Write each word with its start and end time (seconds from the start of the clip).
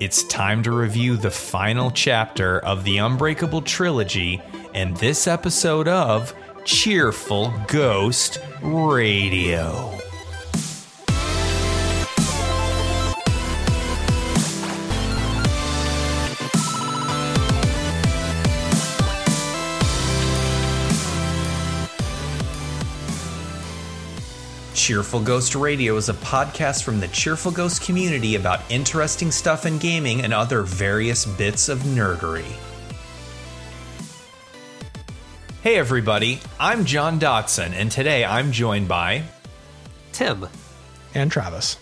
It's 0.00 0.24
time 0.24 0.64
to 0.64 0.72
review 0.72 1.16
the 1.16 1.30
final 1.30 1.88
chapter 1.90 2.58
of 2.58 2.82
the 2.82 2.98
Unbreakable 2.98 3.62
trilogy 3.62 4.42
and 4.74 4.96
this 4.96 5.28
episode 5.28 5.86
of 5.86 6.34
Cheerful 6.64 7.54
Ghost 7.68 8.40
Radio. 8.60 9.96
Cheerful 24.84 25.22
Ghost 25.22 25.54
Radio 25.54 25.96
is 25.96 26.10
a 26.10 26.12
podcast 26.12 26.82
from 26.82 27.00
the 27.00 27.08
Cheerful 27.08 27.50
Ghost 27.50 27.80
community 27.80 28.34
about 28.34 28.60
interesting 28.70 29.30
stuff 29.30 29.64
in 29.64 29.78
gaming 29.78 30.20
and 30.20 30.34
other 30.34 30.60
various 30.60 31.24
bits 31.24 31.70
of 31.70 31.78
nerdery. 31.78 32.44
Hey 35.62 35.78
everybody, 35.78 36.38
I'm 36.60 36.84
John 36.84 37.18
Dotson, 37.18 37.72
and 37.72 37.90
today 37.90 38.26
I'm 38.26 38.52
joined 38.52 38.86
by. 38.86 39.22
Tim. 40.12 40.48
and 41.14 41.32
Travis. 41.32 41.78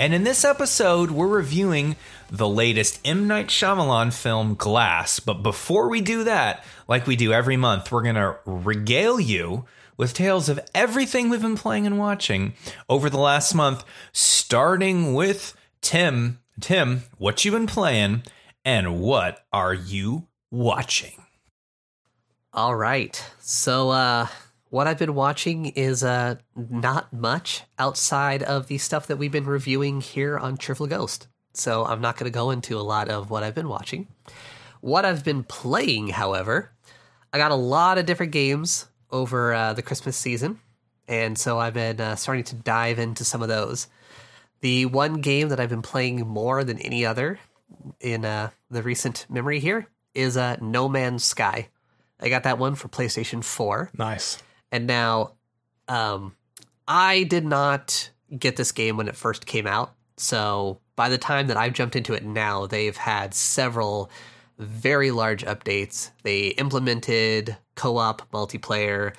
And 0.00 0.12
in 0.12 0.24
this 0.24 0.44
episode, 0.44 1.12
we're 1.12 1.28
reviewing 1.28 1.94
the 2.32 2.48
latest 2.48 2.98
M. 3.04 3.28
Night 3.28 3.46
Shyamalan 3.46 4.12
film, 4.12 4.56
Glass. 4.56 5.20
But 5.20 5.44
before 5.44 5.88
we 5.88 6.00
do 6.00 6.24
that, 6.24 6.64
like 6.88 7.06
we 7.06 7.14
do 7.14 7.32
every 7.32 7.56
month, 7.56 7.92
we're 7.92 8.02
going 8.02 8.16
to 8.16 8.34
regale 8.44 9.20
you 9.20 9.66
with 10.00 10.14
tales 10.14 10.48
of 10.48 10.58
everything 10.74 11.28
we've 11.28 11.42
been 11.42 11.58
playing 11.58 11.86
and 11.86 11.98
watching 11.98 12.54
over 12.88 13.10
the 13.10 13.18
last 13.18 13.54
month, 13.54 13.84
starting 14.12 15.12
with 15.12 15.54
Tim. 15.82 16.38
Tim, 16.58 17.02
what 17.18 17.44
you 17.44 17.50
been 17.50 17.66
playing 17.66 18.22
and 18.64 18.98
what 18.98 19.44
are 19.52 19.74
you 19.74 20.26
watching? 20.50 21.26
All 22.54 22.74
right. 22.74 23.22
So, 23.40 23.90
uh, 23.90 24.28
what 24.70 24.86
I've 24.86 24.98
been 24.98 25.14
watching 25.14 25.66
is 25.66 26.02
uh, 26.02 26.36
not 26.56 27.12
much 27.12 27.64
outside 27.78 28.42
of 28.42 28.68
the 28.68 28.78
stuff 28.78 29.06
that 29.08 29.18
we've 29.18 29.30
been 29.30 29.44
reviewing 29.44 30.00
here 30.00 30.38
on 30.38 30.56
Cheerful 30.56 30.86
Ghost. 30.86 31.28
So, 31.52 31.84
I'm 31.84 32.00
not 32.00 32.16
going 32.16 32.24
to 32.24 32.34
go 32.34 32.50
into 32.50 32.78
a 32.78 32.80
lot 32.80 33.10
of 33.10 33.28
what 33.28 33.42
I've 33.42 33.54
been 33.54 33.68
watching. 33.68 34.08
What 34.80 35.04
I've 35.04 35.24
been 35.24 35.44
playing, 35.44 36.08
however, 36.08 36.72
I 37.34 37.38
got 37.38 37.50
a 37.50 37.54
lot 37.54 37.98
of 37.98 38.06
different 38.06 38.32
games 38.32 38.86
over 39.10 39.52
uh, 39.52 39.72
the 39.72 39.82
Christmas 39.82 40.16
season. 40.16 40.60
And 41.08 41.36
so 41.36 41.58
I've 41.58 41.74
been 41.74 42.00
uh, 42.00 42.16
starting 42.16 42.44
to 42.44 42.54
dive 42.54 42.98
into 42.98 43.24
some 43.24 43.42
of 43.42 43.48
those. 43.48 43.88
The 44.60 44.86
one 44.86 45.14
game 45.20 45.48
that 45.48 45.58
I've 45.58 45.70
been 45.70 45.82
playing 45.82 46.26
more 46.26 46.62
than 46.64 46.78
any 46.78 47.04
other 47.04 47.38
in 48.00 48.24
uh, 48.24 48.50
the 48.70 48.82
recent 48.82 49.26
memory 49.28 49.58
here 49.58 49.88
is 50.14 50.36
uh, 50.36 50.56
No 50.60 50.88
Man's 50.88 51.24
Sky. 51.24 51.68
I 52.20 52.28
got 52.28 52.42
that 52.44 52.58
one 52.58 52.74
for 52.74 52.88
PlayStation 52.88 53.42
4. 53.42 53.90
Nice. 53.96 54.42
And 54.70 54.86
now, 54.86 55.32
um, 55.88 56.36
I 56.86 57.24
did 57.24 57.44
not 57.44 58.10
get 58.36 58.56
this 58.56 58.72
game 58.72 58.96
when 58.96 59.08
it 59.08 59.16
first 59.16 59.46
came 59.46 59.66
out. 59.66 59.94
So 60.16 60.80
by 60.96 61.08
the 61.08 61.18
time 61.18 61.46
that 61.46 61.56
I've 61.56 61.72
jumped 61.72 61.96
into 61.96 62.14
it 62.14 62.24
now, 62.24 62.66
they've 62.66 62.96
had 62.96 63.34
several 63.34 64.10
very 64.60 65.10
large 65.10 65.44
updates. 65.44 66.10
They 66.22 66.48
implemented 66.48 67.56
co-op 67.74 68.30
multiplayer. 68.30 69.14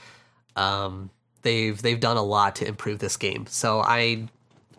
Um, 0.56 1.09
they've 1.42 1.81
they've 1.81 2.00
done 2.00 2.17
a 2.17 2.23
lot 2.23 2.56
to 2.58 2.67
improve 2.67 3.00
this 3.00 3.17
game. 3.17 3.45
So 3.47 3.81
I 3.81 4.28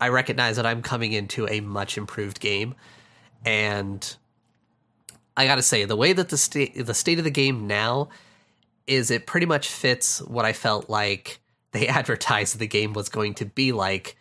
I 0.00 0.08
recognize 0.08 0.56
that 0.56 0.66
I'm 0.66 0.83
coming 0.83 1.12
into 1.12 1.48
a 1.48 1.60
much 1.60 1.98
improved 1.98 2.40
game, 2.40 2.74
and 3.44 4.16
I 5.36 5.46
got 5.46 5.56
to 5.56 5.62
say 5.62 5.84
the 5.84 5.96
way 5.96 6.12
that 6.12 6.28
the 6.28 6.38
state 6.38 6.86
the 6.86 6.94
state 6.94 7.18
of 7.18 7.24
the 7.24 7.30
game 7.30 7.66
now 7.66 8.08
is 8.86 9.10
it 9.10 9.27
pretty 9.27 9.46
much 9.46 9.68
fits 9.68 10.20
what 10.23 10.44
I 10.44 10.52
felt 10.52 10.89
like 10.89 11.40
they 11.73 11.89
advertised 11.89 12.58
the 12.58 12.67
game 12.67 12.92
was 12.92 13.08
going 13.08 13.34
to 13.34 13.44
be 13.44 13.73
like 13.73 14.17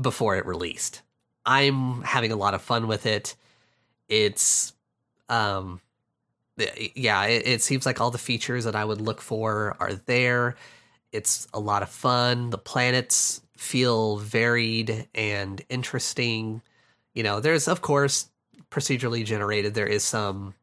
before 0.00 0.36
it 0.36 0.46
released. 0.46 1.02
I'm 1.44 2.02
having 2.02 2.32
a 2.32 2.36
lot 2.36 2.54
of 2.54 2.62
fun 2.62 2.88
with 2.88 3.06
it. 3.06 3.36
It's 4.08 4.72
um 5.28 5.80
yeah, 6.94 7.24
it, 7.26 7.46
it 7.46 7.62
seems 7.62 7.84
like 7.84 8.00
all 8.00 8.10
the 8.10 8.18
features 8.18 8.64
that 8.64 8.74
I 8.76 8.84
would 8.84 9.00
look 9.00 9.20
for 9.20 9.76
are 9.78 9.94
there. 9.94 10.56
It's 11.12 11.46
a 11.52 11.60
lot 11.60 11.82
of 11.82 11.90
fun. 11.90 12.50
The 12.50 12.58
planets 12.58 13.42
feel 13.56 14.16
varied 14.18 15.08
and 15.14 15.62
interesting. 15.68 16.62
You 17.14 17.22
know, 17.22 17.40
there's 17.40 17.68
of 17.68 17.82
course 17.82 18.28
procedurally 18.70 19.24
generated. 19.24 19.74
There 19.74 19.86
is 19.86 20.02
some 20.02 20.54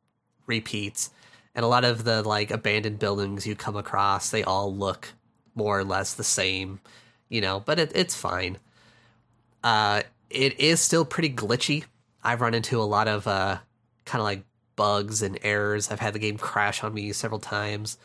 repeats, 0.47 1.11
and 1.55 1.63
a 1.63 1.67
lot 1.67 1.85
of 1.85 2.03
the 2.03 2.23
like 2.23 2.51
abandoned 2.51 2.99
buildings 2.99 3.47
you 3.47 3.55
come 3.55 3.75
across, 3.75 4.29
they 4.29 4.43
all 4.43 4.75
look 4.75 5.13
more 5.55 5.79
or 5.79 5.83
less 5.83 6.13
the 6.13 6.23
same. 6.23 6.79
You 7.29 7.41
know, 7.41 7.59
but 7.59 7.79
it, 7.79 7.91
it's 7.95 8.15
fine. 8.15 8.57
Uh, 9.63 10.03
it 10.29 10.59
is 10.59 10.79
still 10.79 11.05
pretty 11.05 11.29
glitchy. 11.31 11.85
I've 12.23 12.41
run 12.41 12.53
into 12.53 12.81
a 12.81 12.83
lot 12.83 13.07
of 13.07 13.27
uh, 13.27 13.57
kind 14.05 14.21
of 14.21 14.25
like 14.25 14.43
bugs 14.75 15.21
and 15.21 15.37
errors. 15.43 15.91
I've 15.91 15.99
had 15.99 16.13
the 16.13 16.19
game 16.19 16.37
crash 16.37 16.83
on 16.83 16.93
me 16.93 17.11
several 17.13 17.39
times, 17.39 17.97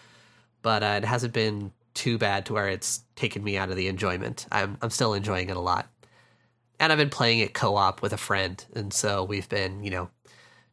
but 0.63 0.83
uh, 0.83 1.01
it 1.03 1.05
hasn't 1.05 1.33
been 1.33 1.73
too 1.95 2.19
bad 2.19 2.47
to 2.47 2.53
where 2.53 2.69
it's 2.69 3.03
taken 3.17 3.43
me 3.43 3.57
out 3.57 3.71
of 3.71 3.77
the 3.77 3.89
enjoyment. 3.89 4.47
I'm 4.53 4.79
I'm 4.83 4.91
still 4.91 5.15
enjoying 5.15 5.51
it 5.51 5.57
a 5.57 5.61
lot, 5.61 5.91
and 6.79 6.93
I've 6.93 6.99
been 6.99 7.11
playing 7.11 7.41
it 7.41 7.55
co-op 7.55 8.03
with 8.03 8.13
a 8.13 8.19
friend, 8.19 8.65
and 8.75 8.93
so 8.93 9.25
we've 9.25 9.49
been 9.49 9.83
you 9.83 9.91
know 9.91 10.11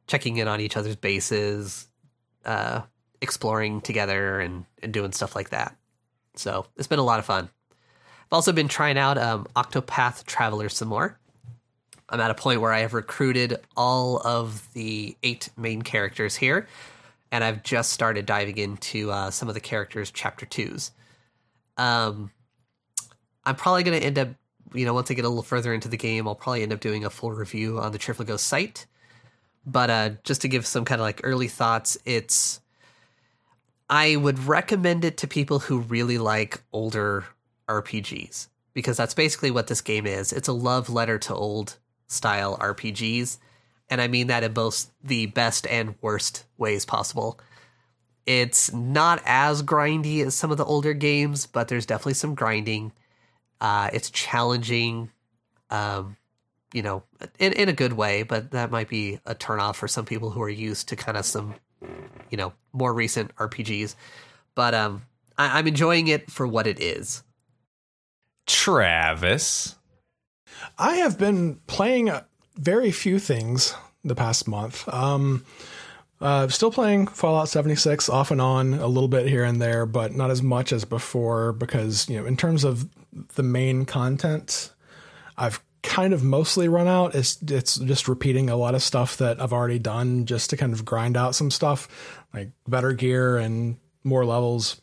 checking 0.07 0.37
in 0.37 0.47
on 0.47 0.61
each 0.61 0.77
other's 0.77 0.95
bases, 0.95 1.87
uh, 2.45 2.81
exploring 3.21 3.81
together, 3.81 4.39
and 4.39 4.65
and 4.81 4.93
doing 4.93 5.11
stuff 5.11 5.35
like 5.35 5.49
that. 5.49 5.75
So 6.35 6.65
it's 6.77 6.87
been 6.87 6.99
a 6.99 7.03
lot 7.03 7.19
of 7.19 7.25
fun. 7.25 7.49
I've 7.71 8.33
also 8.33 8.51
been 8.51 8.67
trying 8.67 8.97
out 8.97 9.17
um, 9.17 9.47
Octopath 9.55 10.25
Traveler 10.25 10.69
some 10.69 10.87
more. 10.87 11.19
I'm 12.09 12.19
at 12.19 12.31
a 12.31 12.35
point 12.35 12.61
where 12.61 12.71
I 12.71 12.79
have 12.79 12.93
recruited 12.93 13.57
all 13.75 14.21
of 14.25 14.67
the 14.73 15.17
eight 15.23 15.49
main 15.57 15.81
characters 15.81 16.35
here, 16.35 16.67
and 17.31 17.43
I've 17.43 17.63
just 17.63 17.91
started 17.93 18.25
diving 18.25 18.57
into 18.57 19.11
uh, 19.11 19.31
some 19.31 19.47
of 19.47 19.55
the 19.55 19.59
characters' 19.59 20.11
chapter 20.11 20.45
twos. 20.45 20.91
Um, 21.77 22.31
I'm 23.43 23.55
probably 23.55 23.83
going 23.83 23.99
to 23.99 24.05
end 24.05 24.19
up, 24.19 24.29
you 24.73 24.85
know, 24.85 24.93
once 24.93 25.09
I 25.09 25.13
get 25.13 25.25
a 25.25 25.29
little 25.29 25.43
further 25.43 25.73
into 25.73 25.87
the 25.87 25.97
game, 25.97 26.27
I'll 26.27 26.35
probably 26.35 26.63
end 26.63 26.73
up 26.73 26.79
doing 26.79 27.05
a 27.05 27.09
full 27.09 27.31
review 27.31 27.79
on 27.79 27.91
the 27.91 27.97
Ghost 28.25 28.47
site. 28.47 28.85
But 29.65 29.89
uh, 29.89 30.09
just 30.23 30.41
to 30.41 30.47
give 30.47 30.65
some 30.65 30.85
kind 30.85 31.01
of 31.01 31.05
like 31.05 31.21
early 31.23 31.47
thoughts, 31.47 31.97
it's 32.05 32.61
I 33.89 34.15
would 34.15 34.39
recommend 34.39 35.05
it 35.05 35.17
to 35.17 35.27
people 35.27 35.59
who 35.59 35.79
really 35.79 36.17
like 36.17 36.61
older 36.71 37.25
RPGs 37.67 38.47
because 38.73 38.97
that's 38.97 39.13
basically 39.13 39.51
what 39.51 39.67
this 39.67 39.81
game 39.81 40.05
is. 40.05 40.31
It's 40.33 40.47
a 40.47 40.53
love 40.53 40.89
letter 40.89 41.17
to 41.19 41.33
old 41.33 41.77
style 42.07 42.57
RPGs, 42.57 43.37
and 43.89 44.01
I 44.01 44.07
mean 44.07 44.27
that 44.27 44.43
in 44.43 44.53
both 44.53 44.91
the 45.03 45.27
best 45.27 45.67
and 45.67 45.95
worst 46.01 46.45
ways 46.57 46.85
possible. 46.85 47.39
It's 48.25 48.73
not 48.73 49.21
as 49.25 49.61
grindy 49.61 50.25
as 50.25 50.33
some 50.33 50.51
of 50.51 50.57
the 50.57 50.65
older 50.65 50.93
games, 50.93 51.45
but 51.45 51.67
there's 51.67 51.85
definitely 51.85 52.15
some 52.15 52.33
grinding. 52.33 52.91
Uh, 53.61 53.89
it's 53.93 54.09
challenging, 54.09 55.11
um, 55.69 56.17
you 56.73 56.81
know, 56.81 57.03
in, 57.37 57.53
in 57.53 57.69
a 57.69 57.73
good 57.73 57.93
way, 57.93 58.23
but 58.23 58.51
that 58.51 58.71
might 58.71 58.89
be 58.89 59.19
a 59.25 59.35
turnoff 59.35 59.75
for 59.75 59.87
some 59.87 60.05
people 60.05 60.31
who 60.31 60.41
are 60.41 60.49
used 60.49 60.89
to 60.89 60.95
kind 60.95 61.17
of 61.17 61.25
some, 61.25 61.53
you 62.31 62.37
know, 62.37 62.53
more 62.73 62.93
recent 62.93 63.35
RPGs. 63.35 63.95
But 64.55 64.73
um, 64.73 65.03
I, 65.37 65.59
I'm 65.59 65.67
enjoying 65.67 66.07
it 66.07 66.31
for 66.31 66.47
what 66.47 66.65
it 66.65 66.79
is. 66.79 67.23
Travis. 68.47 69.75
I 70.77 70.95
have 70.97 71.17
been 71.17 71.59
playing 71.67 72.11
very 72.55 72.91
few 72.91 73.19
things 73.19 73.75
the 74.03 74.15
past 74.15 74.47
month. 74.47 74.87
Um, 74.93 75.45
uh, 76.21 76.47
still 76.47 76.71
playing 76.71 77.07
Fallout 77.07 77.49
76 77.49 78.07
off 78.09 78.31
and 78.31 78.41
on 78.41 78.73
a 78.75 78.87
little 78.87 79.09
bit 79.09 79.27
here 79.27 79.43
and 79.43 79.61
there, 79.61 79.85
but 79.85 80.13
not 80.13 80.31
as 80.31 80.41
much 80.41 80.71
as 80.71 80.85
before 80.85 81.51
because, 81.53 82.07
you 82.09 82.19
know, 82.19 82.25
in 82.25 82.37
terms 82.37 82.63
of 82.63 82.87
the 83.35 83.43
main 83.43 83.85
content, 83.85 84.71
I've 85.37 85.61
kind 85.83 86.13
of 86.13 86.23
mostly 86.23 86.67
run 86.67 86.87
out. 86.87 87.15
It's 87.15 87.41
it's 87.43 87.77
just 87.77 88.07
repeating 88.07 88.49
a 88.49 88.55
lot 88.55 88.75
of 88.75 88.81
stuff 88.81 89.17
that 89.17 89.41
I've 89.41 89.53
already 89.53 89.79
done 89.79 90.25
just 90.25 90.49
to 90.49 90.57
kind 90.57 90.73
of 90.73 90.83
grind 90.83 91.15
out 91.15 91.35
some 91.35 91.51
stuff 91.51 91.87
like 92.33 92.51
better 92.67 92.93
gear 92.93 93.37
and 93.37 93.77
more 94.03 94.25
levels. 94.25 94.81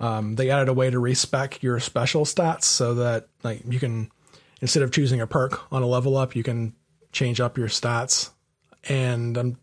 Um, 0.00 0.36
they 0.36 0.50
added 0.50 0.68
a 0.68 0.72
way 0.72 0.90
to 0.90 0.98
respec 0.98 1.62
your 1.62 1.80
special 1.80 2.24
stats 2.24 2.64
so 2.64 2.94
that 2.94 3.28
like 3.42 3.62
you 3.68 3.80
can 3.80 4.10
instead 4.60 4.82
of 4.82 4.92
choosing 4.92 5.20
a 5.20 5.26
perk 5.26 5.72
on 5.72 5.82
a 5.82 5.86
level 5.86 6.16
up, 6.16 6.34
you 6.36 6.42
can 6.42 6.74
change 7.12 7.40
up 7.40 7.58
your 7.58 7.68
stats. 7.68 8.30
And 8.88 9.36
I'm 9.36 9.58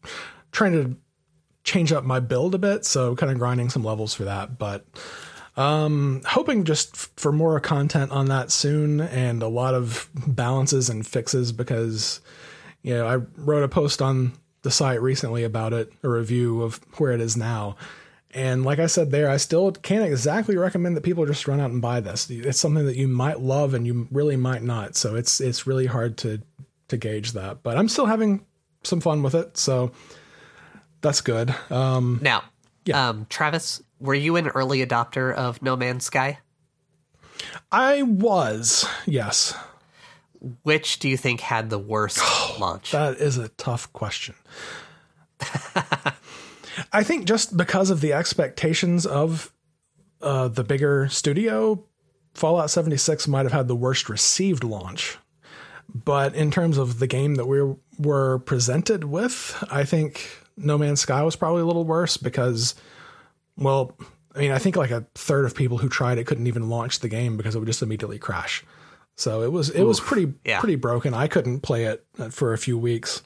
trying 0.51 0.73
to 0.73 0.97
change 1.63 1.91
up 1.91 2.03
my 2.03 2.19
build 2.19 2.55
a 2.55 2.59
bit, 2.59 2.85
so 2.85 3.15
kind 3.15 3.31
of 3.31 3.39
grinding 3.39 3.69
some 3.69 3.83
levels 3.83 4.13
for 4.13 4.25
that. 4.25 4.57
But 4.57 4.85
um, 5.57 6.21
hoping 6.25 6.63
just 6.63 6.95
f- 6.95 7.11
for 7.15 7.31
more 7.31 7.59
content 7.59 8.11
on 8.11 8.27
that 8.27 8.51
soon 8.51 9.01
and 9.01 9.41
a 9.41 9.47
lot 9.47 9.73
of 9.73 10.09
balances 10.27 10.89
and 10.89 11.05
fixes 11.05 11.51
because 11.51 12.21
you 12.83 12.93
know, 12.93 13.07
I 13.07 13.15
wrote 13.37 13.63
a 13.63 13.67
post 13.67 14.01
on 14.01 14.33
the 14.61 14.69
site 14.69 15.01
recently 15.01 15.43
about 15.43 15.73
it, 15.73 15.91
a 16.03 16.09
review 16.09 16.61
of 16.61 16.79
where 16.99 17.11
it 17.11 17.21
is 17.21 17.35
now. 17.35 17.77
And 18.35 18.65
like 18.65 18.79
I 18.79 18.87
said 18.87 19.11
there, 19.11 19.29
I 19.29 19.37
still 19.37 19.71
can't 19.71 20.03
exactly 20.05 20.57
recommend 20.57 20.97
that 20.97 21.01
people 21.01 21.25
just 21.25 21.47
run 21.47 21.61
out 21.61 21.71
and 21.71 21.81
buy 21.81 22.01
this. 22.01 22.29
It's 22.29 22.59
something 22.59 22.85
that 22.85 22.97
you 22.97 23.07
might 23.07 23.39
love 23.39 23.73
and 23.73 23.87
you 23.87 24.07
really 24.11 24.35
might 24.35 24.61
not. 24.61 24.97
So 24.97 25.15
it's 25.15 25.39
it's 25.39 25.65
really 25.65 25.85
hard 25.85 26.17
to 26.17 26.41
to 26.89 26.97
gauge 26.97 27.31
that. 27.31 27.63
But 27.63 27.77
I'm 27.77 27.87
still 27.87 28.05
having 28.05 28.45
some 28.83 28.99
fun 28.99 29.23
with 29.23 29.35
it, 29.35 29.57
so 29.57 29.91
that's 31.01 31.21
good. 31.21 31.55
Um, 31.71 32.19
Now, 32.21 32.43
Yeah. 32.83 33.09
um, 33.09 33.25
Travis, 33.29 33.81
were 33.99 34.13
you 34.13 34.35
an 34.35 34.49
early 34.49 34.85
adopter 34.85 35.33
of 35.33 35.61
No 35.61 35.75
Man's 35.77 36.03
Sky? 36.03 36.39
I 37.71 38.01
was, 38.03 38.85
yes. 39.05 39.55
Which 40.63 40.99
do 40.99 41.07
you 41.09 41.17
think 41.17 41.39
had 41.41 41.69
the 41.69 41.79
worst 41.79 42.19
launch? 42.59 42.91
That 42.91 43.15
is 43.17 43.37
a 43.37 43.47
tough 43.49 43.91
question. 43.93 44.35
I 46.91 47.03
think 47.03 47.25
just 47.25 47.55
because 47.55 47.89
of 47.89 48.01
the 48.01 48.13
expectations 48.13 49.05
of 49.05 49.53
uh, 50.21 50.47
the 50.47 50.63
bigger 50.63 51.07
studio, 51.09 51.83
Fallout 52.33 52.69
76 52.69 53.27
might 53.27 53.43
have 53.43 53.53
had 53.53 53.67
the 53.67 53.75
worst 53.75 54.09
received 54.09 54.63
launch. 54.63 55.17
But 55.93 56.35
in 56.35 56.51
terms 56.51 56.77
of 56.77 56.99
the 56.99 57.07
game 57.07 57.35
that 57.35 57.47
we 57.47 57.75
were 57.99 58.39
presented 58.39 59.05
with, 59.05 59.63
I 59.69 59.83
think 59.83 60.27
No 60.57 60.77
Man's 60.77 61.01
Sky 61.01 61.23
was 61.23 61.35
probably 61.35 61.61
a 61.61 61.65
little 61.65 61.85
worse 61.85 62.17
because, 62.17 62.75
well, 63.55 63.95
I 64.35 64.39
mean, 64.39 64.51
I 64.51 64.57
think 64.57 64.75
like 64.75 64.91
a 64.91 65.05
third 65.15 65.45
of 65.45 65.55
people 65.55 65.77
who 65.77 65.87
tried 65.87 66.17
it 66.17 66.25
couldn't 66.25 66.47
even 66.47 66.69
launch 66.69 66.99
the 66.99 67.07
game 67.07 67.37
because 67.37 67.55
it 67.55 67.59
would 67.59 67.67
just 67.67 67.81
immediately 67.81 68.19
crash. 68.19 68.65
So 69.15 69.43
it 69.43 69.51
was 69.51 69.69
it 69.69 69.83
was 69.83 70.01
pretty 70.01 70.33
yeah. 70.43 70.59
pretty 70.59 70.75
broken. 70.75 71.13
I 71.13 71.27
couldn't 71.27 71.61
play 71.61 71.85
it 71.85 72.05
for 72.31 72.51
a 72.51 72.57
few 72.57 72.77
weeks. 72.77 73.23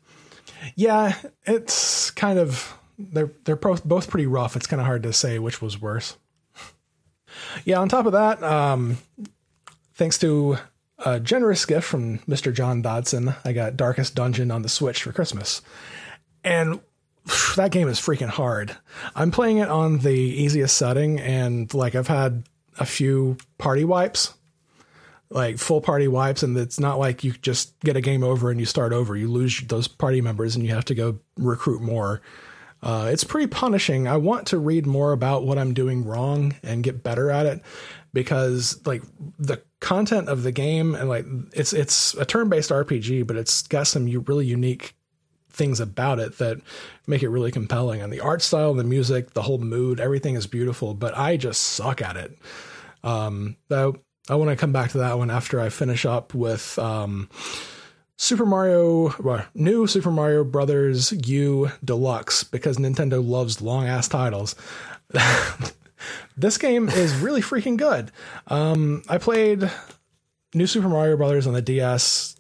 Yeah, 0.76 1.16
it's 1.46 2.12
kind 2.12 2.38
of 2.38 2.78
they're 3.00 3.32
they're 3.46 3.56
both 3.56 4.10
pretty 4.10 4.28
rough. 4.28 4.56
It's 4.56 4.68
kind 4.68 4.80
of 4.80 4.86
hard 4.86 5.04
to 5.04 5.14
say 5.14 5.40
which 5.40 5.62
was 5.62 5.82
worse. 5.82 6.18
Yeah, 7.64 7.80
on 7.80 7.90
top 7.90 8.06
of 8.06 8.12
that, 8.12 8.44
um, 8.44 8.98
thanks 9.94 10.18
to 10.20 10.58
a 11.06 11.20
generous 11.20 11.66
gift 11.66 11.88
from 11.88 12.20
Mr. 12.20 12.54
John 12.54 12.84
Dotson, 12.84 13.36
I 13.46 13.54
got 13.54 13.78
Darkest 13.78 14.16
Dungeon 14.16 14.52
on 14.52 14.64
the 14.64 14.70
Switch 14.70 15.04
for 15.04 15.14
Christmas. 15.14 15.62
And 16.44 16.82
that 17.56 17.72
game 17.72 17.88
is 17.88 18.00
freaking 18.00 18.30
hard. 18.30 18.76
I'm 19.16 19.32
playing 19.32 19.60
it 19.60 19.70
on 19.70 20.00
the 20.00 20.12
easiest 20.12 20.78
setting 20.78 21.20
and 21.20 21.74
like 21.74 21.96
I've 21.96 22.08
had 22.08 22.44
a 22.80 22.86
few 22.86 23.38
party 23.58 23.84
wipes. 23.84 24.34
Like 25.32 25.60
full 25.60 25.80
party 25.80 26.08
wipes, 26.08 26.42
and 26.42 26.58
it's 26.58 26.80
not 26.80 26.98
like 26.98 27.24
you 27.24 27.34
just 27.34 27.80
get 27.82 27.96
a 27.96 28.02
game 28.02 28.24
over 28.24 28.50
and 28.50 28.60
you 28.60 28.66
start 28.66 28.94
over. 28.94 29.16
You 29.16 29.28
lose 29.28 29.62
those 29.68 29.88
party 29.88 30.22
members 30.22 30.56
and 30.56 30.66
you 30.66 30.74
have 30.74 30.86
to 30.86 30.96
go 30.96 31.20
recruit 31.38 31.84
more. 31.84 32.20
Uh, 32.82 33.10
it's 33.12 33.24
pretty 33.24 33.48
punishing. 33.48 34.08
I 34.08 34.18
want 34.18 34.48
to 34.48 34.58
read 34.58 34.86
more 34.86 35.12
about 35.12 35.46
what 35.46 35.58
I'm 35.58 35.74
doing 35.74 36.06
wrong 36.06 36.56
and 36.64 36.84
get 36.84 37.04
better 37.04 37.30
at 37.30 37.46
it 37.46 37.62
because 38.14 38.80
like 38.86 39.04
the 39.38 39.62
content 39.80 40.30
of 40.30 40.44
the 40.44 40.52
game 40.52 40.96
and 40.96 41.10
like 41.10 41.26
it's 41.54 41.74
it's 41.74 42.14
a 42.16 42.26
turn-based 42.26 42.70
RPG, 42.70 43.28
but 43.28 43.36
it's 43.36 43.64
got 43.64 43.88
some 43.88 44.06
really 44.06 44.46
unique 44.46 44.96
things 45.52 45.80
about 45.80 46.20
it 46.20 46.38
that 46.38 46.58
make 47.06 47.22
it 47.22 47.30
really 47.30 47.52
compelling. 47.52 48.02
And 48.02 48.14
the 48.14 48.22
art 48.22 48.42
style, 48.42 48.74
the 48.74 48.84
music, 48.84 49.32
the 49.32 49.42
whole 49.42 49.58
mood, 49.58 50.00
everything 50.00 50.36
is 50.36 50.48
beautiful. 50.48 50.94
But 50.94 51.18
I 51.18 51.38
just 51.38 51.62
suck 51.62 52.02
at 52.02 52.16
it. 52.16 52.38
Um, 53.04 53.58
though 53.68 53.98
I 54.30 54.36
want 54.36 54.52
to 54.52 54.56
come 54.56 54.72
back 54.72 54.92
to 54.92 55.00
that 55.00 55.18
one 55.18 55.32
after 55.32 55.60
I 55.60 55.70
finish 55.70 56.06
up 56.06 56.34
with 56.34 56.78
um, 56.80 57.30
Super 58.22 58.46
Mario, 58.46 59.16
well, 59.22 59.46
new 59.56 59.88
Super 59.88 60.12
Mario 60.12 60.44
Brothers 60.44 61.14
U 61.26 61.72
Deluxe 61.86 62.44
because 62.44 62.76
Nintendo 62.76 63.26
loves 63.26 63.62
long 63.62 63.88
ass 63.88 64.10
titles. 64.10 64.56
this 66.38 66.58
game 66.58 66.90
is 66.90 67.16
really 67.16 67.40
freaking 67.40 67.78
good. 67.78 68.12
Um, 68.48 69.04
I 69.08 69.20
played 69.20 69.72
New 70.54 70.68
Super 70.68 70.90
Mario 70.90 71.16
Brothers 71.16 71.48
on 71.48 71.54
the 71.54 71.62
DS, 71.62 72.36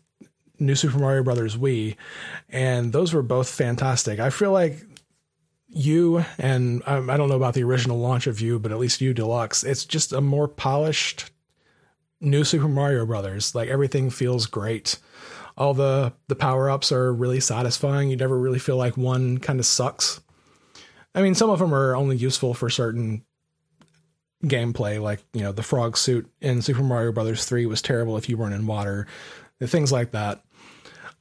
New 0.59 0.75
Super 0.75 0.99
Mario 0.99 1.23
Brothers 1.23 1.55
Wii, 1.55 1.95
and 2.49 2.91
those 2.91 3.13
were 3.13 3.23
both 3.23 3.49
fantastic. 3.49 4.19
I 4.19 4.31
feel 4.31 4.51
like 4.51 4.85
U 5.69 6.25
and 6.37 6.83
um, 6.87 7.09
I 7.09 7.15
don't 7.15 7.29
know 7.29 7.37
about 7.37 7.53
the 7.53 7.63
original 7.63 7.99
launch 7.99 8.27
of 8.27 8.41
U, 8.41 8.59
but 8.59 8.73
at 8.73 8.79
least 8.79 8.99
U 8.99 9.13
Deluxe, 9.13 9.63
it's 9.63 9.85
just 9.85 10.11
a 10.11 10.19
more 10.19 10.49
polished 10.49 11.31
new 12.19 12.43
Super 12.43 12.67
Mario 12.67 13.05
Brothers. 13.05 13.55
Like 13.55 13.69
everything 13.69 14.09
feels 14.09 14.45
great. 14.45 14.99
All 15.59 15.73
the 15.73 16.13
the 16.27 16.35
power 16.35 16.69
ups 16.69 16.91
are 16.91 17.13
really 17.13 17.39
satisfying. 17.39 18.09
You 18.09 18.15
never 18.15 18.37
really 18.37 18.59
feel 18.59 18.77
like 18.77 18.97
one 18.97 19.37
kind 19.37 19.59
of 19.59 19.65
sucks. 19.65 20.21
I 21.13 21.21
mean, 21.21 21.35
some 21.35 21.49
of 21.49 21.59
them 21.59 21.73
are 21.73 21.95
only 21.95 22.15
useful 22.15 22.53
for 22.53 22.69
certain 22.69 23.23
gameplay, 24.43 25.01
like 25.01 25.21
you 25.33 25.41
know 25.41 25.51
the 25.51 25.63
frog 25.63 25.97
suit 25.97 26.29
in 26.41 26.61
Super 26.61 26.81
Mario 26.81 27.11
Brothers 27.11 27.45
three 27.45 27.65
was 27.65 27.81
terrible 27.81 28.17
if 28.17 28.29
you 28.29 28.37
weren't 28.37 28.55
in 28.55 28.67
water, 28.67 29.05
things 29.61 29.91
like 29.91 30.11
that. 30.11 30.41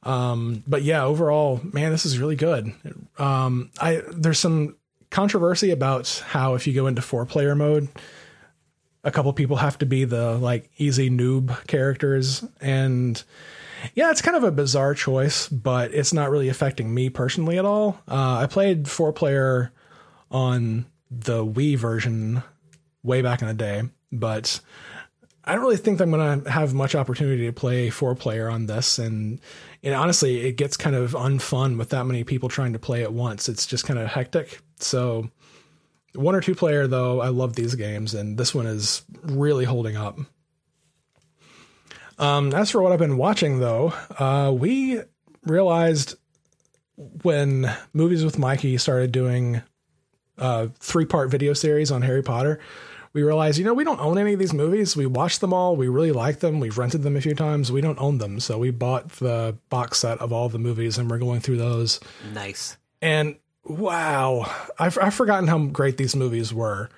Um, 0.03 0.63
but 0.65 0.83
yeah, 0.83 1.03
overall, 1.03 1.59
man, 1.73 1.91
this 1.91 2.05
is 2.05 2.19
really 2.19 2.37
good. 2.37 2.73
Um, 3.17 3.71
I 3.81 4.01
there's 4.11 4.39
some 4.39 4.77
controversy 5.09 5.71
about 5.71 6.23
how 6.27 6.55
if 6.55 6.67
you 6.67 6.73
go 6.73 6.87
into 6.87 7.01
four 7.01 7.25
player 7.25 7.55
mode, 7.55 7.89
a 9.03 9.11
couple 9.11 9.33
people 9.33 9.57
have 9.57 9.77
to 9.79 9.85
be 9.85 10.05
the 10.05 10.37
like 10.37 10.69
easy 10.77 11.09
noob 11.09 11.67
characters 11.67 12.45
and 12.61 13.21
yeah 13.95 14.11
it's 14.11 14.21
kind 14.21 14.37
of 14.37 14.43
a 14.43 14.51
bizarre 14.51 14.93
choice 14.93 15.47
but 15.47 15.93
it's 15.93 16.13
not 16.13 16.29
really 16.29 16.49
affecting 16.49 16.93
me 16.93 17.09
personally 17.09 17.57
at 17.57 17.65
all. 17.65 17.99
Uh, 18.07 18.37
i 18.37 18.47
played 18.47 18.87
four 18.87 19.11
player 19.13 19.71
on 20.31 20.85
the 21.11 21.45
wii 21.45 21.77
version 21.77 22.43
way 23.03 23.21
back 23.21 23.41
in 23.41 23.47
the 23.47 23.53
day 23.53 23.83
but 24.11 24.59
i 25.45 25.53
don't 25.53 25.61
really 25.61 25.77
think 25.77 25.99
i'm 25.99 26.11
going 26.11 26.43
to 26.43 26.51
have 26.51 26.73
much 26.73 26.95
opportunity 26.95 27.45
to 27.45 27.53
play 27.53 27.89
four 27.89 28.15
player 28.15 28.49
on 28.49 28.65
this. 28.65 28.99
And 28.99 29.39
and 29.81 29.95
honestly 29.95 30.41
it 30.41 30.53
gets 30.53 30.77
kind 30.77 30.95
of 30.95 31.13
unfun 31.13 31.77
with 31.77 31.89
that 31.89 32.05
many 32.05 32.23
people 32.23 32.49
trying 32.49 32.73
to 32.73 32.79
play 32.79 33.03
at 33.03 33.13
once. 33.13 33.49
It's 33.49 33.65
just 33.65 33.85
kind 33.85 33.99
of 33.99 34.07
hectic. 34.07 34.59
So 34.79 35.29
one 36.15 36.35
or 36.35 36.41
two 36.41 36.55
player 36.55 36.87
though 36.87 37.21
i 37.21 37.27
love 37.27 37.55
these 37.55 37.75
games 37.75 38.13
and 38.13 38.37
this 38.37 38.53
one 38.53 38.65
is 38.65 39.03
really 39.23 39.65
holding 39.65 39.95
up 39.95 40.17
um, 42.19 42.53
as 42.53 42.69
for 42.71 42.81
what 42.81 42.91
i've 42.91 42.99
been 42.99 43.17
watching 43.17 43.59
though 43.59 43.93
uh, 44.17 44.51
we 44.51 45.01
realized 45.45 46.15
when 47.23 47.71
movies 47.93 48.23
with 48.23 48.37
mikey 48.37 48.77
started 48.77 49.11
doing 49.11 49.61
a 50.37 50.67
three 50.79 51.05
part 51.05 51.29
video 51.29 51.53
series 51.53 51.91
on 51.91 52.01
harry 52.01 52.21
potter 52.21 52.59
we 53.13 53.23
realized 53.23 53.57
you 53.57 53.65
know 53.65 53.73
we 53.73 53.83
don't 53.83 53.99
own 53.99 54.17
any 54.17 54.33
of 54.33 54.39
these 54.39 54.53
movies. 54.53 54.95
We 54.95 55.05
watched 55.05 55.41
them 55.41 55.53
all. 55.53 55.75
We 55.75 55.87
really 55.87 56.11
like 56.11 56.39
them. 56.39 56.59
We've 56.59 56.77
rented 56.77 57.03
them 57.03 57.15
a 57.15 57.21
few 57.21 57.33
times. 57.33 57.71
We 57.71 57.81
don't 57.81 57.99
own 57.99 58.19
them. 58.19 58.39
So 58.39 58.57
we 58.57 58.71
bought 58.71 59.09
the 59.13 59.57
box 59.69 59.99
set 59.99 60.19
of 60.19 60.31
all 60.31 60.49
the 60.49 60.59
movies 60.59 60.97
and 60.97 61.09
we're 61.09 61.17
going 61.17 61.39
through 61.39 61.57
those. 61.57 61.99
Nice. 62.33 62.77
and 63.01 63.37
wow, 63.63 64.51
I've, 64.77 64.97
I've 64.99 65.13
forgotten 65.13 65.47
how 65.47 65.59
great 65.59 65.97
these 65.97 66.15
movies 66.15 66.53
were. 66.53 66.89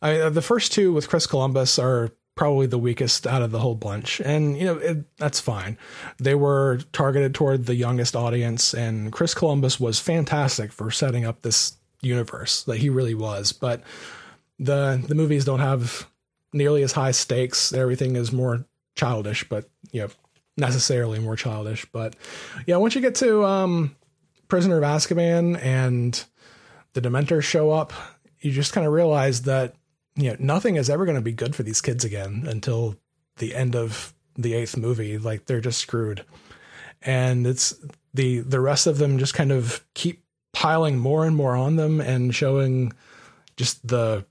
I, 0.00 0.18
uh, 0.20 0.30
the 0.30 0.42
first 0.42 0.72
two 0.72 0.92
with 0.92 1.08
Chris 1.08 1.26
Columbus 1.26 1.78
are 1.78 2.10
probably 2.38 2.68
the 2.68 2.78
weakest 2.78 3.26
out 3.26 3.42
of 3.42 3.50
the 3.50 3.58
whole 3.58 3.74
bunch, 3.74 4.20
and 4.20 4.56
you 4.56 4.64
know 4.64 4.76
it, 4.76 5.16
that's 5.16 5.40
fine. 5.40 5.76
They 6.18 6.36
were 6.36 6.78
targeted 6.92 7.34
toward 7.34 7.66
the 7.66 7.74
youngest 7.74 8.14
audience, 8.14 8.72
and 8.72 9.12
Chris 9.12 9.34
Columbus 9.34 9.80
was 9.80 9.98
fantastic 9.98 10.70
for 10.70 10.92
setting 10.92 11.24
up 11.24 11.42
this 11.42 11.76
universe. 12.00 12.62
That 12.62 12.76
he 12.76 12.90
really 12.90 13.14
was, 13.14 13.50
but 13.50 13.82
the 14.60 15.04
the 15.06 15.16
movies 15.16 15.44
don't 15.44 15.58
have 15.58 16.08
nearly 16.52 16.84
as 16.84 16.92
high 16.92 17.10
stakes. 17.10 17.72
Everything 17.72 18.14
is 18.14 18.32
more 18.32 18.64
childish, 18.94 19.46
but 19.48 19.68
you 19.90 20.02
know 20.02 20.08
necessarily 20.56 21.18
more 21.18 21.34
childish. 21.34 21.86
But 21.90 22.14
yeah, 22.66 22.76
once 22.76 22.94
you 22.94 23.00
get 23.00 23.16
to 23.16 23.44
um, 23.44 23.96
Prisoner 24.46 24.78
of 24.78 24.84
Azkaban 24.84 25.60
and 25.60 26.24
the 26.92 27.00
Dementors 27.00 27.42
show 27.42 27.72
up, 27.72 27.92
you 28.40 28.52
just 28.52 28.72
kind 28.72 28.86
of 28.86 28.92
realize 28.92 29.42
that 29.42 29.74
you 30.18 30.30
know 30.30 30.36
nothing 30.40 30.76
is 30.76 30.90
ever 30.90 31.04
going 31.04 31.16
to 31.16 31.22
be 31.22 31.32
good 31.32 31.54
for 31.54 31.62
these 31.62 31.80
kids 31.80 32.04
again 32.04 32.44
until 32.46 32.96
the 33.36 33.54
end 33.54 33.76
of 33.76 34.12
the 34.36 34.52
eighth 34.52 34.76
movie. 34.76 35.16
Like 35.16 35.46
they're 35.46 35.60
just 35.60 35.78
screwed, 35.78 36.24
and 37.02 37.46
it's 37.46 37.74
the 38.12 38.40
the 38.40 38.60
rest 38.60 38.86
of 38.88 38.98
them 38.98 39.18
just 39.18 39.34
kind 39.34 39.52
of 39.52 39.84
keep 39.94 40.24
piling 40.52 40.98
more 40.98 41.24
and 41.24 41.36
more 41.36 41.54
on 41.54 41.76
them 41.76 42.00
and 42.00 42.34
showing 42.34 42.92
just 43.56 43.86
the 43.86 44.26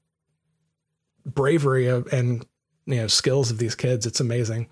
bravery 1.26 1.88
of, 1.88 2.12
and 2.12 2.46
you 2.86 2.98
know 2.98 3.08
skills 3.08 3.50
of 3.50 3.58
these 3.58 3.76
kids. 3.76 4.06
It's 4.06 4.20
amazing. 4.20 4.68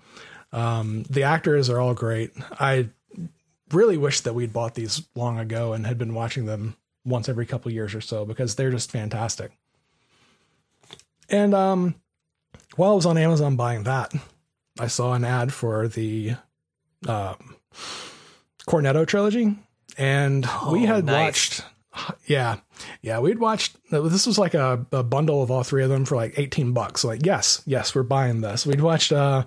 Um, 0.52 1.04
the 1.08 1.22
actors 1.22 1.70
are 1.70 1.80
all 1.80 1.94
great. 1.94 2.32
I 2.60 2.90
really 3.72 3.96
wish 3.96 4.20
that 4.20 4.34
we'd 4.34 4.52
bought 4.52 4.74
these 4.74 5.08
long 5.14 5.38
ago 5.38 5.72
and 5.72 5.86
had 5.86 5.98
been 5.98 6.14
watching 6.14 6.44
them 6.44 6.76
once 7.06 7.28
every 7.28 7.46
couple 7.46 7.72
years 7.72 7.94
or 7.94 8.02
so 8.02 8.26
because 8.26 8.54
they're 8.54 8.70
just 8.70 8.90
fantastic. 8.90 9.52
And 11.28 11.54
um, 11.54 11.94
while 12.76 12.92
I 12.92 12.94
was 12.94 13.06
on 13.06 13.18
Amazon 13.18 13.56
buying 13.56 13.84
that, 13.84 14.12
I 14.78 14.86
saw 14.86 15.14
an 15.14 15.24
ad 15.24 15.52
for 15.52 15.88
the 15.88 16.36
um, 17.08 17.56
Cornetto 18.68 19.06
trilogy, 19.06 19.56
and 19.98 20.46
we 20.70 20.84
had 20.84 21.04
Oh, 21.04 21.12
nice. 21.12 21.60
watched. 21.60 21.64
Yeah, 22.26 22.56
yeah, 23.00 23.20
we'd 23.20 23.38
watched. 23.38 23.76
This 23.90 24.26
was 24.26 24.38
like 24.38 24.52
a, 24.52 24.84
a 24.92 25.02
bundle 25.02 25.42
of 25.42 25.50
all 25.50 25.62
three 25.62 25.82
of 25.82 25.88
them 25.88 26.04
for 26.04 26.14
like 26.16 26.38
eighteen 26.38 26.72
bucks. 26.72 27.04
Like, 27.04 27.24
yes, 27.24 27.62
yes, 27.64 27.94
we're 27.94 28.02
buying 28.02 28.42
this. 28.42 28.66
We'd 28.66 28.82
watched. 28.82 29.12
uh 29.12 29.44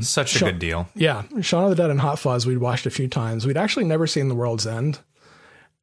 Such 0.00 0.36
a 0.36 0.38
good 0.44 0.58
deal. 0.58 0.88
Yeah, 0.94 1.24
Shaun 1.42 1.64
of 1.64 1.70
the 1.70 1.76
Dead 1.76 1.90
and 1.90 2.00
Hot 2.00 2.18
Fuzz. 2.18 2.46
We'd 2.46 2.58
watched 2.58 2.86
a 2.86 2.90
few 2.90 3.06
times. 3.06 3.46
We'd 3.46 3.58
actually 3.58 3.84
never 3.84 4.06
seen 4.06 4.28
The 4.28 4.34
World's 4.34 4.66
End, 4.66 4.98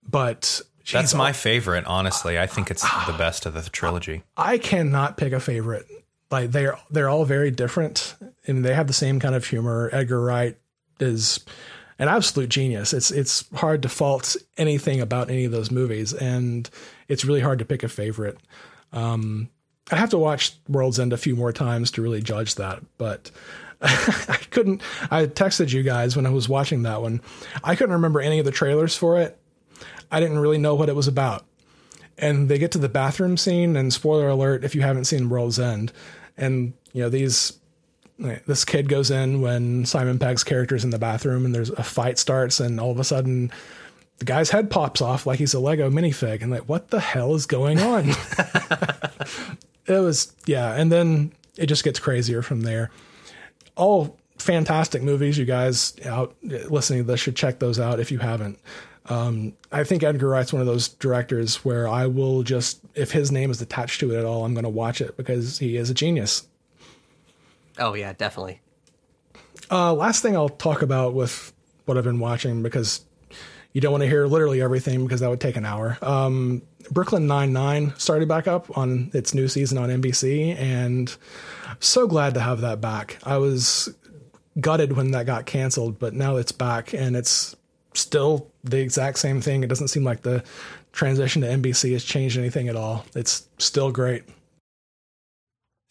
but 0.09 0.59
That's 0.91 1.13
my 1.13 1.31
favorite, 1.31 1.85
honestly. 1.85 2.37
I 2.37 2.47
think 2.47 2.69
it's 2.69 2.83
the 3.05 3.15
best 3.17 3.45
of 3.45 3.53
the 3.53 3.69
trilogy. 3.69 4.23
I 4.35 4.57
cannot 4.57 5.17
pick 5.17 5.33
a 5.33 5.39
favorite. 5.39 5.85
Like 6.29 6.51
they're 6.51 6.77
they're 6.89 7.09
all 7.09 7.25
very 7.25 7.51
different, 7.51 8.15
and 8.47 8.65
they 8.65 8.73
have 8.73 8.87
the 8.87 8.93
same 8.93 9.19
kind 9.19 9.35
of 9.35 9.45
humor. 9.45 9.89
Edgar 9.93 10.19
Wright 10.21 10.57
is 10.99 11.39
an 11.99 12.07
absolute 12.07 12.49
genius. 12.49 12.91
It's 12.93 13.11
it's 13.11 13.45
hard 13.53 13.83
to 13.83 13.89
fault 13.89 14.35
anything 14.57 14.99
about 14.99 15.29
any 15.29 15.45
of 15.45 15.51
those 15.51 15.71
movies, 15.71 16.13
and 16.13 16.69
it's 17.07 17.23
really 17.23 17.41
hard 17.41 17.59
to 17.59 17.65
pick 17.65 17.83
a 17.83 17.87
favorite. 17.87 18.37
Um, 18.91 19.49
I 19.91 19.95
have 19.97 20.09
to 20.09 20.17
watch 20.17 20.55
World's 20.67 20.99
End 20.99 21.13
a 21.13 21.17
few 21.17 21.35
more 21.35 21.53
times 21.53 21.91
to 21.91 22.01
really 22.01 22.21
judge 22.21 22.55
that, 22.55 22.81
but 22.97 23.29
I 23.81 24.39
couldn't. 24.49 24.81
I 25.11 25.27
texted 25.27 25.71
you 25.71 25.83
guys 25.83 26.15
when 26.15 26.25
I 26.25 26.29
was 26.29 26.49
watching 26.49 26.83
that 26.83 27.01
one. 27.01 27.21
I 27.63 27.75
couldn't 27.75 27.93
remember 27.93 28.21
any 28.21 28.39
of 28.39 28.45
the 28.45 28.51
trailers 28.51 28.95
for 28.95 29.19
it. 29.19 29.37
I 30.13 30.19
didn't 30.19 30.39
really 30.39 30.59
know 30.59 30.75
what 30.75 30.89
it 30.89 30.95
was 30.95 31.07
about. 31.07 31.43
And 32.17 32.47
they 32.47 32.59
get 32.59 32.71
to 32.73 32.77
the 32.77 32.87
bathroom 32.87 33.35
scene 33.35 33.75
and 33.75 33.91
spoiler 33.91 34.29
alert 34.29 34.63
if 34.63 34.75
you 34.75 34.81
haven't 34.81 35.05
seen 35.05 35.29
world's 35.29 35.59
end 35.59 35.91
and 36.37 36.73
you 36.93 37.01
know 37.01 37.09
these 37.09 37.59
this 38.45 38.63
kid 38.63 38.87
goes 38.87 39.11
in 39.11 39.41
when 39.41 39.85
simon 39.85 40.19
pegg's 40.19 40.43
character's 40.43 40.83
in 40.83 40.91
the 40.91 40.99
bathroom 40.99 41.45
and 41.45 41.53
there's 41.53 41.71
a 41.71 41.83
fight 41.83 42.17
starts 42.17 42.59
and 42.59 42.79
all 42.79 42.91
of 42.91 42.99
a 42.99 43.03
sudden 43.03 43.51
the 44.19 44.25
guy's 44.25 44.51
head 44.51 44.69
pops 44.69 45.01
off 45.01 45.25
like 45.25 45.39
he's 45.39 45.53
a 45.53 45.59
lego 45.59 45.89
minifig 45.89 46.41
and 46.41 46.51
like 46.51 46.69
what 46.69 46.89
the 46.89 46.99
hell 46.99 47.35
is 47.35 47.45
going 47.45 47.79
on? 47.79 48.11
It 49.85 49.99
was 49.99 50.33
yeah 50.45 50.73
and 50.75 50.89
then 50.89 51.33
it 51.57 51.65
just 51.65 51.83
gets 51.83 51.99
crazier 51.99 52.41
from 52.41 52.61
there. 52.61 52.89
All 53.75 54.17
fantastic 54.37 55.03
movies 55.03 55.37
you 55.37 55.43
guys 55.43 55.93
out 56.05 56.35
listening 56.41 56.99
to 56.99 57.03
this 57.03 57.19
should 57.19 57.35
check 57.35 57.59
those 57.59 57.81
out 57.81 57.99
if 57.99 58.09
you 58.09 58.19
haven't 58.19 58.57
um, 59.07 59.53
I 59.71 59.83
think 59.83 60.03
Edgar 60.03 60.29
Wright's 60.29 60.53
one 60.53 60.61
of 60.61 60.67
those 60.67 60.87
directors 60.87 61.65
where 61.65 61.87
I 61.87 62.05
will 62.07 62.43
just, 62.43 62.79
if 62.95 63.11
his 63.11 63.31
name 63.31 63.51
is 63.51 63.61
attached 63.61 63.99
to 63.99 64.13
it 64.13 64.19
at 64.19 64.25
all, 64.25 64.45
I'm 64.45 64.53
going 64.53 64.63
to 64.63 64.69
watch 64.69 65.01
it 65.01 65.17
because 65.17 65.59
he 65.59 65.75
is 65.77 65.89
a 65.89 65.93
genius. 65.93 66.47
Oh 67.77 67.93
yeah, 67.95 68.13
definitely. 68.13 68.61
Uh, 69.69 69.93
last 69.93 70.21
thing 70.21 70.35
I'll 70.35 70.49
talk 70.49 70.81
about 70.81 71.13
with 71.13 71.51
what 71.85 71.97
I've 71.97 72.03
been 72.03 72.19
watching 72.19 72.63
because 72.63 73.03
you 73.73 73.81
don't 73.81 73.91
want 73.91 74.03
to 74.03 74.07
hear 74.07 74.27
literally 74.27 74.61
everything 74.61 75.03
because 75.03 75.19
that 75.19 75.29
would 75.29 75.41
take 75.41 75.57
an 75.57 75.65
hour. 75.65 75.97
Um, 76.01 76.61
Brooklyn 76.91 77.27
Nine 77.27 77.51
Nine 77.51 77.93
started 77.97 78.27
back 78.27 78.47
up 78.47 78.77
on 78.77 79.09
its 79.13 79.33
new 79.33 79.47
season 79.47 79.77
on 79.77 79.89
NBC, 79.89 80.55
and 80.57 81.15
so 81.79 82.07
glad 82.07 82.35
to 82.35 82.39
have 82.39 82.61
that 82.61 82.81
back. 82.81 83.17
I 83.23 83.37
was 83.37 83.93
gutted 84.59 84.95
when 84.95 85.11
that 85.11 85.25
got 85.25 85.45
canceled, 85.45 85.97
but 85.97 86.13
now 86.13 86.35
it's 86.35 86.51
back 86.51 86.93
and 86.93 87.15
it's 87.15 87.55
still 87.93 88.51
the 88.63 88.79
exact 88.79 89.19
same 89.19 89.41
thing. 89.41 89.63
It 89.63 89.67
doesn't 89.67 89.89
seem 89.89 90.03
like 90.03 90.21
the 90.21 90.43
transition 90.91 91.41
to 91.41 91.47
NBC 91.47 91.93
has 91.93 92.03
changed 92.03 92.37
anything 92.37 92.69
at 92.69 92.75
all. 92.75 93.05
It's 93.15 93.47
still 93.57 93.91
great. 93.91 94.23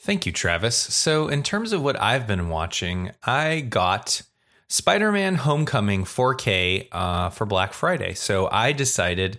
Thank 0.00 0.26
you, 0.26 0.32
Travis. 0.32 0.76
So, 0.76 1.28
in 1.28 1.42
terms 1.44 1.72
of 1.72 1.82
what 1.82 2.00
I've 2.00 2.26
been 2.26 2.48
watching, 2.48 3.12
I 3.22 3.60
got 3.60 4.22
Spider 4.68 5.12
Man 5.12 5.36
Homecoming 5.36 6.04
4K 6.04 6.88
uh, 6.90 7.30
for 7.30 7.46
Black 7.46 7.72
Friday. 7.72 8.14
So, 8.14 8.48
I 8.50 8.72
decided 8.72 9.38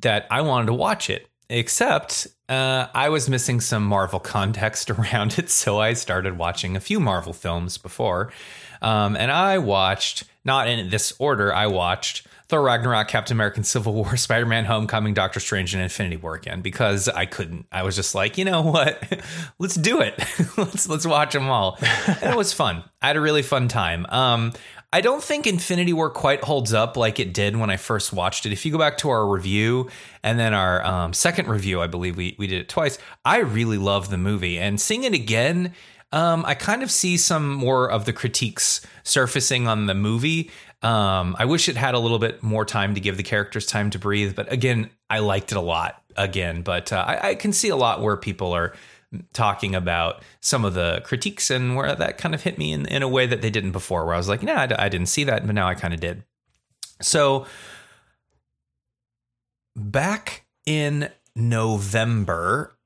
that 0.00 0.26
I 0.30 0.40
wanted 0.40 0.66
to 0.66 0.74
watch 0.74 1.10
it, 1.10 1.28
except 1.48 2.26
uh, 2.48 2.86
I 2.94 3.08
was 3.08 3.28
missing 3.28 3.60
some 3.60 3.84
Marvel 3.84 4.20
context 4.20 4.90
around 4.90 5.38
it. 5.38 5.50
So, 5.50 5.80
I 5.80 5.92
started 5.94 6.38
watching 6.38 6.76
a 6.76 6.80
few 6.80 7.00
Marvel 7.00 7.32
films 7.32 7.78
before. 7.78 8.32
Um, 8.80 9.16
and 9.16 9.30
I 9.32 9.58
watched, 9.58 10.24
not 10.44 10.68
in 10.68 10.88
this 10.88 11.12
order, 11.18 11.52
I 11.52 11.66
watched 11.66 12.26
Thor 12.48 12.62
Ragnarok, 12.62 13.08
Captain 13.08 13.36
America, 13.36 13.62
Civil 13.62 13.92
War, 13.92 14.16
Spider 14.16 14.46
Man, 14.46 14.64
Homecoming, 14.64 15.14
Doctor 15.14 15.38
Strange, 15.38 15.74
and 15.74 15.82
Infinity 15.82 16.16
War 16.16 16.34
again 16.34 16.62
because 16.62 17.08
I 17.08 17.26
couldn't. 17.26 17.66
I 17.70 17.82
was 17.82 17.94
just 17.94 18.14
like, 18.14 18.38
you 18.38 18.44
know 18.44 18.62
what? 18.62 19.02
let's 19.58 19.74
do 19.74 20.00
it. 20.00 20.18
let's 20.56 20.88
let's 20.88 21.06
watch 21.06 21.34
them 21.34 21.50
all. 21.50 21.78
And 22.06 22.32
it 22.32 22.36
was 22.36 22.52
fun. 22.52 22.84
I 23.02 23.08
had 23.08 23.16
a 23.16 23.20
really 23.20 23.42
fun 23.42 23.68
time. 23.68 24.06
Um, 24.08 24.52
I 24.90 25.02
don't 25.02 25.22
think 25.22 25.46
Infinity 25.46 25.92
War 25.92 26.08
quite 26.08 26.42
holds 26.42 26.72
up 26.72 26.96
like 26.96 27.20
it 27.20 27.34
did 27.34 27.56
when 27.56 27.68
I 27.68 27.76
first 27.76 28.10
watched 28.12 28.46
it. 28.46 28.52
If 28.52 28.64
you 28.64 28.72
go 28.72 28.78
back 28.78 28.96
to 28.98 29.10
our 29.10 29.26
review 29.26 29.90
and 30.22 30.38
then 30.38 30.54
our 30.54 30.84
um, 30.84 31.12
second 31.12 31.46
review, 31.48 31.82
I 31.82 31.86
believe 31.86 32.16
we 32.16 32.36
we 32.38 32.46
did 32.46 32.60
it 32.60 32.68
twice. 32.70 32.98
I 33.22 33.38
really 33.40 33.76
love 33.76 34.08
the 34.08 34.16
movie 34.16 34.58
and 34.58 34.80
seeing 34.80 35.04
it 35.04 35.12
again. 35.12 35.74
Um, 36.10 36.42
I 36.46 36.54
kind 36.54 36.82
of 36.82 36.90
see 36.90 37.18
some 37.18 37.52
more 37.52 37.90
of 37.90 38.06
the 38.06 38.14
critiques 38.14 38.80
surfacing 39.02 39.68
on 39.68 39.84
the 39.84 39.94
movie. 39.94 40.50
Um, 40.80 41.36
I 41.38 41.44
wish 41.44 41.68
it 41.68 41.76
had 41.76 41.94
a 41.94 41.98
little 41.98 42.18
bit 42.18 42.42
more 42.42 42.64
time 42.64 42.94
to 42.94 43.00
give 43.00 43.18
the 43.18 43.22
characters 43.22 43.66
time 43.66 43.90
to 43.90 43.98
breathe, 43.98 44.34
but 44.34 44.50
again, 44.50 44.88
I 45.10 45.18
liked 45.18 45.52
it 45.52 45.58
a 45.58 45.60
lot 45.60 46.02
again. 46.16 46.62
But 46.62 46.94
uh, 46.94 47.04
I, 47.06 47.30
I 47.30 47.34
can 47.34 47.52
see 47.52 47.68
a 47.68 47.76
lot 47.76 48.00
where 48.00 48.16
people 48.16 48.54
are 48.54 48.74
talking 49.32 49.74
about 49.74 50.22
some 50.40 50.64
of 50.64 50.74
the 50.74 51.00
critiques 51.04 51.50
and 51.50 51.76
where 51.76 51.94
that 51.94 52.18
kind 52.18 52.34
of 52.34 52.42
hit 52.42 52.58
me 52.58 52.72
in, 52.72 52.86
in 52.86 53.02
a 53.02 53.08
way 53.08 53.26
that 53.26 53.40
they 53.40 53.50
didn't 53.50 53.72
before, 53.72 54.04
where 54.04 54.14
I 54.14 54.18
was 54.18 54.28
like, 54.28 54.42
nah, 54.42 54.62
I, 54.62 54.84
I 54.86 54.88
didn't 54.88 55.06
see 55.06 55.24
that, 55.24 55.46
but 55.46 55.54
now 55.54 55.66
I 55.66 55.74
kind 55.74 55.94
of 55.94 56.00
did. 56.00 56.24
So 57.00 57.46
back 59.74 60.44
in 60.66 61.10
November, 61.34 62.76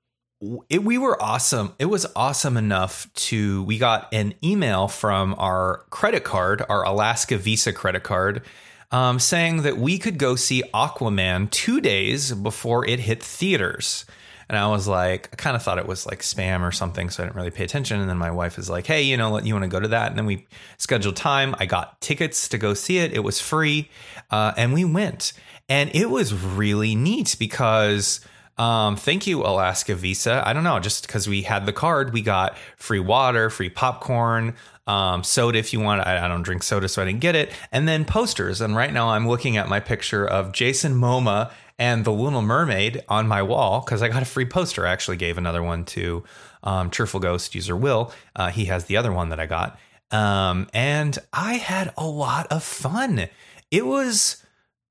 it, 0.69 0.83
we 0.83 0.99
were 0.99 1.21
awesome. 1.23 1.75
It 1.79 1.87
was 1.87 2.07
awesome 2.17 2.57
enough 2.57 3.13
to 3.15 3.63
we 3.65 3.79
got 3.79 4.13
an 4.13 4.35
email 4.43 4.89
from 4.89 5.35
our 5.39 5.85
credit 5.91 6.25
card, 6.25 6.65
our 6.69 6.85
Alaska 6.85 7.39
Visa 7.39 7.73
credit 7.73 8.03
card, 8.03 8.43
um, 8.91 9.19
saying 9.19 9.63
that 9.63 9.79
we 9.79 9.99
could 9.99 10.19
go 10.19 10.37
see 10.37 10.63
Aquaman 10.75 11.51
two 11.51 11.81
days 11.81 12.33
before 12.33 12.87
it 12.87 13.01
hit 13.01 13.23
theaters. 13.23 14.05
And 14.53 14.59
I 14.59 14.69
was 14.69 14.87
like, 14.87 15.31
I 15.33 15.37
kind 15.37 15.57
of 15.57 15.63
thought 15.63 15.79
it 15.79 15.87
was 15.87 16.05
like 16.05 16.21
spam 16.21 16.61
or 16.61 16.73
something, 16.73 17.09
so 17.09 17.23
I 17.23 17.27
didn't 17.27 17.37
really 17.37 17.51
pay 17.51 17.65
attention. 17.65 18.01
And 18.01 18.11
then 18.11 18.19
my 18.19 18.31
wife 18.31 18.59
is 18.59 18.69
like, 18.69 18.87
Hey, 18.87 19.01
you 19.01 19.17
know, 19.17 19.39
you 19.39 19.55
want 19.55 19.65
to 19.65 19.69
go 19.69 19.81
to 19.81 19.89
that? 19.89 20.11
And 20.11 20.19
then 20.19 20.27
we 20.27 20.47
scheduled 20.77 21.17
time. 21.17 21.55
I 21.59 21.65
got 21.65 21.99
tickets 22.03 22.49
to 22.49 22.59
go 22.59 22.75
see 22.75 22.99
it. 22.99 23.15
It 23.15 23.21
was 23.21 23.41
free, 23.41 23.89
uh, 24.31 24.53
and 24.59 24.75
we 24.75 24.85
went, 24.85 25.33
and 25.71 25.91
it 25.95 26.11
was 26.11 26.35
really 26.35 26.95
neat 26.95 27.37
because. 27.39 28.21
Um, 28.59 28.97
thank 28.97 29.27
you, 29.27 29.41
Alaska 29.41 29.95
Visa. 29.95 30.43
I 30.47 30.53
don't 30.53 30.63
know, 30.63 30.79
just 30.79 31.07
because 31.07 31.27
we 31.27 31.41
had 31.41 31.65
the 31.65 31.73
card, 31.73 32.13
we 32.13 32.21
got 32.21 32.59
free 32.77 33.01
water, 33.01 33.49
free 33.49 33.71
popcorn, 33.71 34.55
um, 34.87 35.25
soda 35.25 35.59
if 35.59 35.73
you 35.73 35.81
want. 35.81 36.07
I, 36.07 36.27
I 36.27 36.29
don't 36.29 36.43
drink 36.43 36.63
soda, 36.63 36.87
so 36.87 37.01
I 37.01 37.07
didn't 37.07 37.21
get 37.21 37.35
it. 37.35 37.51
And 37.73 37.89
then 37.89 38.05
posters. 38.05 38.61
And 38.61 38.77
right 38.77 38.93
now 38.93 39.09
I'm 39.09 39.27
looking 39.27 39.57
at 39.57 39.71
my 39.71 39.81
picture 39.81 40.27
of 40.27 40.53
Jason 40.53 40.95
Momoa 40.95 41.51
and 41.83 42.05
the 42.05 42.13
Little 42.13 42.43
Mermaid 42.43 43.03
on 43.09 43.27
my 43.27 43.43
wall 43.43 43.81
because 43.81 44.03
I 44.03 44.09
got 44.09 44.23
a 44.23 44.25
free 44.25 44.45
poster. 44.45 44.87
I 44.87 44.93
actually 44.93 45.17
gave 45.17 45.37
another 45.37 45.65
one 45.65 45.85
to 45.87 46.23
um, 46.63 46.91
Cheerful 46.91 47.19
Ghost 47.19 47.57
user 47.57 47.77
Will. 47.77 48.13
Uh, 48.37 48.51
he 48.51 48.67
has 48.67 48.85
the 48.85 48.97
other 48.97 49.11
one 49.11 49.31
that 49.31 49.41
I 49.41 49.47
got. 49.47 49.81
Um, 50.13 50.69
and 50.73 51.19
I 51.33 51.55
had 51.55 51.93
a 51.99 52.07
lot 52.07 52.47
of 52.53 52.63
fun. 52.63 53.29
It 53.73 53.85
was 53.85 54.45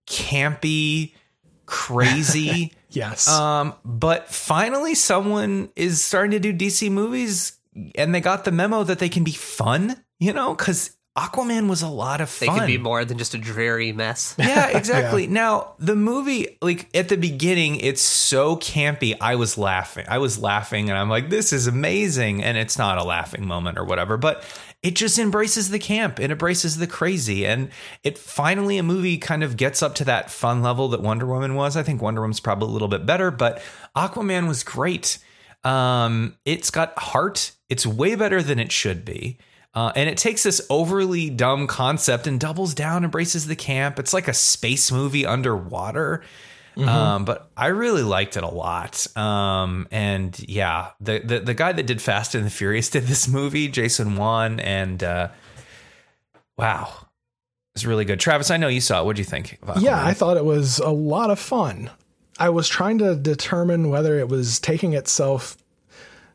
campy, 0.05 1.13
crazy. 1.65 2.73
Yes. 2.93 3.29
Um, 3.29 3.73
but 3.85 4.27
finally, 4.27 4.95
someone 4.95 5.69
is 5.77 6.03
starting 6.03 6.31
to 6.31 6.39
do 6.39 6.51
DC 6.51 6.91
movies, 6.91 7.53
and 7.95 8.13
they 8.13 8.19
got 8.19 8.43
the 8.43 8.51
memo 8.51 8.83
that 8.83 8.99
they 8.99 9.07
can 9.07 9.23
be 9.23 9.31
fun. 9.31 9.95
You 10.19 10.33
know, 10.33 10.53
because 10.53 10.97
Aquaman 11.17 11.67
was 11.67 11.81
a 11.81 11.89
lot 11.89 12.21
of 12.21 12.29
fun. 12.29 12.39
They 12.39 12.45
fun. 12.47 12.59
could 12.59 12.67
be 12.67 12.77
more 12.77 13.03
than 13.03 13.17
just 13.17 13.33
a 13.33 13.37
dreary 13.37 13.91
mess. 13.91 14.35
Yeah, 14.39 14.69
exactly. 14.77 15.27
Now, 15.31 15.73
the 15.77 15.95
movie, 15.95 16.57
like 16.61 16.87
at 16.95 17.09
the 17.09 17.17
beginning, 17.17 17.77
it's 17.77 18.01
so 18.01 18.55
campy. 18.55 19.15
I 19.19 19.35
was 19.35 19.57
laughing. 19.57 20.05
I 20.07 20.19
was 20.19 20.39
laughing, 20.39 20.89
and 20.89 20.97
I'm 20.97 21.09
like, 21.09 21.29
this 21.29 21.51
is 21.51 21.67
amazing. 21.67 22.43
And 22.43 22.57
it's 22.57 22.77
not 22.77 22.97
a 22.97 23.03
laughing 23.03 23.45
moment 23.45 23.77
or 23.77 23.83
whatever, 23.83 24.15
but 24.17 24.43
it 24.83 24.95
just 24.95 25.19
embraces 25.19 25.69
the 25.69 25.79
camp. 25.79 26.19
It 26.19 26.31
embraces 26.31 26.77
the 26.77 26.87
crazy. 26.87 27.45
And 27.45 27.69
it 28.03 28.17
finally, 28.17 28.77
a 28.77 28.83
movie 28.83 29.17
kind 29.17 29.43
of 29.43 29.57
gets 29.57 29.83
up 29.83 29.95
to 29.95 30.05
that 30.05 30.31
fun 30.31 30.61
level 30.61 30.87
that 30.89 31.01
Wonder 31.01 31.25
Woman 31.25 31.55
was. 31.55 31.75
I 31.75 31.83
think 31.83 32.01
Wonder 32.01 32.21
Woman's 32.21 32.39
probably 32.39 32.69
a 32.69 32.71
little 32.71 32.87
bit 32.87 33.05
better, 33.05 33.31
but 33.31 33.61
Aquaman 33.95 34.47
was 34.47 34.63
great. 34.63 35.17
Um, 35.63 36.37
it's 36.45 36.71
got 36.71 36.97
heart. 36.97 37.51
It's 37.69 37.85
way 37.85 38.15
better 38.15 38.41
than 38.41 38.59
it 38.59 38.71
should 38.71 39.05
be. 39.05 39.37
Uh, 39.73 39.91
and 39.95 40.09
it 40.09 40.17
takes 40.17 40.43
this 40.43 40.61
overly 40.69 41.29
dumb 41.29 41.65
concept 41.67 42.27
and 42.27 42.39
doubles 42.39 42.73
down, 42.73 43.03
embraces 43.05 43.47
the 43.47 43.55
camp. 43.55 43.99
It's 43.99 44.13
like 44.13 44.27
a 44.27 44.33
space 44.33 44.91
movie 44.91 45.25
underwater. 45.25 46.23
Um, 46.77 47.25
but 47.25 47.51
I 47.55 47.67
really 47.67 48.01
liked 48.01 48.37
it 48.37 48.43
a 48.43 48.49
lot. 48.49 49.05
Um, 49.17 49.87
and 49.91 50.37
yeah, 50.47 50.91
the, 51.01 51.19
the 51.19 51.39
the 51.41 51.53
guy 51.53 51.73
that 51.73 51.85
did 51.85 52.01
Fast 52.01 52.33
and 52.33 52.45
the 52.45 52.49
Furious 52.49 52.89
did 52.89 53.03
this 53.03 53.27
movie, 53.27 53.67
Jason 53.67 54.15
Wan, 54.15 54.59
and 54.61 55.03
uh, 55.03 55.27
wow, 56.57 57.07
It's 57.75 57.85
really 57.85 58.05
good. 58.05 58.19
Travis, 58.19 58.49
I 58.51 58.57
know 58.57 58.67
you 58.69 58.81
saw 58.81 59.01
it. 59.01 59.05
What 59.05 59.15
do 59.15 59.21
you 59.21 59.25
think? 59.25 59.59
Yeah, 59.79 60.03
I 60.03 60.13
thought 60.13 60.37
it 60.37 60.45
was 60.45 60.79
a 60.79 60.89
lot 60.89 61.29
of 61.29 61.39
fun. 61.39 61.89
I 62.39 62.49
was 62.49 62.67
trying 62.67 62.97
to 62.99 63.15
determine 63.15 63.89
whether 63.89 64.17
it 64.17 64.27
was 64.29 64.59
taking 64.59 64.93
itself 64.93 65.57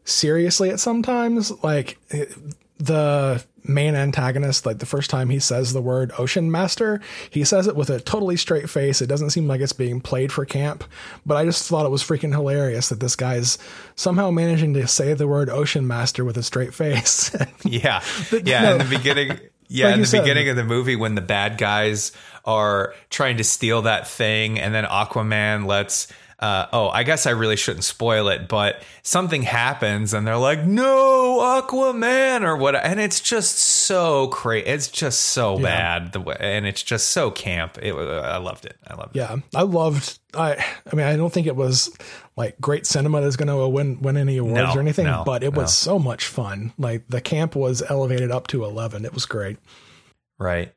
seriously 0.05 0.71
at 0.71 0.81
sometimes. 0.81 1.51
Like 1.65 1.99
it- 2.11 2.33
the 2.79 3.45
main 3.65 3.95
antagonist, 3.97 4.65
like 4.65 4.79
the 4.79 4.87
first 4.87 5.11
time 5.11 5.29
he 5.29 5.41
says 5.41 5.73
the 5.73 5.81
word 5.83 6.13
ocean 6.19 6.51
master, 6.51 7.01
he 7.31 7.43
says 7.45 7.67
it 7.67 7.75
with 7.75 7.91
a 7.91 8.01
totally 8.01 8.37
straight 8.37 8.71
face. 8.71 9.03
It 9.03 9.07
doesn't 9.09 9.31
seem 9.31 9.49
like 9.49 9.61
it's 9.61 9.73
being 9.73 10.01
played 10.01 10.31
for 10.31 10.45
camp, 10.45 10.85
but 11.25 11.37
I 11.37 11.45
just 11.45 11.69
thought 11.69 11.85
it 11.87 11.91
was 11.91 12.03
freaking 12.05 12.33
hilarious 12.33 12.91
that 12.91 13.01
this 13.01 13.17
guy's 13.17 13.59
somehow 13.97 14.31
managing 14.31 14.75
to 14.75 14.87
say 14.87 15.15
the 15.15 15.27
word 15.27 15.51
ocean 15.51 15.87
master 15.87 16.25
with 16.25 16.37
a 16.37 16.43
straight 16.43 16.75
face. 16.75 17.35
Yeah. 17.65 18.03
Yeah. 18.45 18.63
no. 18.63 18.73
In 18.73 18.79
the 18.79 18.97
beginning. 18.97 19.41
Yeah, 19.69 19.87
Like 19.87 19.95
in 19.95 20.01
the 20.03 20.07
said. 20.07 20.21
beginning 20.23 20.49
of 20.49 20.55
the 20.55 20.63
movie, 20.63 20.95
when 20.95 21.17
the 21.17 21.21
bad 21.21 21.59
guys 21.59 22.13
are 22.45 22.95
trying 23.11 23.39
to 23.39 23.43
steal 23.43 23.83
that 23.83 24.07
thing, 24.07 24.61
and 24.61 24.73
then 24.73 24.85
Aquaman 24.85 25.67
lets. 25.67 26.07
Uh, 26.39 26.67
oh, 26.71 26.89
I 26.91 27.03
guess 27.03 27.25
I 27.27 27.31
really 27.31 27.57
shouldn't 27.57 27.85
spoil 27.85 28.29
it, 28.29 28.47
but 28.47 28.83
something 29.03 29.41
happens, 29.43 30.13
and 30.13 30.27
they're 30.27 30.37
like, 30.37 30.65
"No, 30.67 31.39
Aquaman," 31.41 32.43
or 32.43 32.57
what? 32.59 32.75
And 32.77 33.01
it's 33.01 33.21
just 33.21 33.57
so 33.59 34.29
crazy. 34.29 34.67
It's 34.67 34.89
just 34.89 35.21
so 35.21 35.59
bad, 35.59 36.13
the 36.13 36.21
way, 36.21 36.37
and 36.39 36.67
it's 36.67 36.83
just 36.83 37.09
so 37.09 37.31
camp. 37.31 37.79
It, 37.81 37.95
I 37.95 38.37
loved 38.37 38.67
it. 38.67 38.77
I 38.87 38.95
loved 38.97 39.17
it. 39.17 39.21
yeah, 39.21 39.37
I 39.55 39.63
loved. 39.63 40.19
I 40.35 40.63
I 40.93 40.95
mean, 40.95 41.07
I 41.07 41.17
don't 41.17 41.33
think 41.33 41.47
it 41.47 41.57
was 41.57 41.97
like 42.37 42.61
great 42.61 42.85
cinema 42.85 43.23
that's 43.23 43.37
going 43.37 43.49
to 43.49 43.67
win 43.67 44.03
win 44.03 44.19
any 44.19 44.37
awards 44.37 44.57
No, 44.57 44.75
or 44.75 44.81
anything, 44.81 45.07
no, 45.07 45.23
but 45.25 45.43
it 45.43 45.55
no. 45.55 45.63
was 45.63 45.75
so 45.75 45.99
much 45.99 46.27
fun. 46.27 46.75
Like 46.77 47.09
the 47.09 47.23
camp 47.23 47.57
was 47.57 47.83
elevated 47.89 48.31
up 48.31 48.47
to 48.49 48.63
eleven. 48.65 49.07
It 49.07 49.15
was 49.15 49.25
great. 49.25 49.57
Right. 50.39 50.75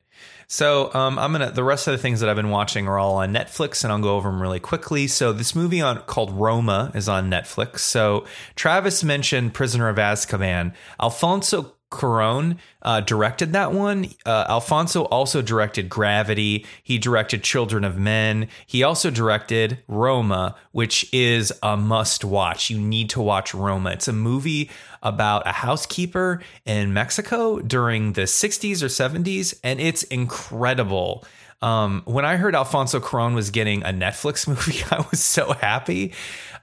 So 0.51 0.91
um, 0.95 1.19
I'm 1.19 1.31
gonna. 1.31 1.51
The 1.51 1.63
rest 1.63 1.87
of 1.87 1.91
the 1.91 1.99
things 1.99 2.21
that 2.21 2.29
I've 2.29 2.35
been 2.35 2.49
watching 2.49 2.87
are 2.87 2.97
all 2.97 3.17
on 3.17 3.31
Netflix, 3.31 3.83
and 3.83 3.93
I'll 3.93 3.99
go 3.99 4.15
over 4.15 4.29
them 4.29 4.41
really 4.41 4.59
quickly. 4.59 5.05
So 5.05 5.31
this 5.31 5.53
movie 5.53 5.79
on 5.79 5.99
called 6.01 6.31
Roma 6.31 6.91
is 6.95 7.07
on 7.07 7.29
Netflix. 7.29 7.79
So 7.79 8.25
Travis 8.55 9.03
mentioned 9.03 9.53
Prisoner 9.53 9.89
of 9.89 9.97
Azkaban. 9.97 10.73
Alfonso 10.99 11.75
Cuarón 11.91 12.57
uh, 12.81 13.01
directed 13.01 13.53
that 13.53 13.71
one. 13.71 14.07
Uh, 14.25 14.45
Alfonso 14.49 15.03
also 15.05 15.41
directed 15.41 15.89
Gravity. 15.89 16.65
He 16.83 16.97
directed 16.97 17.43
Children 17.43 17.83
of 17.83 17.97
Men. 17.97 18.47
He 18.67 18.83
also 18.83 19.09
directed 19.09 19.79
Roma, 19.87 20.55
which 20.71 21.11
is 21.13 21.51
a 21.63 21.75
must 21.75 22.23
watch. 22.23 22.69
You 22.69 22.79
need 22.79 23.09
to 23.11 23.21
watch 23.21 23.53
Roma. 23.53 23.91
It's 23.91 24.07
a 24.07 24.13
movie 24.13 24.69
about 25.01 25.47
a 25.47 25.51
housekeeper 25.51 26.41
in 26.65 26.93
Mexico 26.93 27.59
during 27.59 28.13
the 28.13 28.23
60s 28.23 28.83
or 28.83 28.87
70s, 28.87 29.57
and 29.63 29.79
it's 29.79 30.03
incredible. 30.03 31.25
Um, 31.61 32.03
when 32.05 32.23
I 32.23 32.37
heard 32.37 32.55
Alfonso 32.55 32.99
Cuarón 32.99 33.35
was 33.35 33.49
getting 33.49 33.83
a 33.83 33.89
Netflix 33.89 34.47
movie, 34.47 34.83
I 34.91 35.05
was 35.09 35.23
so 35.23 35.53
happy. 35.53 36.13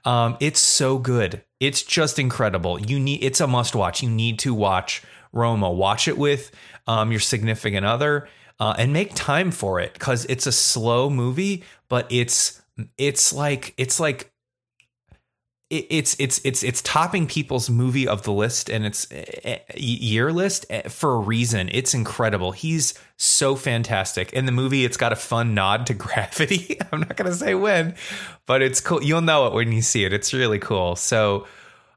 Um, 0.05 0.37
it's 0.39 0.59
so 0.59 0.97
good. 0.97 1.43
It's 1.59 1.83
just 1.83 2.19
incredible. 2.19 2.79
You 2.79 2.99
need. 2.99 3.23
It's 3.23 3.41
a 3.41 3.47
must 3.47 3.75
watch. 3.75 4.01
You 4.01 4.09
need 4.09 4.39
to 4.39 4.53
watch 4.53 5.03
Roma. 5.37 5.71
Watch 5.71 6.07
it 6.07 6.17
with 6.17 6.51
um, 6.87 7.11
your 7.11 7.21
significant 7.21 7.85
other, 7.85 8.27
uh, 8.59 8.75
and 8.77 8.91
make 8.91 9.13
time 9.15 9.51
for 9.51 9.79
it 9.79 9.93
because 9.93 10.25
it's 10.25 10.47
a 10.47 10.51
slow 10.51 11.09
movie, 11.09 11.63
but 11.87 12.11
it's 12.11 12.61
it's 12.97 13.31
like 13.31 13.73
it's 13.77 13.99
like 13.99 14.31
it's 15.69 16.15
it's 16.17 16.39
it's 16.45 16.63
it's 16.63 16.81
topping 16.81 17.27
people's 17.27 17.69
movie 17.69 18.07
of 18.07 18.23
the 18.23 18.31
list 18.31 18.69
and 18.69 18.85
it's 18.85 19.11
uh, 19.11 19.57
year 19.75 20.31
list 20.31 20.65
uh, 20.71 20.83
for 20.83 21.15
a 21.15 21.19
reason. 21.19 21.69
It's 21.73 21.93
incredible. 21.93 22.53
He's 22.53 22.93
so 23.17 23.55
fantastic. 23.55 24.31
In 24.31 24.45
the 24.45 24.53
movie, 24.53 24.85
it's 24.85 24.95
got 24.95 25.11
a 25.11 25.17
fun 25.17 25.53
nod 25.53 25.85
to 25.87 25.93
Gravity. 26.07 26.79
I'm 26.91 27.01
not 27.01 27.17
gonna 27.17 27.33
say 27.33 27.53
when, 27.53 27.95
but 28.45 28.61
it's 28.61 28.79
cool. 28.79 29.03
You'll 29.03 29.21
know 29.21 29.47
it 29.47 29.53
when 29.53 29.73
you 29.73 29.81
see 29.81 30.05
it. 30.05 30.13
It's 30.13 30.33
really 30.33 30.59
cool. 30.59 30.95
So. 30.95 31.47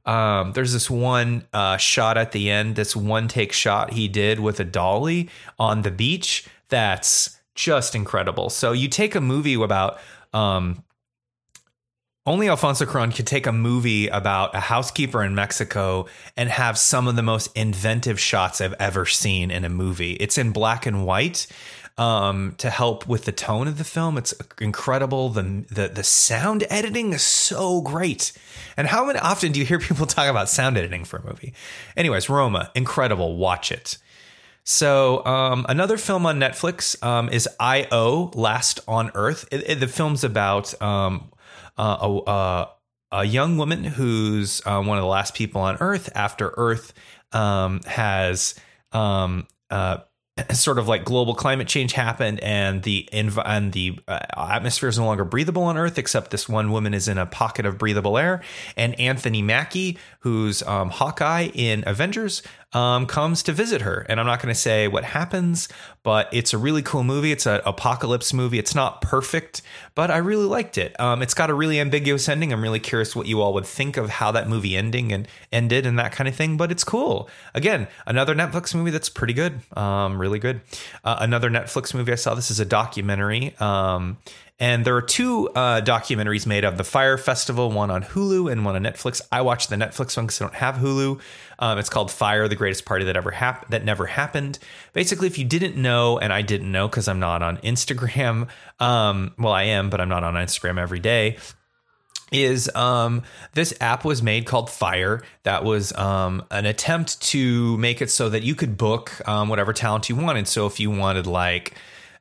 Um, 0.07 0.53
there's 0.53 0.73
this 0.73 0.91
one 0.91 1.47
uh, 1.53 1.77
shot 1.77 2.17
at 2.17 2.33
the 2.33 2.51
end, 2.51 2.77
this 2.77 2.97
one 2.97 3.29
take 3.29 3.53
shot 3.53 3.93
he 3.93 4.09
did 4.09 4.41
with 4.41 4.61
a 4.61 4.65
dolly 4.65 5.29
on 5.59 5.83
the 5.83 5.91
beach. 5.91 6.47
That's 6.69 7.39
just 7.55 7.95
incredible. 7.95 8.51
So 8.51 8.73
you 8.73 8.89
take 8.89 9.15
a 9.15 9.21
movie 9.21 9.55
about 9.55 9.99
um, 10.33 10.85
only 12.27 12.49
Alfonso 12.49 12.85
Cuarón 12.85 13.15
could 13.15 13.27
take 13.27 13.47
a 13.47 13.53
movie 13.53 14.07
about 14.09 14.55
a 14.55 14.61
housekeeper 14.61 15.23
in 15.23 15.35
Mexico 15.35 16.07
and 16.37 16.51
have 16.51 16.77
some 16.77 17.09
of 17.09 17.17
the 17.17 17.23
most 17.23 17.51
inventive 17.57 18.21
shots 18.21 18.61
I've 18.61 18.75
ever 18.79 19.07
seen 19.07 19.51
in 19.51 19.65
a 19.65 19.71
movie. 19.71 20.13
It's 20.15 20.37
in 20.37 20.53
black 20.53 20.87
and 20.87 21.07
white 21.07 21.47
um, 22.01 22.55
to 22.57 22.71
help 22.71 23.07
with 23.07 23.27
the 23.27 23.33
tone 23.33 23.69
of 23.69 23.77
the 23.77 23.85
film. 23.85 24.17
It's 24.17 24.33
incredible. 24.61 25.29
The, 25.29 25.43
the 25.71 25.89
the 25.89 26.03
sound 26.03 26.65
editing 26.71 27.13
is 27.13 27.23
so 27.23 27.83
great. 27.83 28.33
And 28.77 28.87
how 28.89 29.11
often 29.19 29.53
do 29.53 29.61
you 29.61 29.67
hear 29.67 29.79
people 29.89 30.07
talk 30.07 30.27
about 30.29 30.49
sound 30.49 30.79
editing 30.79 31.05
for 31.05 31.19
a 31.19 31.25
movie? 31.27 31.53
Anyways, 31.97 32.31
Roma, 32.31 32.71
incredible. 32.75 33.37
Watch 33.37 33.71
it. 33.71 33.99
So 34.65 35.25
um, 35.27 35.67
another 35.69 35.97
film 35.99 36.25
on 36.27 36.39
Netflix 36.39 37.03
um, 37.05 37.29
is 37.29 37.49
I.O. 37.59 38.31
Last 38.35 38.81
on 38.89 39.11
Earth. 39.15 39.47
It- 39.53 39.69
it- 39.71 39.81
the 39.81 39.89
film's 39.89 40.25
about 40.25 40.81
um, 40.83 41.31
uh, 41.79 42.21
a, 42.27 42.67
a 43.13 43.25
young 43.25 43.57
woman 43.59 43.85
who's 43.85 44.63
uh, 44.67 44.83
one 44.83 44.97
of 44.99 45.03
the 45.03 45.09
last 45.09 45.35
people 45.35 45.61
on 45.61 45.77
Earth 45.81 46.09
after 46.15 46.53
Earth 46.57 46.93
um, 47.33 47.81
has 47.87 48.55
um, 48.93 49.47
uh, 49.71 49.99
sort 50.53 50.79
of 50.79 50.89
like 50.89 51.05
global 51.05 51.35
climate 51.35 51.69
change 51.69 51.93
happened 51.93 52.41
and 52.41 52.83
the 52.83 53.09
and 53.13 53.73
the 53.73 53.99
uh, 54.09 54.21
atmosphere 54.37 54.89
is 54.89 54.99
no 54.99 55.05
longer 55.05 55.25
breathable 55.25 55.63
on 55.63 55.77
earth 55.77 55.99
except 55.99 56.31
this 56.31 56.49
one 56.49 56.71
woman 56.71 56.95
is 56.95 57.09
in 57.09 57.19
a 57.19 57.27
pocket 57.27 57.67
of 57.67 57.79
breathable 57.79 58.17
air. 58.17 58.43
And 58.77 58.99
anthony 58.99 59.43
mackie 59.43 59.99
who's 60.21 60.63
um, 60.63 60.91
hawkeye 60.91 61.51
in 61.55 61.85
avengers 61.87 62.43
um, 62.73 63.07
comes 63.07 63.43
to 63.45 63.53
visit 63.53 63.83
her. 63.83 64.07
And 64.09 64.21
i'm 64.21 64.27
not 64.27 64.41
going 64.41 64.53
to 64.53 64.61
say 64.61 64.89
what 64.89 65.05
happens 65.05 65.69
but 66.03 66.29
it's 66.33 66.55
a 66.55 66.59
really 66.59 66.81
cool 66.81 67.05
movie. 67.05 67.31
It's 67.31 67.45
an 67.45 67.61
apocalypse 67.67 68.33
movie. 68.33 68.59
It's 68.59 68.75
not 68.75 69.03
perfect 69.03 69.63
but 69.95 70.11
i 70.11 70.17
really 70.17 70.47
liked 70.47 70.79
it. 70.79 70.99
Um, 71.01 71.23
it's 71.23 71.35
got 71.35 71.51
a 71.51 71.55
really 71.55 71.79
ambiguous 71.81 72.29
ending. 72.29 72.53
I'm 72.53 72.63
really 72.63 72.81
curious 72.81 73.15
what 73.15 73.27
you 73.27 73.41
all 73.43 73.53
would 73.55 73.67
think 73.67 73.97
of 73.97 74.09
how 74.09 74.31
that 74.33 74.49
movie 74.49 74.77
ending 74.77 75.13
and 75.13 75.29
ended 75.53 75.85
and 75.87 75.99
that 75.99 76.13
kind 76.13 76.29
of 76.29 76.35
thing 76.35 76.57
but 76.57 76.71
it's 76.71 76.85
cool. 76.85 77.29
Again 77.55 77.89
another 78.07 78.35
netflix 78.35 78.75
movie 78.75 78.91
that's 78.91 79.09
pretty 79.09 79.35
good 79.35 79.61
um, 79.77 80.21
really 80.21 80.39
good. 80.39 80.61
Uh, 81.05 81.17
another 81.21 81.51
netflix 81.51 81.95
movie 81.95 82.13
i 82.13 82.17
saw. 82.17 82.35
This 82.35 82.51
is 82.51 82.61
a 82.61 82.65
documentary 82.65 83.55
um, 83.59 84.19
and 84.61 84.85
there 84.85 84.95
are 84.95 85.03
two 85.03 85.49
uh, 85.49 85.81
documentaries 85.81 86.47
made 86.47 86.65
of 86.65 86.77
the 86.77 86.85
Fyre 86.85 87.17
Festival, 87.17 87.71
one 87.71 87.91
on 87.91 88.03
Hulu 88.03 88.53
and 88.53 88.63
one 88.65 88.77
on 88.77 88.83
Netflix. 88.83 89.23
I 89.33 89.41
watched 89.41 89.71
the 89.71 89.77
Netflix 89.77 90.19
one 90.19 90.27
because 90.27 90.41
I 90.41 90.45
don't 90.45 90.55
have 90.55 90.75
Hulu. 90.77 91.19
Um, 91.59 91.79
it's 91.79 91.89
called 91.89 92.11
Fyre: 92.11 92.47
The 92.47 92.57
Greatest 92.57 92.85
Party 92.85 93.07
That 93.07 93.17
Ever 93.17 93.31
Hap- 93.31 93.71
That 93.71 93.85
Never 93.85 94.05
Happened. 94.05 94.59
Basically, 94.93 95.27
if 95.27 95.39
you 95.39 95.47
didn't 95.47 95.77
know, 95.77 96.19
and 96.19 96.31
I 96.31 96.43
didn't 96.43 96.71
know 96.71 96.87
because 96.87 97.09
I'm 97.09 97.21
not 97.21 97.43
on 97.43 97.57
Instagram. 97.59 98.49
Um, 98.81 99.35
well, 99.37 99.53
I 99.53 99.65
am, 99.65 99.91
but 99.91 100.01
I'm 100.01 100.09
not 100.09 100.25
on 100.25 100.33
Instagram 100.33 100.79
every 100.79 101.01
day 101.01 101.37
is 102.33 102.75
um, 102.75 103.23
this 103.55 103.75
app 103.81 104.05
was 104.05 104.23
made 104.23 104.47
called 104.47 104.71
Fyre 104.71 105.23
that 105.43 105.65
was 105.65 105.93
um, 105.97 106.45
an 106.51 106.67
attempt 106.67 107.21
to 107.23 107.77
make 107.79 108.01
it 108.01 108.11
so 108.11 108.29
that 108.29 108.43
you 108.43 108.55
could 108.55 108.77
book 108.77 109.21
um, 109.29 109.49
whatever 109.49 109.73
talent 109.73 110.09
you 110.09 110.17
wanted. 110.17 110.47
So 110.49 110.67
if 110.67 110.81
you 110.81 110.91
wanted 110.91 111.27
like 111.27 111.75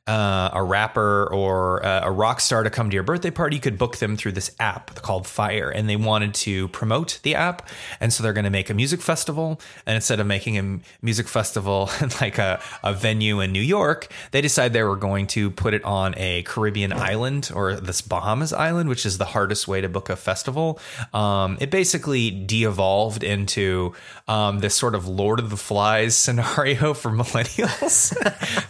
uh, 0.09 0.49
a 0.53 0.63
rapper 0.63 1.31
or 1.31 1.85
uh, 1.85 2.01
a 2.05 2.11
rock 2.11 2.39
star 2.39 2.63
to 2.63 2.71
come 2.71 2.89
to 2.89 2.95
your 2.95 3.03
birthday 3.03 3.29
party, 3.29 3.57
you 3.57 3.61
could 3.61 3.77
book 3.77 3.97
them 3.97 4.17
through 4.17 4.31
this 4.31 4.49
app 4.59 4.95
called 4.95 5.27
Fyre. 5.27 5.69
And 5.69 5.87
they 5.87 5.95
wanted 5.95 6.33
to 6.35 6.67
promote 6.69 7.19
the 7.21 7.35
app. 7.35 7.69
And 7.99 8.11
so 8.11 8.23
they're 8.23 8.33
going 8.33 8.45
to 8.45 8.49
make 8.49 8.71
a 8.71 8.73
music 8.73 9.01
festival. 9.01 9.61
And 9.85 9.93
instead 9.95 10.19
of 10.19 10.25
making 10.25 10.57
a 10.57 10.79
music 11.03 11.27
festival 11.27 11.91
like 12.21 12.39
a, 12.39 12.59
a 12.83 12.91
venue 12.91 13.39
in 13.39 13.51
New 13.51 13.61
York, 13.61 14.11
they 14.31 14.41
decided 14.41 14.73
they 14.73 14.81
were 14.81 14.95
going 14.95 15.27
to 15.27 15.51
put 15.51 15.75
it 15.75 15.83
on 15.83 16.15
a 16.17 16.41
Caribbean 16.41 16.91
island 16.91 17.51
or 17.53 17.75
this 17.75 18.01
Bahamas 18.01 18.51
island, 18.51 18.89
which 18.89 19.05
is 19.05 19.19
the 19.19 19.25
hardest 19.25 19.67
way 19.67 19.79
to 19.79 19.89
book 19.89 20.09
a 20.09 20.15
festival. 20.15 20.79
Um, 21.13 21.57
it 21.61 21.69
basically 21.69 22.31
de 22.31 22.63
evolved 22.63 23.23
into 23.23 23.93
um, 24.27 24.59
this 24.59 24.75
sort 24.75 24.95
of 24.95 25.07
Lord 25.07 25.39
of 25.39 25.51
the 25.51 25.57
Flies 25.57 26.17
scenario 26.29 26.95
for 26.95 27.11
millennials. 27.11 28.15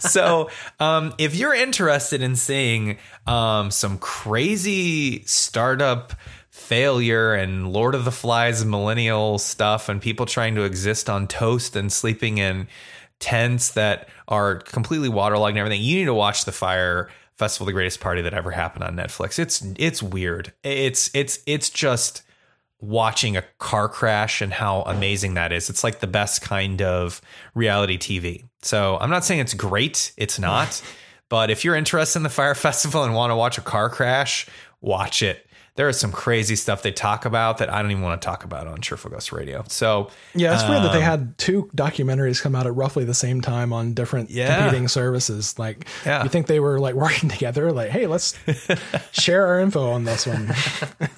so 0.00 0.50
um, 0.78 1.14
if 1.16 1.29
you're 1.34 1.54
interested 1.54 2.22
in 2.22 2.36
seeing 2.36 2.98
um, 3.26 3.70
some 3.70 3.98
crazy 3.98 5.24
startup 5.24 6.14
failure 6.50 7.34
and 7.34 7.72
Lord 7.72 7.94
of 7.94 8.04
the 8.04 8.12
Flies 8.12 8.64
millennial 8.64 9.38
stuff 9.38 9.88
and 9.88 10.00
people 10.00 10.26
trying 10.26 10.54
to 10.54 10.62
exist 10.62 11.10
on 11.10 11.26
toast 11.26 11.76
and 11.76 11.92
sleeping 11.92 12.38
in 12.38 12.68
tents 13.18 13.72
that 13.72 14.08
are 14.28 14.56
completely 14.56 15.08
waterlogged 15.08 15.52
and 15.52 15.58
everything, 15.58 15.82
you 15.82 15.96
need 15.96 16.06
to 16.06 16.14
watch 16.14 16.44
the 16.44 16.52
Fyre 16.52 17.08
Festival, 17.36 17.66
the 17.66 17.72
greatest 17.72 18.00
party 18.00 18.22
that 18.22 18.34
ever 18.34 18.50
happened 18.50 18.84
on 18.84 18.96
Netflix. 18.96 19.38
It's 19.38 19.64
it's 19.78 20.02
weird. 20.02 20.52
It's 20.62 21.10
it's 21.14 21.38
it's 21.46 21.70
just 21.70 22.22
watching 22.80 23.36
a 23.36 23.42
car 23.58 23.88
crash 23.88 24.40
and 24.40 24.52
how 24.52 24.82
amazing 24.82 25.34
that 25.34 25.52
is. 25.52 25.70
It's 25.70 25.84
like 25.84 26.00
the 26.00 26.06
best 26.06 26.42
kind 26.42 26.82
of 26.82 27.20
reality 27.54 27.98
TV. 27.98 28.44
So 28.62 28.98
I'm 29.00 29.10
not 29.10 29.24
saying 29.24 29.40
it's 29.40 29.54
great. 29.54 30.12
It's 30.16 30.38
not. 30.38 30.82
but 31.30 31.50
if 31.50 31.64
you're 31.64 31.74
interested 31.76 32.18
in 32.18 32.22
the 32.24 32.28
Fyre 32.28 32.54
Festival 32.68 33.02
and 33.04 33.14
want 33.14 33.30
to 33.30 33.36
watch 33.36 33.56
a 33.56 33.62
car 33.62 33.88
crash, 33.88 34.46
watch 34.82 35.22
it. 35.22 35.46
There 35.76 35.88
is 35.88 35.98
some 35.98 36.12
crazy 36.12 36.56
stuff 36.56 36.82
they 36.82 36.90
talk 36.92 37.24
about 37.24 37.56
that 37.58 37.72
I 37.72 37.80
don't 37.80 37.90
even 37.90 38.02
want 38.02 38.20
to 38.20 38.26
talk 38.26 38.44
about 38.44 38.66
on 38.66 38.82
Cheerful 38.82 39.10
Ghost 39.12 39.32
Radio. 39.32 39.64
So 39.68 40.10
Yeah, 40.34 40.52
it's 40.52 40.68
weird 40.68 40.82
that 40.82 40.92
they 40.92 40.98
um, 40.98 41.04
had 41.04 41.38
two 41.38 41.70
documentaries 41.74 42.42
come 42.42 42.54
out 42.54 42.66
at 42.66 42.74
roughly 42.74 43.04
the 43.04 43.14
same 43.14 43.40
time 43.40 43.72
on 43.72 43.94
different 43.94 44.28
Yeah. 44.30 44.58
competing 44.62 44.88
services. 44.88 45.58
Like, 45.58 45.86
Yeah. 46.04 46.22
you 46.22 46.28
think 46.28 46.48
they 46.48 46.60
were 46.60 46.78
like 46.80 46.94
working 47.06 47.30
together? 47.30 47.72
Like, 47.72 47.90
hey, 47.90 48.06
let's 48.08 48.34
share 49.12 49.46
our 49.46 49.60
info 49.60 49.90
on 49.92 50.04
this 50.04 50.26
one. 50.26 50.52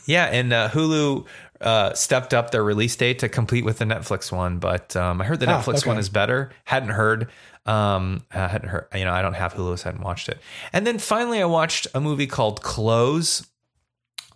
Yeah, 0.07 0.27
and 0.27 0.53
uh, 0.53 0.69
Hulu 0.69 1.27
uh, 1.61 1.95
stepped 1.95 2.35
up 2.35 2.51
their 2.51 2.63
release 2.63 2.95
date 2.95 3.21
to 3.21 3.29
compete 3.29 3.65
with 3.65 3.79
the 3.79 3.85
Netflix 3.85 4.31
one, 4.31 4.59
but 4.59 4.95
um, 4.97 5.21
I 5.21 5.25
heard 5.25 5.41
the 5.41 5.51
Ah, 5.51 5.61
Netflix 5.61 5.79
okay. 5.79 5.91
one 5.91 5.99
is 5.99 6.09
better. 6.09 6.51
Hadn't 6.65 6.91
heard. 6.91 7.29
Um, 7.65 8.25
I 8.33 8.49
hadn't 8.49 8.69
heard. 8.71 8.87
You 8.95 9.05
know, 9.05 9.13
I 9.13 9.23
don't 9.23 9.35
have 9.35 9.55
Hulu, 9.55 9.79
so 9.79 9.89
I 9.89 9.93
hadn't 9.93 10.05
watched 10.05 10.29
it. 10.29 10.39
And 10.73 10.87
then 10.87 10.99
finally, 10.99 11.41
I 11.41 11.45
watched 11.45 11.87
a 11.95 12.01
movie 12.01 12.27
called 12.27 12.63
Close 12.63 13.47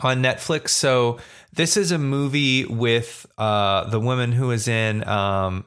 on 0.00 0.22
Netflix. 0.22 0.68
So 0.70 1.18
this 1.52 1.76
is 1.76 1.90
a 1.90 1.98
movie 1.98 2.64
with 2.66 3.26
uh, 3.38 3.88
the 3.90 3.98
woman 3.98 4.32
who 4.32 4.50
is 4.50 4.68
in 4.68 5.06
um, 5.08 5.64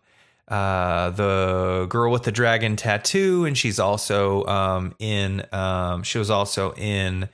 uh, 0.48 1.10
the 1.12 1.88
girl 1.90 2.12
with 2.12 2.24
the 2.24 2.32
dragon 2.32 2.76
tattoo, 2.76 3.46
and 3.46 3.58
she's 3.58 3.80
also 3.80 4.46
um, 4.46 4.96
in. 5.00 5.44
Um, 5.52 6.04
she 6.04 6.18
was 6.18 6.30
also 6.30 6.74
in 6.74 7.28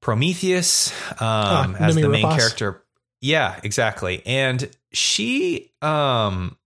Prometheus 0.00 0.92
um, 1.20 1.76
as 1.76 1.96
Noomi 1.96 2.02
the 2.02 2.08
main 2.08 2.24
Rapace. 2.24 2.38
character. 2.38 2.82
Yeah, 3.20 3.60
exactly. 3.62 4.22
And 4.24 4.68
she 4.92 5.70
um 5.82 6.56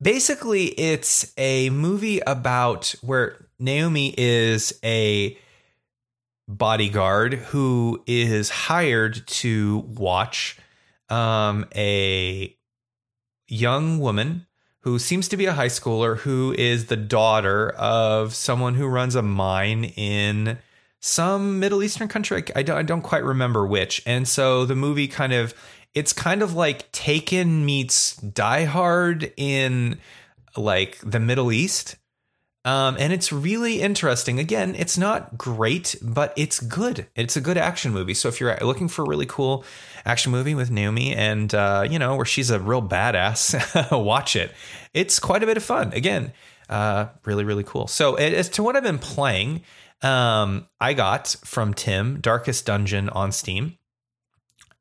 basically 0.00 0.66
it's 0.66 1.32
a 1.36 1.70
movie 1.70 2.20
about 2.20 2.94
where 3.02 3.46
Naomi 3.58 4.14
is 4.16 4.78
a 4.84 5.36
bodyguard 6.48 7.34
who 7.34 8.02
is 8.06 8.50
hired 8.50 9.26
to 9.26 9.78
watch 9.96 10.58
um 11.08 11.66
a 11.74 12.56
young 13.48 13.98
woman 13.98 14.46
who 14.80 14.98
seems 14.98 15.26
to 15.26 15.36
be 15.36 15.46
a 15.46 15.52
high 15.52 15.66
schooler 15.66 16.18
who 16.18 16.54
is 16.56 16.86
the 16.86 16.96
daughter 16.96 17.70
of 17.70 18.34
someone 18.34 18.74
who 18.74 18.86
runs 18.86 19.16
a 19.16 19.22
mine 19.22 19.82
in 19.96 20.58
some 21.00 21.58
Middle 21.58 21.82
Eastern 21.82 22.08
country. 22.08 22.44
I 22.54 22.62
don't, 22.62 22.78
I 22.78 22.82
don't 22.82 23.02
quite 23.02 23.24
remember 23.24 23.66
which. 23.66 24.00
And 24.06 24.28
so 24.28 24.64
the 24.64 24.76
movie 24.76 25.08
kind 25.08 25.32
of, 25.32 25.54
it's 25.96 26.12
kind 26.12 26.42
of 26.42 26.54
like 26.54 26.92
Taken 26.92 27.64
meets 27.64 28.16
Die 28.16 28.64
Hard 28.64 29.32
in 29.38 29.98
like 30.54 30.98
the 31.02 31.18
Middle 31.18 31.50
East. 31.50 31.96
Um, 32.66 32.96
and 32.98 33.14
it's 33.14 33.32
really 33.32 33.80
interesting. 33.80 34.38
Again, 34.38 34.74
it's 34.74 34.98
not 34.98 35.38
great, 35.38 35.96
but 36.02 36.34
it's 36.36 36.60
good. 36.60 37.06
It's 37.14 37.34
a 37.34 37.40
good 37.40 37.56
action 37.56 37.92
movie. 37.92 38.12
So 38.12 38.28
if 38.28 38.40
you're 38.40 38.54
looking 38.60 38.88
for 38.88 39.04
a 39.04 39.08
really 39.08 39.24
cool 39.24 39.64
action 40.04 40.32
movie 40.32 40.54
with 40.54 40.70
Naomi 40.70 41.14
and, 41.14 41.54
uh, 41.54 41.86
you 41.88 41.98
know, 41.98 42.16
where 42.16 42.26
she's 42.26 42.50
a 42.50 42.60
real 42.60 42.82
badass, 42.82 43.90
watch 44.04 44.36
it. 44.36 44.52
It's 44.92 45.18
quite 45.18 45.42
a 45.42 45.46
bit 45.46 45.56
of 45.56 45.62
fun. 45.62 45.94
Again, 45.94 46.32
uh, 46.68 47.06
really, 47.24 47.44
really 47.44 47.64
cool. 47.64 47.86
So 47.86 48.16
as 48.16 48.50
to 48.50 48.62
what 48.62 48.76
I've 48.76 48.82
been 48.82 48.98
playing, 48.98 49.62
um, 50.02 50.66
I 50.78 50.92
got 50.92 51.36
from 51.44 51.72
Tim 51.72 52.20
Darkest 52.20 52.66
Dungeon 52.66 53.08
on 53.08 53.32
Steam 53.32 53.75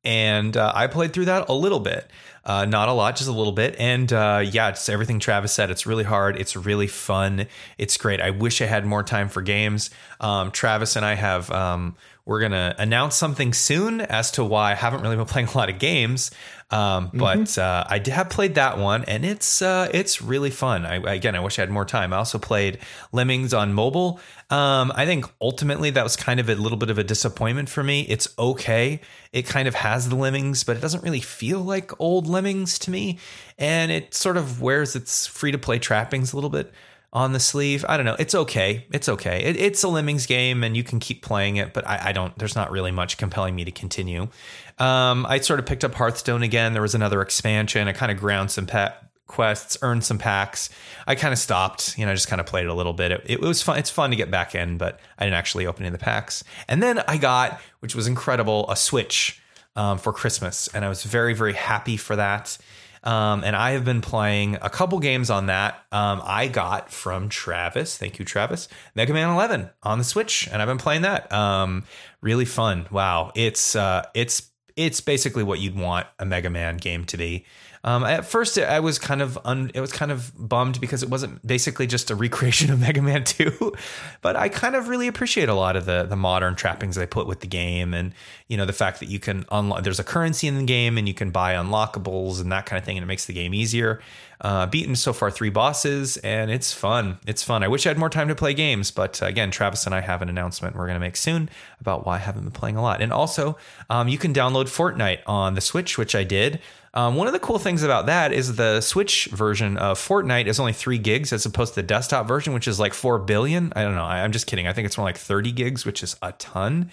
and 0.05 0.55
uh, 0.55 0.71
I 0.73 0.87
played 0.87 1.13
through 1.13 1.25
that 1.25 1.49
a 1.49 1.53
little 1.53 1.79
bit, 1.79 2.09
uh, 2.45 2.65
not 2.65 2.89
a 2.89 2.93
lot, 2.93 3.15
just 3.15 3.29
a 3.29 3.33
little 3.33 3.51
bit. 3.51 3.75
And 3.79 4.11
uh, 4.13 4.43
yeah, 4.45 4.69
it's 4.69 4.87
everything 4.87 5.19
Travis 5.19 5.51
said. 5.51 5.71
It's 5.71 5.85
really 5.85 6.03
hard. 6.03 6.39
It's 6.39 6.55
really 6.55 6.87
fun. 6.87 7.47
It's 7.77 7.97
great. 7.97 8.21
I 8.21 8.29
wish 8.29 8.61
I 8.61 8.65
had 8.65 8.85
more 8.85 9.03
time 9.03 9.29
for 9.29 9.41
games. 9.41 9.89
Um, 10.19 10.51
Travis 10.51 10.95
and 10.95 11.05
I 11.05 11.15
have. 11.15 11.51
Um, 11.51 11.95
we're 12.25 12.41
gonna 12.41 12.75
announce 12.79 13.15
something 13.15 13.53
soon 13.53 14.01
as 14.01 14.31
to 14.31 14.43
why 14.43 14.71
I 14.71 14.75
haven't 14.75 15.01
really 15.01 15.15
been 15.15 15.25
playing 15.27 15.47
a 15.47 15.57
lot 15.57 15.69
of 15.69 15.79
games. 15.79 16.31
Um, 16.71 17.11
but 17.13 17.57
uh, 17.59 17.85
I 17.87 17.99
did 17.99 18.13
have 18.15 18.29
played 18.29 18.55
that 18.55 18.79
one, 18.79 19.03
and 19.03 19.23
it's 19.23 19.61
uh, 19.61 19.87
it's 19.93 20.21
really 20.21 20.49
fun. 20.49 20.85
I, 20.85 20.95
again, 21.13 21.35
I 21.35 21.39
wish 21.39 21.59
I 21.59 21.61
had 21.61 21.69
more 21.69 21.85
time. 21.85 22.11
I 22.11 22.17
also 22.17 22.39
played 22.39 22.79
Lemmings 23.11 23.53
on 23.53 23.71
mobile. 23.71 24.19
Um, 24.49 24.91
I 24.95 25.05
think 25.05 25.25
ultimately 25.39 25.91
that 25.91 26.03
was 26.03 26.15
kind 26.15 26.39
of 26.39 26.49
a 26.49 26.55
little 26.55 26.77
bit 26.77 26.89
of 26.89 26.97
a 26.97 27.03
disappointment 27.03 27.69
for 27.69 27.83
me. 27.83 28.01
It's 28.09 28.27
okay. 28.39 28.99
It 29.31 29.45
kind 29.45 29.67
of 29.67 29.75
has 29.75 30.09
the 30.09 30.15
Lemmings, 30.15 30.63
but 30.63 30.75
it 30.75 30.79
doesn't 30.81 31.03
really 31.03 31.21
feel 31.21 31.59
like 31.61 31.91
old 31.99 32.25
Lemmings 32.25 32.79
to 32.79 32.91
me, 32.91 33.19
and 33.59 33.91
it 33.91 34.15
sort 34.15 34.35
of 34.35 34.59
wears 34.59 34.95
its 34.95 35.27
free 35.27 35.51
to 35.51 35.59
play 35.59 35.77
trappings 35.77 36.33
a 36.33 36.35
little 36.35 36.49
bit 36.49 36.73
on 37.15 37.31
the 37.31 37.39
sleeve. 37.39 37.85
I 37.87 37.95
don't 37.95 38.05
know. 38.05 38.17
It's 38.19 38.35
okay. 38.35 38.85
It's 38.91 39.07
okay. 39.07 39.43
It, 39.45 39.55
it's 39.55 39.83
a 39.83 39.87
Lemmings 39.87 40.25
game, 40.25 40.65
and 40.65 40.75
you 40.75 40.83
can 40.83 40.99
keep 40.99 41.21
playing 41.21 41.55
it, 41.55 41.73
but 41.73 41.87
I, 41.87 42.09
I 42.09 42.11
don't. 42.11 42.37
There's 42.37 42.55
not 42.55 42.71
really 42.71 42.91
much 42.91 43.17
compelling 43.17 43.55
me 43.55 43.63
to 43.63 43.71
continue. 43.71 44.27
Um, 44.77 45.25
I 45.27 45.39
sort 45.39 45.59
of 45.59 45.65
picked 45.65 45.83
up 45.83 45.93
Hearthstone 45.93 46.43
again. 46.43 46.73
There 46.73 46.81
was 46.81 46.95
another 46.95 47.21
expansion. 47.21 47.87
I 47.87 47.93
kind 47.93 48.11
of 48.11 48.17
ground 48.17 48.51
some 48.51 48.65
pet 48.65 49.01
quests, 49.27 49.77
earned 49.81 50.03
some 50.03 50.17
packs. 50.17 50.69
I 51.07 51.15
kind 51.15 51.33
of 51.33 51.39
stopped. 51.39 51.97
You 51.97 52.05
know, 52.05 52.13
just 52.13 52.27
kind 52.27 52.39
of 52.39 52.45
played 52.45 52.65
it 52.65 52.69
a 52.69 52.73
little 52.73 52.93
bit. 52.93 53.11
It, 53.11 53.23
it 53.25 53.41
was 53.41 53.61
fun. 53.61 53.77
It's 53.77 53.89
fun 53.89 54.09
to 54.11 54.15
get 54.15 54.29
back 54.29 54.55
in, 54.55 54.77
but 54.77 54.99
I 55.17 55.25
didn't 55.25 55.37
actually 55.37 55.65
open 55.67 55.83
any 55.83 55.93
of 55.93 55.99
the 55.99 56.03
packs. 56.03 56.43
And 56.67 56.81
then 56.81 56.99
I 57.07 57.17
got, 57.17 57.59
which 57.79 57.95
was 57.95 58.07
incredible, 58.07 58.69
a 58.69 58.75
Switch 58.75 59.41
um, 59.75 59.97
for 59.97 60.13
Christmas, 60.13 60.67
and 60.73 60.85
I 60.85 60.89
was 60.89 61.03
very 61.03 61.33
very 61.33 61.53
happy 61.53 61.97
for 61.97 62.15
that. 62.15 62.57
Um, 63.03 63.43
and 63.43 63.55
I 63.55 63.71
have 63.71 63.85
been 63.85 64.01
playing 64.01 64.57
a 64.63 64.69
couple 64.69 64.97
games 64.97 65.29
on 65.29 65.45
that. 65.45 65.75
Um, 65.91 66.23
I 66.25 66.47
got 66.47 66.91
from 66.91 67.29
Travis, 67.29 67.95
thank 67.99 68.17
you, 68.17 68.25
Travis, 68.25 68.67
Mega 68.95 69.13
Man 69.13 69.29
11 69.29 69.69
on 69.83 69.99
the 69.99 70.03
Switch, 70.03 70.49
and 70.51 70.59
I've 70.59 70.67
been 70.67 70.79
playing 70.79 71.03
that. 71.03 71.31
Um, 71.31 71.83
really 72.21 72.45
fun. 72.45 72.87
Wow, 72.89 73.31
it's 73.35 73.75
uh, 73.75 74.07
it's 74.15 74.49
it's 74.75 75.01
basically 75.01 75.43
what 75.43 75.59
you'd 75.59 75.75
want 75.75 76.07
a 76.19 76.25
Mega 76.25 76.49
Man 76.49 76.77
game 76.77 77.05
to 77.05 77.17
be. 77.17 77.45
Um, 77.85 78.03
at 78.03 78.25
first, 78.25 78.57
I 78.57 78.79
was 78.79 78.97
kind 78.97 79.21
of 79.21 79.37
un, 79.45 79.69
it 79.75 79.79
was 79.79 79.91
kind 79.91 80.11
of 80.11 80.31
bummed 80.35 80.81
because 80.81 81.03
it 81.03 81.09
wasn't 81.09 81.45
basically 81.45 81.85
just 81.85 82.09
a 82.09 82.15
recreation 82.15 82.71
of 82.73 82.79
Mega 82.79 83.01
Man 83.01 83.23
Two, 83.23 83.73
but 84.21 84.35
I 84.35 84.49
kind 84.49 84.75
of 84.75 84.87
really 84.87 85.07
appreciate 85.07 85.49
a 85.49 85.53
lot 85.53 85.75
of 85.75 85.85
the 85.85 86.03
the 86.03 86.15
modern 86.15 86.55
trappings 86.55 86.95
they 86.95 87.05
put 87.05 87.27
with 87.27 87.41
the 87.41 87.47
game, 87.47 87.93
and 87.93 88.11
you 88.47 88.57
know 88.57 88.65
the 88.65 88.73
fact 88.73 88.99
that 89.01 89.07
you 89.07 89.19
can 89.19 89.45
unlock. 89.51 89.83
There's 89.83 89.99
a 89.99 90.03
currency 90.03 90.47
in 90.47 90.57
the 90.57 90.63
game, 90.63 90.97
and 90.97 91.07
you 91.07 91.13
can 91.13 91.29
buy 91.29 91.53
unlockables 91.53 92.41
and 92.41 92.51
that 92.51 92.65
kind 92.65 92.79
of 92.79 92.83
thing, 92.83 92.97
and 92.97 93.03
it 93.03 93.07
makes 93.07 93.27
the 93.27 93.33
game 93.33 93.53
easier. 93.53 94.01
Uh, 94.41 94.65
beaten 94.65 94.95
so 94.95 95.13
far 95.13 95.31
three 95.31 95.49
bosses, 95.49 96.17
and 96.17 96.51
it's 96.51 96.73
fun. 96.73 97.19
It's 97.25 97.41
fun. 97.43 97.63
I 97.63 97.67
wish 97.67 97.85
I 97.85 97.89
had 97.89 97.97
more 97.97 98.09
time 98.09 98.27
to 98.27 98.35
play 98.35 98.53
games, 98.53 98.91
but 98.91 99.21
uh, 99.23 99.27
again, 99.27 99.49
Travis 99.49 99.85
and 99.85 99.95
I 99.95 100.01
have 100.01 100.21
an 100.21 100.27
announcement 100.27 100.75
we're 100.75 100.87
going 100.87 100.95
to 100.95 100.99
make 100.99 101.15
soon 101.15 101.49
about 101.79 102.05
why 102.05 102.15
I 102.15 102.19
haven't 102.19 102.43
been 102.43 102.51
playing 102.51 102.75
a 102.75 102.81
lot. 102.81 103.01
And 103.01 103.13
also, 103.13 103.57
um, 103.89 104.09
you 104.09 104.17
can 104.17 104.33
download 104.33 104.65
Fortnite 104.65 105.19
on 105.25 105.53
the 105.53 105.61
Switch, 105.61 105.97
which 105.97 106.15
I 106.15 106.25
did. 106.25 106.59
Um, 106.95 107.15
one 107.15 107.27
of 107.27 107.33
the 107.33 107.39
cool 107.39 107.59
things 107.59 107.83
about 107.83 108.05
that 108.05 108.31
is 108.31 108.55
the 108.55 108.79
Switch 108.79 109.25
version 109.25 109.77
of 109.77 109.99
Fortnite 109.99 110.47
is 110.47 110.61
only 110.61 110.71
three 110.71 110.97
gigs 110.97 111.33
as 111.33 111.45
opposed 111.45 111.73
to 111.73 111.81
the 111.81 111.87
desktop 111.87 112.25
version, 112.25 112.53
which 112.53 112.69
is 112.69 112.79
like 112.79 112.93
four 112.93 113.19
billion. 113.19 113.73
I 113.75 113.83
don't 113.83 113.95
know. 113.95 114.05
I, 114.05 114.23
I'm 114.23 114.31
just 114.31 114.47
kidding. 114.47 114.65
I 114.65 114.71
think 114.71 114.85
it's 114.85 114.97
more 114.97 115.05
like 115.05 115.17
30 115.17 115.51
gigs, 115.51 115.85
which 115.85 116.01
is 116.01 116.15
a 116.21 116.31
ton. 116.33 116.91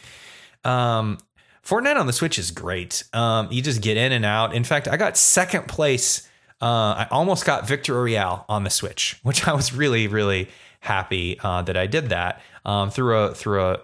Um, 0.64 1.18
Fortnite 1.64 1.96
on 1.96 2.08
the 2.08 2.12
Switch 2.12 2.36
is 2.38 2.50
great. 2.50 3.04
Um, 3.12 3.46
you 3.52 3.62
just 3.62 3.80
get 3.80 3.96
in 3.96 4.10
and 4.10 4.24
out. 4.24 4.54
In 4.54 4.64
fact, 4.64 4.88
I 4.88 4.96
got 4.96 5.16
second 5.16 5.68
place. 5.68 6.28
Uh, 6.60 6.94
I 6.98 7.06
almost 7.12 7.44
got 7.44 7.68
Victory 7.68 7.96
Royale 7.96 8.44
on 8.48 8.64
the 8.64 8.70
Switch, 8.70 9.18
which 9.22 9.46
I 9.46 9.52
was 9.52 9.72
really, 9.72 10.08
really 10.08 10.48
happy 10.80 11.38
uh, 11.40 11.62
that 11.62 11.76
I 11.76 11.86
did 11.86 12.08
that 12.08 12.42
um, 12.64 12.90
through 12.90 13.16
a 13.16 13.34
through 13.34 13.62
a 13.62 13.80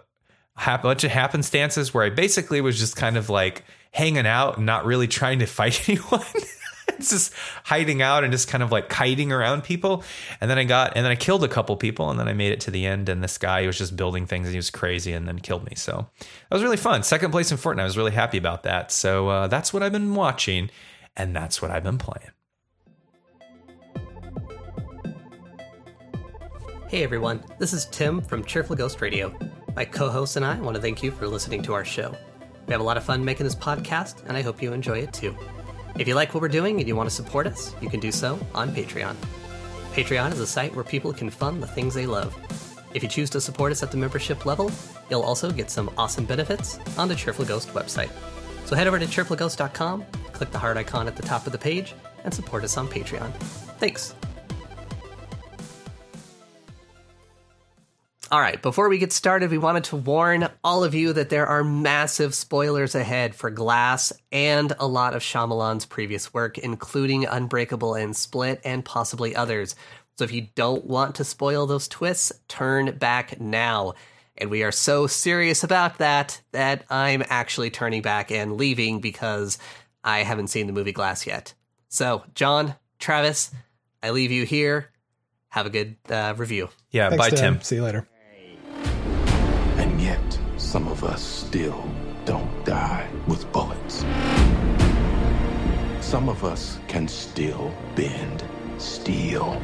hap- 0.56 0.82
bunch 0.82 1.04
of 1.04 1.12
happenstances 1.12 1.94
where 1.94 2.04
I 2.04 2.10
basically 2.10 2.60
was 2.60 2.76
just 2.76 2.96
kind 2.96 3.16
of 3.16 3.30
like 3.30 3.62
hanging 3.90 4.26
out 4.26 4.56
and 4.56 4.66
not 4.66 4.84
really 4.84 5.08
trying 5.08 5.38
to 5.40 5.46
fight 5.46 5.88
anyone. 5.88 6.24
it's 6.88 7.10
just 7.10 7.32
hiding 7.64 8.02
out 8.02 8.24
and 8.24 8.32
just 8.32 8.48
kind 8.48 8.62
of 8.62 8.72
like 8.72 8.88
kiting 8.88 9.32
around 9.32 9.64
people. 9.64 10.02
And 10.40 10.50
then 10.50 10.58
I 10.58 10.64
got, 10.64 10.96
and 10.96 11.04
then 11.04 11.12
I 11.12 11.16
killed 11.16 11.44
a 11.44 11.48
couple 11.48 11.76
people 11.76 12.10
and 12.10 12.18
then 12.18 12.28
I 12.28 12.32
made 12.32 12.52
it 12.52 12.60
to 12.62 12.70
the 12.70 12.86
end. 12.86 13.08
And 13.08 13.22
this 13.22 13.38
guy 13.38 13.66
was 13.66 13.78
just 13.78 13.96
building 13.96 14.26
things 14.26 14.46
and 14.46 14.52
he 14.52 14.58
was 14.58 14.70
crazy 14.70 15.12
and 15.12 15.26
then 15.28 15.38
killed 15.38 15.64
me. 15.64 15.72
So 15.76 16.08
that 16.18 16.54
was 16.54 16.62
really 16.62 16.76
fun. 16.76 17.02
Second 17.02 17.30
place 17.30 17.50
in 17.50 17.58
Fortnite. 17.58 17.80
I 17.80 17.84
was 17.84 17.96
really 17.96 18.12
happy 18.12 18.38
about 18.38 18.64
that. 18.64 18.90
So 18.90 19.28
uh, 19.28 19.46
that's 19.48 19.72
what 19.72 19.82
I've 19.82 19.92
been 19.92 20.14
watching 20.14 20.70
and 21.16 21.34
that's 21.34 21.60
what 21.60 21.70
I've 21.70 21.84
been 21.84 21.98
playing. 21.98 22.30
Hey 26.88 27.02
everyone, 27.02 27.44
this 27.58 27.74
is 27.74 27.84
Tim 27.84 28.22
from 28.22 28.42
Cheerful 28.42 28.74
Ghost 28.74 29.02
Radio. 29.02 29.36
My 29.76 29.84
co 29.84 30.08
host 30.08 30.36
and 30.36 30.44
I 30.44 30.58
want 30.58 30.74
to 30.74 30.80
thank 30.80 31.02
you 31.02 31.10
for 31.10 31.28
listening 31.28 31.60
to 31.64 31.74
our 31.74 31.84
show. 31.84 32.16
We 32.68 32.72
have 32.72 32.82
a 32.82 32.84
lot 32.84 32.98
of 32.98 33.02
fun 33.02 33.24
making 33.24 33.44
this 33.44 33.54
podcast, 33.54 34.22
and 34.28 34.36
I 34.36 34.42
hope 34.42 34.62
you 34.62 34.74
enjoy 34.74 34.98
it 34.98 35.14
too. 35.14 35.34
If 35.98 36.06
you 36.06 36.14
like 36.14 36.34
what 36.34 36.42
we're 36.42 36.48
doing 36.48 36.78
and 36.78 36.86
you 36.86 36.94
want 36.94 37.08
to 37.08 37.14
support 37.14 37.46
us, 37.46 37.74
you 37.80 37.88
can 37.88 37.98
do 37.98 38.12
so 38.12 38.38
on 38.54 38.74
Patreon. 38.74 39.16
Patreon 39.94 40.32
is 40.32 40.38
a 40.38 40.46
site 40.46 40.74
where 40.74 40.84
people 40.84 41.14
can 41.14 41.30
fund 41.30 41.62
the 41.62 41.66
things 41.66 41.94
they 41.94 42.04
love. 42.04 42.36
If 42.92 43.02
you 43.02 43.08
choose 43.08 43.30
to 43.30 43.40
support 43.40 43.72
us 43.72 43.82
at 43.82 43.90
the 43.90 43.96
membership 43.96 44.44
level, 44.44 44.70
you'll 45.10 45.22
also 45.22 45.50
get 45.50 45.70
some 45.70 45.90
awesome 45.96 46.26
benefits 46.26 46.78
on 46.98 47.08
the 47.08 47.14
Cheerful 47.14 47.46
Ghost 47.46 47.68
website. 47.70 48.10
So 48.66 48.76
head 48.76 48.86
over 48.86 48.98
to 48.98 49.06
cheerfulghost.com, 49.06 50.04
click 50.32 50.50
the 50.50 50.58
heart 50.58 50.76
icon 50.76 51.08
at 51.08 51.16
the 51.16 51.22
top 51.22 51.46
of 51.46 51.52
the 51.52 51.58
page, 51.58 51.94
and 52.24 52.34
support 52.34 52.64
us 52.64 52.76
on 52.76 52.86
Patreon. 52.86 53.32
Thanks. 53.78 54.14
All 58.30 58.40
right, 58.40 58.60
before 58.60 58.90
we 58.90 58.98
get 58.98 59.10
started, 59.10 59.50
we 59.50 59.56
wanted 59.56 59.84
to 59.84 59.96
warn 59.96 60.50
all 60.62 60.84
of 60.84 60.94
you 60.94 61.14
that 61.14 61.30
there 61.30 61.46
are 61.46 61.64
massive 61.64 62.34
spoilers 62.34 62.94
ahead 62.94 63.34
for 63.34 63.48
Glass 63.48 64.12
and 64.30 64.74
a 64.78 64.86
lot 64.86 65.14
of 65.14 65.22
Shyamalan's 65.22 65.86
previous 65.86 66.34
work, 66.34 66.58
including 66.58 67.24
Unbreakable 67.24 67.94
and 67.94 68.14
Split, 68.14 68.60
and 68.66 68.84
possibly 68.84 69.34
others. 69.34 69.74
So 70.18 70.24
if 70.24 70.32
you 70.32 70.48
don't 70.54 70.84
want 70.84 71.14
to 71.14 71.24
spoil 71.24 71.66
those 71.66 71.88
twists, 71.88 72.30
turn 72.48 72.98
back 72.98 73.40
now. 73.40 73.94
And 74.36 74.50
we 74.50 74.62
are 74.62 74.72
so 74.72 75.06
serious 75.06 75.64
about 75.64 75.96
that 75.96 76.38
that 76.52 76.84
I'm 76.90 77.22
actually 77.30 77.70
turning 77.70 78.02
back 78.02 78.30
and 78.30 78.58
leaving 78.58 79.00
because 79.00 79.56
I 80.04 80.22
haven't 80.22 80.48
seen 80.48 80.66
the 80.66 80.74
movie 80.74 80.92
Glass 80.92 81.26
yet. 81.26 81.54
So, 81.88 82.24
John, 82.34 82.74
Travis, 82.98 83.52
I 84.02 84.10
leave 84.10 84.32
you 84.32 84.44
here. 84.44 84.90
Have 85.48 85.64
a 85.64 85.70
good 85.70 85.96
uh, 86.10 86.34
review. 86.36 86.68
Yeah, 86.90 87.08
Thanks, 87.08 87.30
bye, 87.30 87.34
Tim. 87.34 87.62
See 87.62 87.76
you 87.76 87.84
later. 87.84 88.06
Some 90.68 90.86
of 90.88 91.02
us 91.02 91.22
still 91.22 91.82
don't 92.26 92.62
die 92.66 93.08
with 93.26 93.50
bullets. 93.52 94.04
Some 96.02 96.28
of 96.28 96.44
us 96.44 96.78
can 96.88 97.08
still 97.08 97.72
bend 97.96 98.44
steel. 98.76 99.62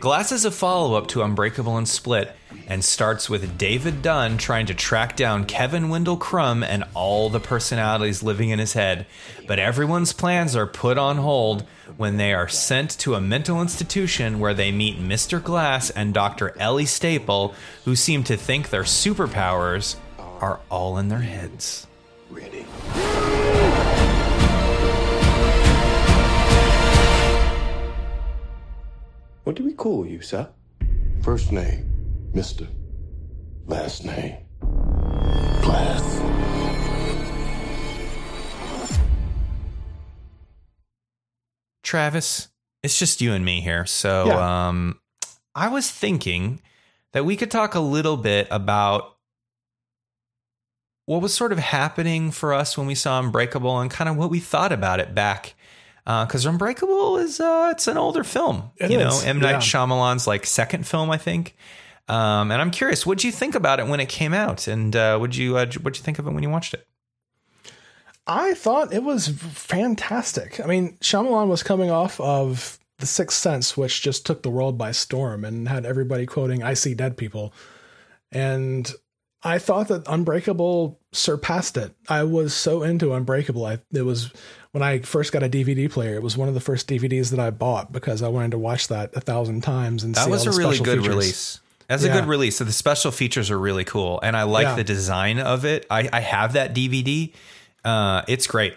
Glass 0.00 0.32
is 0.32 0.44
a 0.44 0.50
follow 0.50 0.98
up 0.98 1.06
to 1.06 1.22
Unbreakable 1.22 1.76
and 1.76 1.88
Split 1.88 2.34
and 2.66 2.84
starts 2.84 3.30
with 3.30 3.56
David 3.58 4.02
Dunn 4.02 4.38
trying 4.38 4.66
to 4.66 4.74
track 4.74 5.16
down 5.16 5.44
Kevin 5.44 5.88
Wendell 5.88 6.16
Crumb 6.16 6.62
and 6.62 6.84
all 6.94 7.28
the 7.28 7.40
personalities 7.40 8.22
living 8.22 8.50
in 8.50 8.58
his 8.58 8.72
head. 8.72 9.06
But 9.46 9.58
everyone's 9.58 10.12
plans 10.12 10.56
are 10.56 10.66
put 10.66 10.98
on 10.98 11.18
hold 11.18 11.64
when 11.96 12.16
they 12.16 12.34
are 12.34 12.48
sent 12.48 12.90
to 13.00 13.14
a 13.14 13.20
mental 13.20 13.60
institution 13.62 14.38
where 14.40 14.54
they 14.54 14.72
meet 14.72 14.98
Mr. 14.98 15.42
Glass 15.42 15.90
and 15.90 16.12
Dr. 16.12 16.54
Ellie 16.58 16.86
Staple, 16.86 17.54
who 17.84 17.94
seem 17.96 18.24
to 18.24 18.36
think 18.36 18.70
their 18.70 18.82
superpowers 18.82 19.96
are 20.18 20.60
all 20.70 20.98
in 20.98 21.08
their 21.08 21.20
heads. 21.20 21.86
ready. 22.30 22.66
What 29.44 29.54
do 29.54 29.64
we 29.64 29.72
call 29.74 30.04
you, 30.04 30.20
sir? 30.22 30.48
First 31.22 31.52
name, 31.52 31.88
Mr. 32.36 32.66
Last 33.66 34.04
name, 34.04 34.36
Glass. 35.62 36.04
Travis, 41.82 42.48
it's 42.82 42.98
just 42.98 43.20
you 43.20 43.32
and 43.32 43.44
me 43.44 43.60
here. 43.60 43.86
So 43.86 44.26
Yeah. 44.26 44.68
um, 44.68 45.00
I 45.54 45.68
was 45.68 45.90
thinking 45.90 46.60
that 47.12 47.24
we 47.24 47.36
could 47.36 47.50
talk 47.50 47.74
a 47.74 47.80
little 47.80 48.16
bit 48.16 48.48
about 48.50 49.16
what 51.06 51.22
was 51.22 51.32
sort 51.32 51.52
of 51.52 51.58
happening 51.58 52.32
for 52.32 52.52
us 52.52 52.76
when 52.76 52.86
we 52.86 52.94
saw 52.96 53.20
Unbreakable 53.20 53.78
and 53.80 53.90
kind 53.90 54.10
of 54.10 54.16
what 54.16 54.28
we 54.28 54.40
thought 54.40 54.72
about 54.72 54.98
it 55.00 55.14
back. 55.14 55.54
Because 56.04 56.44
Unbreakable 56.44 57.16
is 57.18 57.40
uh, 57.40 57.70
it's 57.72 57.88
an 57.88 57.96
older 57.96 58.22
film, 58.22 58.70
It 58.76 58.90
you 58.92 59.00
is, 59.00 59.22
know, 59.24 59.28
M 59.28 59.40
Night 59.40 59.50
yeah. 59.52 59.58
Shyamalan's 59.58 60.26
like 60.26 60.46
second 60.46 60.86
film, 60.86 61.10
I 61.10 61.16
think. 61.18 61.56
Um, 62.08 62.50
and 62.52 62.60
I'm 62.62 62.70
curious, 62.70 63.04
what'd 63.04 63.24
you 63.24 63.32
think 63.32 63.54
about 63.54 63.80
it 63.80 63.86
when 63.88 63.98
it 64.00 64.08
came 64.08 64.32
out, 64.32 64.68
and 64.68 64.94
uh, 64.94 65.18
would 65.20 65.34
you 65.34 65.56
uh, 65.56 65.66
what'd 65.82 65.96
you 65.96 66.02
think 66.04 66.18
of 66.18 66.26
it 66.26 66.30
when 66.30 66.42
you 66.42 66.50
watched 66.50 66.72
it? 66.74 66.86
I 68.28 68.54
thought 68.54 68.92
it 68.92 69.02
was 69.02 69.28
fantastic. 69.28 70.60
I 70.60 70.66
mean, 70.66 70.96
Shyamalan 71.00 71.48
was 71.48 71.62
coming 71.62 71.90
off 71.90 72.20
of 72.20 72.78
The 72.98 73.06
Sixth 73.06 73.38
Sense, 73.38 73.76
which 73.76 74.02
just 74.02 74.26
took 74.26 74.42
the 74.42 74.50
world 74.50 74.76
by 74.76 74.92
storm 74.92 75.44
and 75.44 75.68
had 75.68 75.84
everybody 75.86 76.26
quoting 76.26 76.62
"I 76.62 76.74
see 76.74 76.94
dead 76.94 77.16
people," 77.16 77.52
and 78.32 78.92
I 79.42 79.58
thought 79.58 79.88
that 79.88 80.02
Unbreakable 80.08 80.98
surpassed 81.12 81.76
it. 81.76 81.94
I 82.08 82.24
was 82.24 82.52
so 82.54 82.82
into 82.82 83.12
Unbreakable. 83.14 83.64
I, 83.64 83.78
it 83.92 84.02
was 84.02 84.32
when 84.72 84.82
I 84.82 85.00
first 85.00 85.32
got 85.32 85.42
a 85.42 85.48
DVD 85.48 85.90
player. 85.90 86.14
It 86.16 86.22
was 86.22 86.36
one 86.36 86.48
of 86.48 86.54
the 86.54 86.60
first 86.60 86.88
DVDs 86.88 87.30
that 87.30 87.38
I 87.40 87.50
bought 87.50 87.92
because 87.92 88.22
I 88.22 88.28
wanted 88.28 88.52
to 88.52 88.58
watch 88.58 88.88
that 88.88 89.14
a 89.16 89.20
thousand 89.20 89.62
times 89.62 90.02
and 90.04 90.14
That 90.14 90.24
see 90.24 90.30
was 90.30 90.46
a 90.46 90.50
really 90.52 90.78
good 90.78 90.98
features. 90.98 91.08
release. 91.08 91.60
That's 91.88 92.02
a 92.04 92.08
good 92.08 92.26
release. 92.26 92.56
So 92.56 92.64
the 92.64 92.72
special 92.72 93.10
features 93.12 93.50
are 93.50 93.58
really 93.58 93.84
cool, 93.84 94.18
and 94.22 94.36
I 94.36 94.42
like 94.42 94.64
Yeah. 94.64 94.74
the 94.74 94.84
design 94.84 95.38
of 95.38 95.64
it. 95.64 95.86
I, 95.90 96.08
I 96.12 96.20
have 96.20 96.54
that 96.54 96.74
DVD. 96.74 97.32
Uh, 97.84 98.22
it's 98.26 98.46
great. 98.46 98.74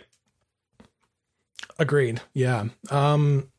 Agreed. 1.77 2.21
Yeah. 2.33 2.65
Um 2.91 3.49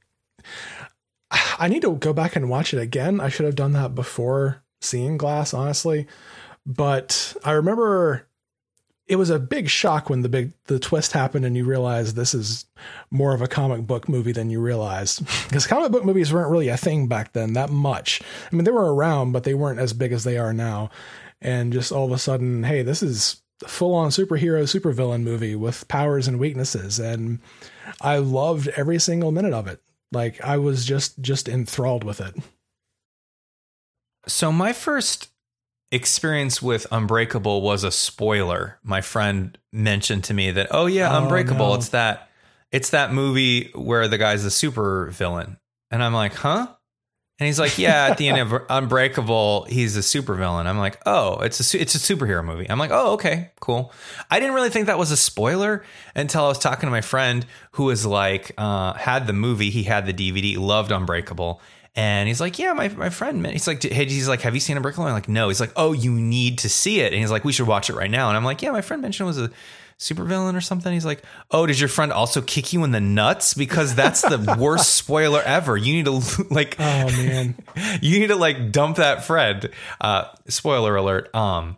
I 1.58 1.68
need 1.68 1.82
to 1.82 1.94
go 1.96 2.12
back 2.12 2.36
and 2.36 2.48
watch 2.50 2.74
it 2.74 2.80
again. 2.80 3.20
I 3.20 3.28
should 3.28 3.46
have 3.46 3.54
done 3.54 3.72
that 3.72 3.94
before 3.94 4.62
seeing 4.80 5.16
Glass, 5.16 5.54
honestly. 5.54 6.06
But 6.66 7.34
I 7.44 7.52
remember 7.52 8.26
it 9.10 9.16
was 9.16 9.28
a 9.28 9.40
big 9.40 9.68
shock 9.68 10.08
when 10.08 10.22
the 10.22 10.28
big 10.28 10.52
the 10.66 10.78
twist 10.78 11.10
happened 11.10 11.44
and 11.44 11.56
you 11.56 11.64
realize 11.64 12.14
this 12.14 12.32
is 12.32 12.64
more 13.10 13.34
of 13.34 13.42
a 13.42 13.48
comic 13.48 13.84
book 13.84 14.08
movie 14.08 14.30
than 14.30 14.50
you 14.50 14.60
realized. 14.60 15.26
Because 15.50 15.66
comic 15.66 15.90
book 15.90 16.04
movies 16.04 16.32
weren't 16.32 16.50
really 16.50 16.68
a 16.68 16.76
thing 16.76 17.08
back 17.08 17.32
then 17.32 17.54
that 17.54 17.70
much. 17.70 18.22
I 18.50 18.54
mean, 18.54 18.62
they 18.62 18.70
were 18.70 18.94
around, 18.94 19.32
but 19.32 19.42
they 19.42 19.52
weren't 19.52 19.80
as 19.80 19.92
big 19.92 20.12
as 20.12 20.22
they 20.22 20.38
are 20.38 20.52
now. 20.52 20.90
And 21.40 21.72
just 21.72 21.90
all 21.90 22.06
of 22.06 22.12
a 22.12 22.18
sudden, 22.18 22.62
hey, 22.62 22.82
this 22.82 23.02
is 23.02 23.42
full 23.66 23.94
on 23.94 24.10
superhero 24.10 24.62
supervillain 24.62 25.22
movie 25.22 25.56
with 25.56 25.88
powers 25.88 26.28
and 26.28 26.38
weaknesses 26.38 27.00
and 27.00 27.40
I 28.00 28.18
loved 28.18 28.68
every 28.68 29.00
single 29.00 29.32
minute 29.32 29.52
of 29.52 29.66
it. 29.66 29.82
Like 30.12 30.40
I 30.40 30.58
was 30.58 30.84
just 30.84 31.20
just 31.20 31.48
enthralled 31.48 32.04
with 32.04 32.20
it. 32.20 32.36
So 34.28 34.52
my 34.52 34.72
first 34.72 35.30
experience 35.92 36.62
with 36.62 36.86
Unbreakable 36.90 37.62
was 37.62 37.84
a 37.84 37.90
spoiler. 37.90 38.78
My 38.82 39.00
friend 39.00 39.56
mentioned 39.72 40.24
to 40.24 40.34
me 40.34 40.50
that, 40.52 40.68
oh 40.70 40.86
yeah, 40.86 41.14
Oh, 41.16 41.22
Unbreakable. 41.22 41.68
no. 41.68 41.74
It's 41.74 41.90
that. 41.90 42.28
It's 42.72 42.90
that 42.90 43.12
movie 43.12 43.70
where 43.74 44.06
the 44.06 44.16
guy's 44.18 44.44
a 44.44 44.50
super 44.50 45.10
villain, 45.10 45.56
and 45.90 46.02
I'm 46.04 46.14
like, 46.14 46.34
huh? 46.34 46.68
And 47.40 47.46
he's 47.46 47.58
like, 47.58 47.78
yeah, 47.78 48.06
at 48.10 48.18
the 48.18 48.28
end 48.28 48.38
of 48.38 48.62
Unbreakable, 48.70 49.64
he's 49.64 49.96
a 49.96 50.00
supervillain. 50.00 50.66
I'm 50.66 50.78
like, 50.78 51.00
oh, 51.06 51.40
it's 51.40 51.74
a 51.74 51.80
it's 51.80 51.94
a 51.94 51.98
superhero 51.98 52.44
movie. 52.44 52.68
I'm 52.70 52.78
like, 52.78 52.90
oh, 52.92 53.14
okay, 53.14 53.50
cool. 53.60 53.92
I 54.30 54.38
didn't 54.38 54.54
really 54.54 54.68
think 54.70 54.86
that 54.86 54.98
was 54.98 55.10
a 55.10 55.16
spoiler 55.16 55.82
until 56.14 56.44
I 56.44 56.48
was 56.48 56.58
talking 56.58 56.86
to 56.86 56.90
my 56.92 57.00
friend 57.00 57.44
who 57.72 57.84
was 57.84 58.04
like, 58.06 58.52
uh, 58.58 58.92
had 58.92 59.26
the 59.26 59.32
movie, 59.32 59.70
he 59.70 59.82
had 59.84 60.06
the 60.06 60.12
DVD, 60.14 60.56
loved 60.58 60.92
Unbreakable. 60.92 61.60
And 62.00 62.28
he's 62.28 62.40
like, 62.40 62.58
yeah, 62.58 62.72
my, 62.72 62.88
my 62.88 63.10
friend, 63.10 63.42
man. 63.42 63.52
He's 63.52 63.66
like, 63.66 63.82
hey, 63.82 64.06
he's 64.06 64.26
like, 64.26 64.40
have 64.40 64.54
you 64.54 64.60
seen 64.60 64.78
Unbreakable? 64.78 65.04
I'm 65.04 65.12
like, 65.12 65.28
no. 65.28 65.48
He's 65.48 65.60
like, 65.60 65.72
oh, 65.76 65.92
you 65.92 66.12
need 66.12 66.60
to 66.60 66.70
see 66.70 67.00
it. 67.00 67.12
And 67.12 67.20
he's 67.20 67.30
like, 67.30 67.44
we 67.44 67.52
should 67.52 67.66
watch 67.66 67.90
it 67.90 67.94
right 67.94 68.10
now. 68.10 68.28
And 68.28 68.38
I'm 68.38 68.44
like, 68.44 68.62
yeah, 68.62 68.70
my 68.70 68.80
friend 68.80 69.02
mentioned 69.02 69.26
it 69.26 69.28
was 69.28 69.38
a 69.38 69.50
supervillain 69.98 70.56
or 70.56 70.62
something. 70.62 70.90
He's 70.94 71.04
like, 71.04 71.22
oh, 71.50 71.66
did 71.66 71.78
your 71.78 71.90
friend 71.90 72.10
also 72.10 72.40
kick 72.40 72.72
you 72.72 72.84
in 72.84 72.90
the 72.90 73.02
nuts? 73.02 73.52
Because 73.52 73.94
that's 73.94 74.22
the 74.22 74.56
worst 74.58 74.94
spoiler 74.94 75.42
ever. 75.42 75.76
You 75.76 75.92
need 75.92 76.06
to 76.06 76.46
like, 76.50 76.76
Oh 76.78 77.04
man. 77.04 77.54
you 78.00 78.18
need 78.18 78.28
to 78.28 78.36
like 78.36 78.72
dump 78.72 78.96
that 78.96 79.24
friend. 79.24 79.68
Uh, 80.00 80.24
spoiler 80.48 80.96
alert. 80.96 81.34
Um, 81.34 81.76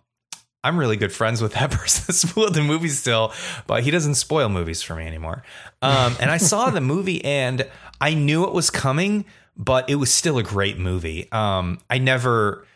I'm 0.62 0.78
really 0.78 0.96
good 0.96 1.12
friends 1.12 1.42
with 1.42 1.54
that 1.54 1.72
person 1.72 2.04
that 2.06 2.12
spoiled 2.12 2.54
the 2.54 2.62
movie 2.62 2.90
still, 2.90 3.32
but 3.66 3.82
he 3.82 3.90
doesn't 3.90 4.14
spoil 4.14 4.48
movies 4.48 4.82
for 4.82 4.94
me 4.94 5.04
anymore. 5.04 5.42
Um, 5.82 6.14
and 6.20 6.30
I 6.30 6.36
saw 6.36 6.70
the 6.70 6.80
movie 6.80 7.24
and 7.24 7.68
I 8.00 8.14
knew 8.14 8.44
it 8.44 8.52
was 8.52 8.70
coming, 8.70 9.24
but 9.56 9.88
it 9.88 9.96
was 9.96 10.12
still 10.12 10.38
a 10.38 10.42
great 10.42 10.78
movie. 10.78 11.30
Um, 11.32 11.78
I 11.90 11.98
never 11.98 12.66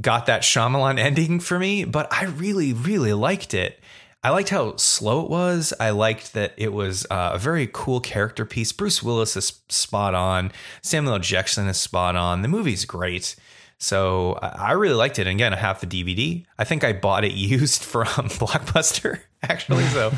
got 0.00 0.26
that 0.26 0.42
Shyamalan 0.42 0.98
ending 0.98 1.40
for 1.40 1.58
me, 1.58 1.84
but 1.84 2.12
I 2.12 2.24
really, 2.24 2.72
really 2.72 3.12
liked 3.12 3.54
it. 3.54 3.80
I 4.24 4.30
liked 4.30 4.48
how 4.48 4.76
slow 4.76 5.22
it 5.22 5.30
was. 5.30 5.74
I 5.78 5.90
liked 5.90 6.32
that 6.32 6.54
it 6.56 6.72
was 6.72 7.06
uh, 7.10 7.32
a 7.34 7.38
very 7.38 7.68
cool 7.70 8.00
character 8.00 8.46
piece. 8.46 8.72
Bruce 8.72 9.02
Willis 9.02 9.36
is 9.36 9.60
spot 9.68 10.14
on. 10.14 10.50
Samuel. 10.80 11.18
Jackson 11.18 11.68
is 11.68 11.76
spot 11.76 12.16
on. 12.16 12.40
The 12.40 12.48
movie's 12.48 12.86
great. 12.86 13.36
So 13.76 14.38
I 14.40 14.48
I 14.48 14.72
really 14.72 14.94
liked 14.94 15.18
it. 15.18 15.26
And 15.26 15.36
again, 15.36 15.52
I 15.52 15.58
have 15.58 15.80
the 15.80 15.86
DVD. 15.86 16.46
I 16.58 16.64
think 16.64 16.84
I 16.84 16.94
bought 16.94 17.24
it 17.26 17.32
used 17.34 17.82
from 17.82 18.06
Blockbuster, 18.40 19.20
actually. 19.48 19.84
So 19.86 20.12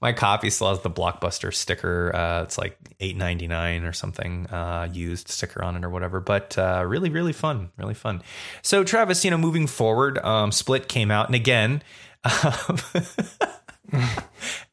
my 0.00 0.12
copy 0.12 0.50
still 0.50 0.70
has 0.70 0.80
the 0.80 0.90
Blockbuster 0.90 1.54
sticker. 1.54 2.14
Uh, 2.14 2.42
it's 2.42 2.58
like 2.58 2.76
eight 3.00 3.16
ninety 3.16 3.46
nine 3.46 3.84
or 3.84 3.92
something, 3.92 4.46
uh, 4.48 4.88
used 4.92 5.28
sticker 5.28 5.62
on 5.62 5.76
it 5.76 5.84
or 5.84 5.90
whatever. 5.90 6.20
But 6.20 6.56
uh, 6.58 6.84
really, 6.86 7.10
really 7.10 7.32
fun, 7.32 7.70
really 7.76 7.94
fun. 7.94 8.22
So 8.62 8.84
Travis, 8.84 9.24
you 9.24 9.30
know, 9.30 9.38
moving 9.38 9.66
forward, 9.66 10.18
um, 10.18 10.52
Split 10.52 10.88
came 10.88 11.10
out, 11.10 11.26
and 11.26 11.34
again, 11.34 11.82
um, 12.24 12.78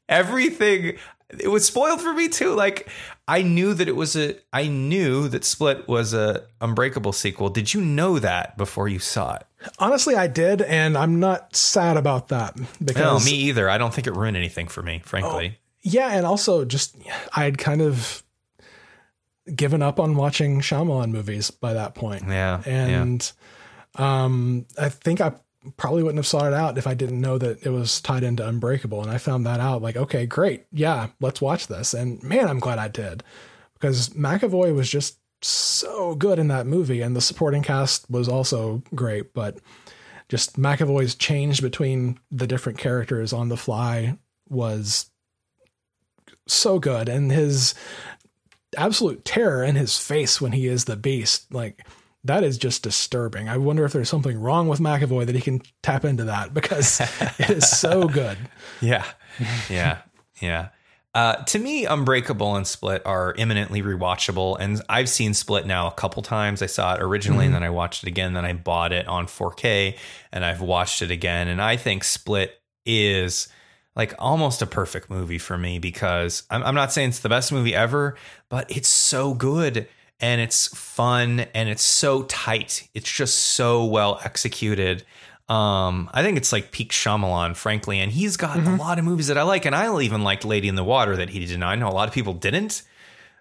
everything 0.09 0.97
it 1.37 1.49
was 1.49 1.65
spoiled 1.65 2.01
for 2.01 2.13
me 2.13 2.27
too. 2.27 2.53
Like 2.55 2.89
i 3.27 3.43
knew 3.43 3.75
that 3.75 3.87
it 3.87 3.95
was 3.95 4.15
a 4.15 4.35
i 4.51 4.67
knew 4.67 5.27
that 5.27 5.45
split 5.45 5.87
was 5.87 6.13
a 6.13 6.43
unbreakable 6.59 7.13
sequel. 7.13 7.49
Did 7.49 7.73
you 7.73 7.81
know 7.81 8.19
that 8.19 8.57
before 8.57 8.87
you 8.87 8.99
saw 8.99 9.35
it? 9.35 9.45
Honestly, 9.77 10.15
I 10.15 10.27
did, 10.27 10.61
and 10.61 10.97
I'm 10.97 11.19
not 11.19 11.55
sad 11.55 11.97
about 11.97 12.29
that 12.29 12.57
no 12.57 12.65
because 12.83 13.25
me 13.25 13.33
either. 13.33 13.69
I 13.69 13.77
don't 13.77 13.93
think 13.93 14.07
it 14.07 14.15
ruined 14.15 14.37
anything 14.37 14.67
for 14.67 14.81
me 14.81 15.01
frankly. 15.05 15.59
Yeah, 15.81 16.09
and 16.09 16.25
also 16.25 16.65
just 16.65 16.97
I 17.35 17.43
had 17.43 17.57
kind 17.57 17.81
of 17.81 18.23
given 19.55 19.81
up 19.81 19.99
on 19.99 20.15
watching 20.15 20.59
Shyamalan 20.59 21.11
movies 21.11 21.51
by 21.51 21.73
that 21.73 21.95
point. 21.95 22.23
Yeah, 22.27 22.61
and 22.65 23.31
um, 23.95 24.65
I 24.77 24.89
think 24.89 25.21
I 25.21 25.33
probably 25.77 26.03
wouldn't 26.03 26.19
have 26.19 26.27
sought 26.27 26.47
it 26.47 26.53
out 26.53 26.77
if 26.77 26.87
I 26.87 26.93
didn't 26.93 27.21
know 27.21 27.37
that 27.37 27.65
it 27.65 27.69
was 27.69 28.01
tied 28.01 28.23
into 28.23 28.47
Unbreakable. 28.47 29.01
And 29.01 29.11
I 29.11 29.17
found 29.17 29.45
that 29.45 29.59
out. 29.59 29.81
Like, 29.81 29.97
okay, 29.97 30.25
great, 30.25 30.65
yeah, 30.71 31.07
let's 31.19 31.41
watch 31.41 31.67
this. 31.67 31.93
And 31.93 32.21
man, 32.23 32.47
I'm 32.47 32.59
glad 32.59 32.79
I 32.79 32.87
did 32.87 33.23
because 33.73 34.09
McAvoy 34.09 34.73
was 34.73 34.89
just 34.89 35.17
so 35.41 36.15
good 36.15 36.39
in 36.39 36.49
that 36.49 36.67
movie, 36.67 37.01
and 37.01 37.15
the 37.15 37.21
supporting 37.21 37.63
cast 37.63 38.09
was 38.09 38.27
also 38.27 38.83
great. 38.93 39.33
But 39.33 39.59
just 40.27 40.59
McAvoy's 40.59 41.15
change 41.15 41.61
between 41.61 42.19
the 42.29 42.47
different 42.47 42.77
characters 42.77 43.33
on 43.33 43.49
the 43.49 43.57
fly 43.57 44.17
was 44.49 45.09
so 46.47 46.79
good, 46.79 47.09
and 47.09 47.31
his 47.31 47.73
absolute 48.77 49.25
terror 49.25 49.63
in 49.63 49.75
his 49.75 49.97
face 49.97 50.39
when 50.39 50.51
he 50.51 50.67
is 50.67 50.85
the 50.85 50.95
beast, 50.95 51.51
like 51.53 51.85
that 52.23 52.43
is 52.43 52.57
just 52.57 52.83
disturbing. 52.83 53.47
I 53.47 53.57
wonder 53.57 53.85
if 53.85 53.93
there's 53.93 54.09
something 54.09 54.39
wrong 54.39 54.67
with 54.67 54.79
McAvoy 54.79 55.25
that 55.25 55.35
he 55.35 55.41
can 55.41 55.61
tap 55.81 56.03
into 56.03 56.25
that 56.25 56.53
because 56.53 56.99
it 57.39 57.49
is 57.49 57.69
so 57.69 58.07
good. 58.07 58.37
Yeah, 58.81 59.05
yeah, 59.69 60.01
yeah. 60.41 60.69
Uh, 61.15 61.35
to 61.43 61.57
me, 61.57 61.85
Unbreakable 61.85 62.55
and 62.55 62.67
Split 62.67 63.01
are 63.05 63.33
eminently 63.37 63.81
rewatchable, 63.81 64.57
and 64.59 64.81
I've 64.87 65.09
seen 65.09 65.33
Split 65.33 65.65
now 65.65 65.87
a 65.87 65.91
couple 65.91 66.21
times. 66.21 66.61
I 66.61 66.67
saw 66.67 66.95
it 66.95 67.01
originally, 67.01 67.45
mm-hmm. 67.45 67.55
and 67.55 67.55
then 67.55 67.63
I 67.63 67.71
watched 67.71 68.03
it 68.03 68.07
again. 68.07 68.33
Then 68.33 68.45
I 68.45 68.53
bought 68.53 68.93
it 68.93 69.07
on 69.07 69.25
4K, 69.25 69.97
and 70.31 70.45
I've 70.45 70.61
watched 70.61 71.01
it 71.01 71.09
again. 71.09 71.47
And 71.47 71.61
I 71.61 71.77
think 71.77 72.03
Split 72.03 72.61
is 72.85 73.47
like 73.95 74.13
almost 74.19 74.61
a 74.61 74.67
perfect 74.67 75.09
movie 75.09 75.39
for 75.39 75.57
me 75.57 75.79
because 75.79 76.43
I'm, 76.49 76.63
I'm 76.63 76.75
not 76.75 76.93
saying 76.93 77.09
it's 77.09 77.19
the 77.19 77.29
best 77.29 77.51
movie 77.51 77.73
ever, 77.73 78.15
but 78.47 78.69
it's 78.71 78.87
so 78.87 79.33
good 79.33 79.87
and 80.21 80.41
it's 80.41 80.67
fun 80.67 81.41
and 81.53 81.69
it's 81.69 81.83
so 81.83 82.23
tight. 82.23 82.89
It's 82.93 83.11
just 83.11 83.37
so 83.37 83.85
well 83.85 84.19
executed. 84.23 85.05
Um, 85.47 86.09
I 86.13 86.21
think 86.21 86.37
it's 86.37 86.51
like 86.51 86.71
peak 86.71 86.91
Shyamalan, 86.91 87.55
frankly, 87.55 87.99
and 87.99 88.11
he's 88.11 88.37
got 88.37 88.57
mm-hmm. 88.57 88.75
a 88.75 88.77
lot 88.77 88.99
of 88.99 89.05
movies 89.05 89.27
that 89.27 89.37
I 89.37 89.43
like, 89.43 89.65
and 89.65 89.75
I 89.75 89.99
even 90.01 90.23
liked 90.23 90.45
Lady 90.45 90.67
in 90.67 90.75
the 90.75 90.83
Water 90.83 91.15
that 91.17 91.29
he 91.29 91.43
did. 91.43 91.63
I 91.63 91.75
know 91.75 91.89
a 91.89 91.91
lot 91.91 92.07
of 92.07 92.13
people 92.13 92.33
didn't, 92.33 92.83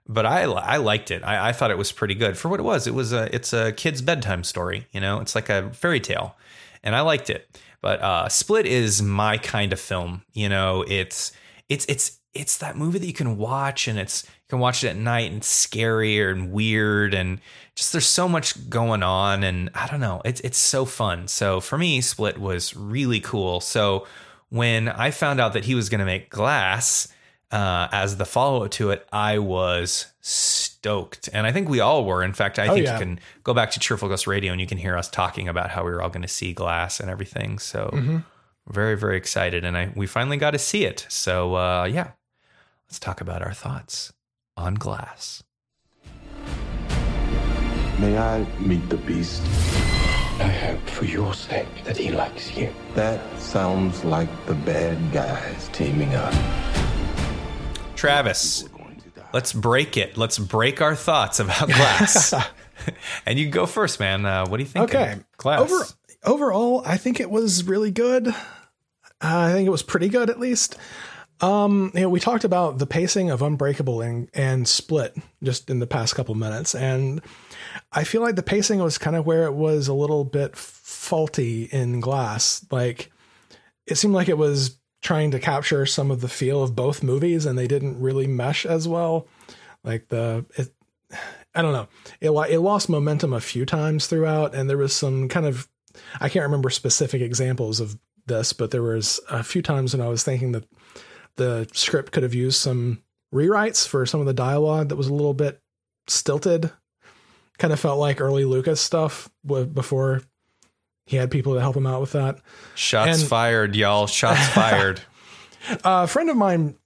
but 0.08 0.24
I 0.24 0.44
I 0.44 0.78
liked 0.78 1.10
it. 1.10 1.22
I, 1.22 1.50
I 1.50 1.52
thought 1.52 1.70
it 1.70 1.76
was 1.76 1.92
pretty 1.92 2.14
good 2.14 2.38
for 2.38 2.48
what 2.48 2.60
it 2.60 2.62
was. 2.62 2.86
It 2.86 2.94
was 2.94 3.12
a 3.12 3.34
it's 3.34 3.52
a 3.52 3.72
kid's 3.72 4.00
bedtime 4.00 4.42
story. 4.42 4.86
You 4.90 5.00
know, 5.00 5.20
it's 5.20 5.34
like 5.34 5.50
a 5.50 5.70
fairy 5.74 6.00
tale, 6.00 6.34
and 6.82 6.96
I 6.96 7.02
liked 7.02 7.28
it. 7.28 7.60
But 7.82 8.00
uh, 8.00 8.28
Split 8.30 8.64
is 8.64 9.02
my 9.02 9.36
kind 9.36 9.72
of 9.72 9.78
film. 9.78 10.22
You 10.32 10.48
know, 10.48 10.84
it's 10.88 11.32
it's 11.68 11.84
it's 11.86 12.18
it's 12.34 12.58
that 12.58 12.76
movie 12.76 12.98
that 12.98 13.06
you 13.06 13.12
can 13.12 13.36
watch 13.36 13.88
and 13.88 13.98
it's 13.98 14.24
you 14.24 14.50
can 14.50 14.58
watch 14.58 14.84
it 14.84 14.88
at 14.88 14.96
night 14.96 15.28
and 15.30 15.38
it's 15.38 15.48
scary 15.48 16.20
and 16.20 16.52
weird 16.52 17.14
and 17.14 17.40
just 17.74 17.92
there's 17.92 18.06
so 18.06 18.28
much 18.28 18.68
going 18.68 19.02
on 19.02 19.42
and 19.42 19.70
I 19.74 19.86
don't 19.86 20.00
know 20.00 20.22
it's 20.24 20.40
it's 20.40 20.58
so 20.58 20.84
fun. 20.84 21.28
So 21.28 21.60
for 21.60 21.78
me, 21.78 22.00
Split 22.00 22.38
was 22.38 22.76
really 22.76 23.20
cool. 23.20 23.60
So 23.60 24.06
when 24.50 24.88
I 24.88 25.10
found 25.10 25.40
out 25.40 25.52
that 25.52 25.64
he 25.64 25.74
was 25.74 25.88
going 25.88 26.00
to 26.00 26.06
make 26.06 26.30
Glass 26.30 27.08
uh, 27.50 27.88
as 27.92 28.16
the 28.16 28.24
follow 28.24 28.64
up 28.64 28.70
to 28.72 28.90
it, 28.90 29.06
I 29.12 29.38
was 29.38 30.06
stoked, 30.20 31.28
and 31.32 31.46
I 31.46 31.52
think 31.52 31.68
we 31.68 31.80
all 31.80 32.04
were. 32.04 32.22
In 32.22 32.34
fact, 32.34 32.58
I 32.58 32.68
oh, 32.68 32.74
think 32.74 32.86
yeah. 32.86 32.94
you 32.94 32.98
can 32.98 33.20
go 33.42 33.54
back 33.54 33.70
to 33.72 33.80
Cheerful 33.80 34.08
Ghost 34.08 34.26
Radio 34.26 34.52
and 34.52 34.60
you 34.60 34.66
can 34.66 34.78
hear 34.78 34.96
us 34.96 35.08
talking 35.08 35.48
about 35.48 35.70
how 35.70 35.84
we 35.84 35.90
were 35.90 36.02
all 36.02 36.10
going 36.10 36.22
to 36.22 36.28
see 36.28 36.52
Glass 36.52 37.00
and 37.00 37.10
everything. 37.10 37.58
So. 37.58 37.90
Mm-hmm. 37.92 38.18
Very, 38.70 38.96
very 38.96 39.16
excited, 39.16 39.64
and 39.64 39.76
I 39.76 39.92
we 39.94 40.06
finally 40.06 40.36
got 40.36 40.50
to 40.50 40.58
see 40.58 40.84
it. 40.84 41.06
So, 41.08 41.54
uh, 41.54 41.84
yeah, 41.84 42.12
let's 42.88 42.98
talk 42.98 43.20
about 43.20 43.42
our 43.42 43.52
thoughts 43.52 44.12
on 44.56 44.74
glass. 44.74 45.42
May 47.98 48.16
I 48.16 48.46
meet 48.60 48.88
the 48.88 48.98
beast? 48.98 49.42
I 50.40 50.50
hope 50.50 50.88
for 50.90 51.04
your 51.04 51.34
sake 51.34 51.66
that 51.84 51.96
he 51.96 52.12
likes 52.12 52.56
you. 52.56 52.72
That 52.94 53.20
sounds 53.40 54.04
like 54.04 54.28
the 54.46 54.54
bad 54.54 55.12
guys 55.12 55.68
teaming 55.72 56.14
up. 56.14 56.34
Travis, 57.96 58.64
let's 59.32 59.52
break 59.52 59.96
it. 59.96 60.16
Let's 60.16 60.38
break 60.38 60.80
our 60.80 60.94
thoughts 60.94 61.40
about 61.40 61.66
glass. 61.68 62.34
and 63.26 63.38
you 63.38 63.48
go 63.48 63.66
first, 63.66 64.00
man. 64.00 64.24
Uh, 64.24 64.46
what 64.46 64.58
do 64.58 64.62
you 64.62 64.68
think? 64.68 64.84
Okay, 64.94 65.16
glass. 65.36 65.60
Over, 65.60 65.84
overall, 66.24 66.82
I 66.86 66.96
think 66.96 67.20
it 67.20 67.30
was 67.30 67.64
really 67.64 67.90
good. 67.90 68.32
Uh, 69.22 69.48
I 69.48 69.52
think 69.52 69.66
it 69.66 69.70
was 69.70 69.82
pretty 69.82 70.08
good, 70.08 70.30
at 70.30 70.40
least. 70.40 70.76
Um, 71.40 71.92
you 71.94 72.00
know, 72.00 72.08
we 72.08 72.18
talked 72.18 72.44
about 72.44 72.78
the 72.78 72.86
pacing 72.86 73.30
of 73.30 73.42
Unbreakable 73.42 74.00
and, 74.00 74.28
and 74.34 74.66
Split 74.66 75.16
just 75.42 75.70
in 75.70 75.78
the 75.78 75.86
past 75.86 76.16
couple 76.16 76.34
minutes, 76.34 76.74
and 76.74 77.20
I 77.92 78.04
feel 78.04 78.22
like 78.22 78.34
the 78.34 78.42
pacing 78.42 78.80
was 78.80 78.98
kind 78.98 79.14
of 79.14 79.24
where 79.24 79.44
it 79.44 79.54
was 79.54 79.86
a 79.86 79.94
little 79.94 80.24
bit 80.24 80.56
faulty 80.56 81.64
in 81.64 82.00
Glass. 82.00 82.66
Like, 82.72 83.12
it 83.86 83.94
seemed 83.94 84.14
like 84.14 84.28
it 84.28 84.38
was 84.38 84.78
trying 85.00 85.30
to 85.30 85.38
capture 85.38 85.86
some 85.86 86.10
of 86.10 86.20
the 86.20 86.28
feel 86.28 86.60
of 86.60 86.74
both 86.74 87.04
movies, 87.04 87.46
and 87.46 87.56
they 87.56 87.68
didn't 87.68 88.00
really 88.00 88.26
mesh 88.26 88.66
as 88.66 88.88
well. 88.88 89.28
Like 89.84 90.08
the, 90.08 90.44
it, 90.56 90.74
I 91.54 91.62
don't 91.62 91.72
know, 91.72 91.88
it 92.20 92.30
it 92.52 92.58
lost 92.58 92.88
momentum 92.88 93.32
a 93.32 93.40
few 93.40 93.64
times 93.64 94.08
throughout, 94.08 94.56
and 94.56 94.68
there 94.68 94.76
was 94.76 94.94
some 94.94 95.28
kind 95.28 95.46
of, 95.46 95.68
I 96.20 96.28
can't 96.28 96.44
remember 96.44 96.68
specific 96.68 97.22
examples 97.22 97.78
of 97.78 97.96
this, 98.28 98.52
but 98.52 98.70
there 98.70 98.82
was 98.82 99.20
a 99.30 99.42
few 99.42 99.62
times 99.62 99.94
when 99.94 100.04
I 100.04 100.08
was 100.08 100.22
thinking 100.22 100.52
that 100.52 100.64
the 101.36 101.68
script 101.72 102.12
could 102.12 102.22
have 102.22 102.34
used 102.34 102.60
some 102.60 103.02
rewrites 103.34 103.86
for 103.86 104.06
some 104.06 104.20
of 104.20 104.26
the 104.26 104.34
dialogue 104.34 104.88
that 104.88 104.96
was 104.96 105.08
a 105.08 105.14
little 105.14 105.34
bit 105.34 105.60
stilted. 106.06 106.70
Kind 107.58 107.72
of 107.72 107.80
felt 107.80 107.98
like 107.98 108.20
early 108.20 108.44
Lucas 108.44 108.80
stuff 108.80 109.28
before 109.44 110.22
he 111.06 111.16
had 111.16 111.30
people 111.30 111.54
to 111.54 111.60
help 111.60 111.76
him 111.76 111.86
out 111.86 112.00
with 112.00 112.12
that. 112.12 112.40
Shots 112.74 113.20
and, 113.20 113.28
fired, 113.28 113.74
y'all. 113.74 114.06
Shots 114.06 114.46
fired. 114.54 115.00
a 115.82 116.06
friend 116.06 116.30
of 116.30 116.36
mine 116.36 116.76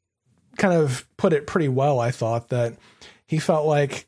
kind 0.57 0.75
of 0.75 1.07
put 1.17 1.33
it 1.33 1.47
pretty 1.47 1.69
well, 1.69 1.99
I 1.99 2.11
thought, 2.11 2.49
that 2.51 2.77
he 3.27 3.39
felt 3.39 3.67
like 3.67 4.07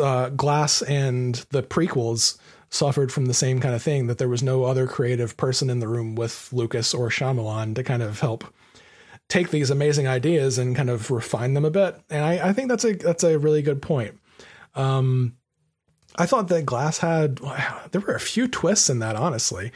uh, 0.00 0.30
Glass 0.30 0.82
and 0.82 1.34
the 1.50 1.62
prequels 1.62 2.38
suffered 2.70 3.12
from 3.12 3.26
the 3.26 3.34
same 3.34 3.60
kind 3.60 3.74
of 3.74 3.82
thing, 3.82 4.06
that 4.06 4.18
there 4.18 4.28
was 4.28 4.42
no 4.42 4.64
other 4.64 4.86
creative 4.86 5.36
person 5.36 5.70
in 5.70 5.80
the 5.80 5.88
room 5.88 6.14
with 6.14 6.52
Lucas 6.52 6.94
or 6.94 7.08
Shyamalan 7.08 7.74
to 7.74 7.82
kind 7.82 8.02
of 8.02 8.20
help 8.20 8.44
take 9.28 9.50
these 9.50 9.70
amazing 9.70 10.08
ideas 10.08 10.58
and 10.58 10.76
kind 10.76 10.90
of 10.90 11.10
refine 11.10 11.54
them 11.54 11.64
a 11.64 11.70
bit. 11.70 11.96
And 12.10 12.24
I, 12.24 12.48
I 12.48 12.52
think 12.52 12.68
that's 12.68 12.84
a 12.84 12.94
that's 12.94 13.24
a 13.24 13.38
really 13.38 13.62
good 13.62 13.80
point. 13.80 14.18
Um, 14.74 15.36
I 16.16 16.26
thought 16.26 16.48
that 16.48 16.66
Glass 16.66 16.98
had 16.98 17.36
there 17.92 18.00
were 18.00 18.14
a 18.14 18.20
few 18.20 18.48
twists 18.48 18.90
in 18.90 18.98
that, 18.98 19.16
honestly. 19.16 19.72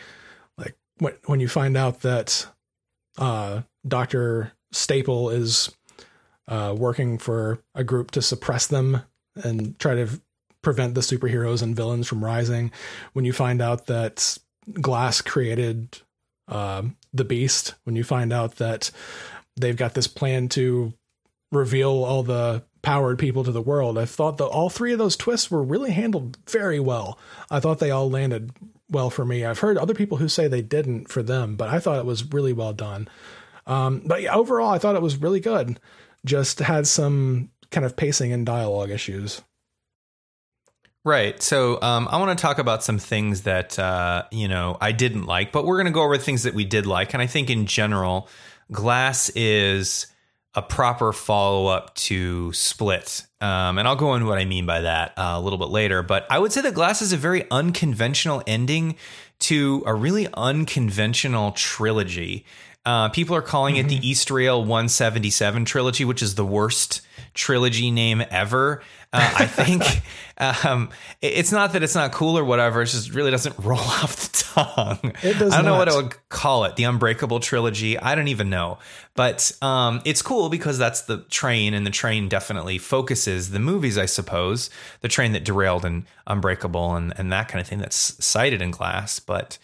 Like 0.59 0.77
when 0.99 1.15
when 1.27 1.41
you 1.41 1.49
find 1.49 1.77
out 1.77 2.01
that 2.01 2.47
uh, 3.19 3.63
Doctor 3.87 4.53
Staple 4.73 5.31
is 5.31 5.71
uh, 6.49 6.75
working 6.77 7.19
for 7.19 7.63
a 7.75 7.85
group 7.85 8.11
to 8.13 8.23
suppress 8.23 8.67
them 8.67 9.03
and 9.43 9.79
try 9.79 9.95
to 9.95 10.21
prevent 10.65 10.95
the 10.95 11.01
superheroes 11.01 11.63
and 11.63 11.77
villains 11.77 12.09
from 12.09 12.25
rising. 12.25 12.73
When 13.13 13.25
you 13.25 13.33
find 13.33 13.63
out 13.63 13.87
that 13.87 14.39
Glass 14.73 15.21
created 15.21 15.99
uh, 16.49 16.83
the 17.13 17.25
Beast, 17.25 17.75
when 17.85 17.97
you 17.97 18.05
find 18.05 18.33
out 18.33 18.57
that 18.57 18.91
they've 19.57 19.77
got 19.77 19.95
this 19.95 20.09
plan 20.09 20.49
to 20.51 20.93
reveal 21.53 21.91
all 22.05 22.23
the 22.23 22.65
powered 22.83 23.19
people 23.19 23.45
to 23.45 23.53
the 23.53 23.63
world. 23.63 23.97
I 23.97 24.05
thought 24.05 24.37
that 24.37 24.47
all 24.47 24.69
three 24.69 24.93
of 24.93 24.99
those 24.99 25.17
twists 25.17 25.51
were 25.51 25.63
really 25.63 25.93
handled 25.93 26.39
very 26.49 26.79
well. 26.79 27.19
I 27.51 27.61
thought 27.61 27.79
they 27.79 27.91
all 27.91 28.11
landed 28.11 28.53
well 28.91 29.11
for 29.11 29.25
me. 29.25 29.45
I've 29.45 29.61
heard 29.61 29.79
other 29.79 29.95
people 29.95 30.19
who 30.19 30.29
say 30.29 30.47
they 30.47 30.63
didn't 30.63 31.09
for 31.09 31.23
them, 31.23 31.57
but 31.57 31.69
I 31.69 31.79
thought 31.79 31.99
it 31.99 32.05
was 32.05 32.33
really 32.33 32.53
well 32.53 32.73
done. 32.73 33.09
Um, 33.67 34.03
but 34.05 34.23
yeah, 34.23 34.35
overall, 34.35 34.71
I 34.71 34.79
thought 34.79 34.97
it 34.97 35.03
was 35.03 35.17
really 35.17 35.41
good. 35.41 35.81
Just 36.27 36.59
had 36.59 36.87
some 36.87 37.51
kind 37.71 37.87
of 37.87 37.97
pacing 37.97 38.33
and 38.33 38.45
dialogue 38.45 38.91
issues. 38.91 39.43
Right. 41.05 41.43
So 41.43 41.81
um, 41.83 42.09
I 42.11 42.17
want 42.17 42.37
to 42.37 42.41
talk 42.41 42.59
about 42.59 42.83
some 42.83 42.99
things 42.99 43.43
that 43.43 43.79
uh, 43.79 44.25
you 44.31 44.49
know 44.49 44.79
I 44.81 44.93
didn't 44.93 45.27
like, 45.27 45.53
but 45.53 45.67
we're 45.67 45.77
going 45.77 45.87
to 45.87 45.93
go 45.93 46.03
over 46.03 46.17
things 46.17 46.45
that 46.45 46.55
we 46.55 46.65
did 46.65 46.87
like, 46.87 47.13
and 47.13 47.23
I 47.23 47.27
think 47.27 47.51
in 47.51 47.67
general 47.67 48.29
Glass 48.73 49.29
is 49.31 50.07
a 50.55 50.63
proper 50.63 51.13
follow 51.13 51.67
up 51.67 51.95
to 51.97 52.53
Split. 52.55 53.27
Um, 53.41 53.77
and 53.77 53.87
I'll 53.87 53.97
go 53.97 54.15
into 54.15 54.27
what 54.27 54.39
I 54.39 54.47
mean 54.47 54.65
by 54.65 54.81
that 54.83 55.13
uh, 55.19 55.35
a 55.35 55.41
little 55.41 55.59
bit 55.59 55.69
later. 55.69 56.03
But 56.03 56.27
I 56.31 56.39
would 56.39 56.53
say 56.53 56.63
that 56.63 56.73
Glass 56.73 57.03
is 57.03 57.13
a 57.13 57.19
very 57.19 57.45
unconventional 57.51 58.43
ending 58.47 58.97
to 59.41 59.83
a 59.85 59.95
really 59.95 60.29
unconventional 60.33 61.53
trilogy. 61.53 62.47
Uh, 62.87 63.09
people 63.09 63.35
are 63.35 63.43
calling 63.43 63.77
it 63.77 63.89
the 63.89 63.99
Eastrail 64.01 64.61
177 64.61 65.65
trilogy, 65.65 66.05
which 66.05 66.23
is 66.23 66.35
the 66.35 66.45
worst 66.45 67.01
trilogy 67.33 67.91
name 67.91 68.23
ever. 68.31 68.83
Uh, 69.13 69.35
I 69.39 69.47
think 69.47 69.83
um, 70.67 70.91
it's 71.23 71.51
not 71.51 71.73
that 71.73 71.83
it's 71.83 71.95
not 71.95 72.13
cool 72.13 72.37
or 72.37 72.45
whatever. 72.45 72.83
It 72.83 72.87
just 72.87 73.15
really 73.15 73.31
doesn't 73.31 73.59
roll 73.65 73.79
off 73.79 74.17
the 74.17 74.45
tongue. 74.55 75.13
It 75.23 75.39
does 75.39 75.53
I 75.53 75.57
don't 75.57 75.65
know 75.65 75.77
what 75.77 75.89
I 75.89 75.97
would 75.97 76.29
call 76.29 76.65
it. 76.65 76.77
The 76.77 76.85
Unbreakable 76.85 77.41
trilogy. 77.41 77.99
I 77.99 78.15
don't 78.15 78.29
even 78.29 78.51
know. 78.51 78.79
But 79.15 79.51
um, 79.63 80.03
it's 80.05 80.21
cool 80.21 80.49
because 80.49 80.77
that's 80.77 81.03
the 81.03 81.19
train, 81.31 81.73
and 81.73 81.87
the 81.87 81.91
train 81.91 82.29
definitely 82.29 82.79
focuses 82.79 83.51
the 83.51 83.61
movies, 83.61 83.97
I 83.97 84.07
suppose. 84.07 84.69
The 85.01 85.09
train 85.09 85.33
that 85.33 85.45
derailed 85.45 85.85
and 85.85 86.05
Unbreakable 86.27 86.97
and, 86.97 87.15
and 87.17 87.33
that 87.33 87.49
kind 87.49 87.61
of 87.61 87.67
thing 87.67 87.79
that's 87.79 88.25
cited 88.25 88.61
in 88.61 88.73
Glass. 88.73 89.21
But 89.21 89.59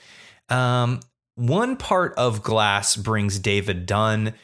um, 0.49 1.01
one 1.41 1.77
part 1.77 2.15
of 2.17 2.43
Glass 2.43 2.97
brings 2.97 3.39
David 3.39 3.87
Dunn 3.87 4.35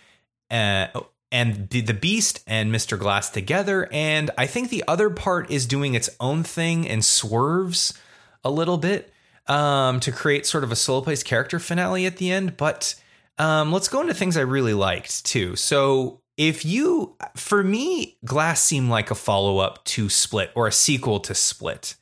uh, 0.51 0.87
and 1.31 1.69
the 1.69 1.93
Beast 1.93 2.43
and 2.47 2.73
Mr. 2.75 2.99
Glass 2.99 3.29
together, 3.29 3.89
and 3.93 4.31
I 4.39 4.47
think 4.47 4.71
the 4.71 4.83
other 4.89 5.11
part 5.11 5.51
is 5.51 5.67
doing 5.67 5.95
its 5.95 6.09
own 6.21 6.43
thing 6.43 6.89
and 6.89 7.05
swerves 7.05 7.93
a 8.43 8.51
little 8.51 8.79
bit 8.79 9.13
um, 9.47 10.01
to 10.01 10.11
create 10.11 10.47
sort 10.47 10.65
of 10.65 10.73
a 10.73 10.77
solo 10.77 11.03
place 11.03 11.23
character 11.23 11.59
finale 11.59 12.07
at 12.07 12.17
the 12.17 12.31
end. 12.33 12.57
But 12.57 12.95
um, 13.37 13.73
let's 13.73 13.89
go 13.89 14.01
into 14.01 14.15
things 14.15 14.37
I 14.37 14.43
really 14.43 14.75
liked 14.75 15.25
too. 15.25 15.57
So. 15.57 16.21
If 16.39 16.67
you, 16.67 17.17
for 17.35 17.65
me, 17.65 18.19
Glass 18.23 18.63
seemed 18.63 18.91
like 18.91 19.11
a 19.11 19.15
follow 19.15 19.57
up 19.57 19.83
to 19.87 20.11
Split 20.11 20.51
or 20.55 20.67
a 20.67 20.73
sequel 20.73 21.19
to 21.21 21.35
Split. 21.35 21.97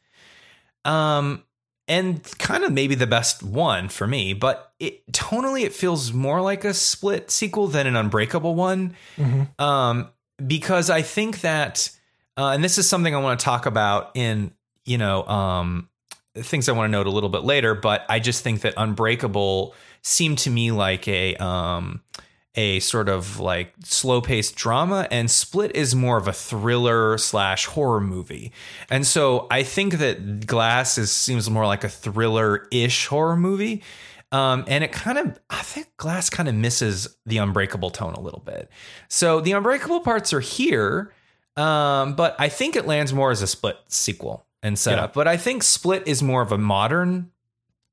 Um, 0.84 1.44
and 1.86 2.22
kind 2.38 2.64
of 2.64 2.72
maybe 2.72 2.94
the 2.94 3.06
best 3.06 3.42
one 3.42 3.88
for 3.88 4.06
me, 4.06 4.32
but 4.32 4.72
it 4.86 5.12
tonally 5.12 5.64
it 5.64 5.72
feels 5.72 6.12
more 6.12 6.40
like 6.40 6.64
a 6.64 6.74
split 6.74 7.30
sequel 7.30 7.68
than 7.68 7.86
an 7.86 7.96
unbreakable 7.96 8.54
one. 8.54 8.94
Um, 9.58 10.08
because 10.44 10.90
I 10.90 11.02
think 11.02 11.40
that, 11.42 11.90
uh, 12.36 12.48
and 12.48 12.62
this 12.64 12.78
is 12.78 12.88
something 12.88 13.14
I 13.14 13.18
want 13.18 13.38
to 13.38 13.44
talk 13.44 13.66
about 13.66 14.12
in, 14.14 14.52
you 14.84 14.98
know, 14.98 15.26
um, 15.26 15.88
things 16.36 16.68
I 16.68 16.72
want 16.72 16.88
to 16.88 16.92
note 16.92 17.06
a 17.06 17.10
little 17.10 17.28
bit 17.28 17.44
later, 17.44 17.74
but 17.74 18.04
I 18.08 18.18
just 18.18 18.42
think 18.42 18.62
that 18.62 18.74
Unbreakable 18.76 19.74
seemed 20.02 20.38
to 20.38 20.50
me 20.50 20.70
like 20.70 21.08
a 21.08 21.34
um 21.36 22.02
a 22.56 22.78
sort 22.80 23.08
of 23.08 23.40
like 23.40 23.72
slow 23.82 24.20
paced 24.20 24.54
drama 24.54 25.08
and 25.10 25.30
Split 25.30 25.74
is 25.74 25.94
more 25.94 26.16
of 26.16 26.28
a 26.28 26.32
thriller 26.32 27.18
slash 27.18 27.66
horror 27.66 28.00
movie. 28.00 28.52
And 28.90 29.06
so 29.06 29.46
I 29.50 29.64
think 29.64 29.94
that 29.94 30.46
Glass 30.46 30.96
is 30.98 31.10
seems 31.10 31.50
more 31.50 31.66
like 31.66 31.82
a 31.84 31.88
thriller 31.88 32.68
ish 32.70 33.06
horror 33.06 33.36
movie. 33.36 33.82
Um, 34.34 34.64
and 34.66 34.82
it 34.82 34.90
kind 34.90 35.16
of, 35.16 35.38
I 35.48 35.62
think 35.62 35.96
Glass 35.96 36.28
kind 36.28 36.48
of 36.48 36.56
misses 36.56 37.16
the 37.24 37.38
Unbreakable 37.38 37.90
tone 37.90 38.14
a 38.14 38.20
little 38.20 38.42
bit. 38.44 38.68
So 39.08 39.40
the 39.40 39.52
Unbreakable 39.52 40.00
parts 40.00 40.32
are 40.32 40.40
here, 40.40 41.12
um, 41.56 42.16
but 42.16 42.34
I 42.40 42.48
think 42.48 42.74
it 42.74 42.84
lands 42.84 43.12
more 43.12 43.30
as 43.30 43.42
a 43.42 43.46
Split 43.46 43.76
sequel 43.86 44.44
and 44.60 44.76
setup. 44.76 45.12
But 45.12 45.28
I 45.28 45.36
think 45.36 45.62
Split 45.62 46.08
is 46.08 46.20
more 46.20 46.42
of 46.42 46.50
a 46.50 46.58
modern 46.58 47.30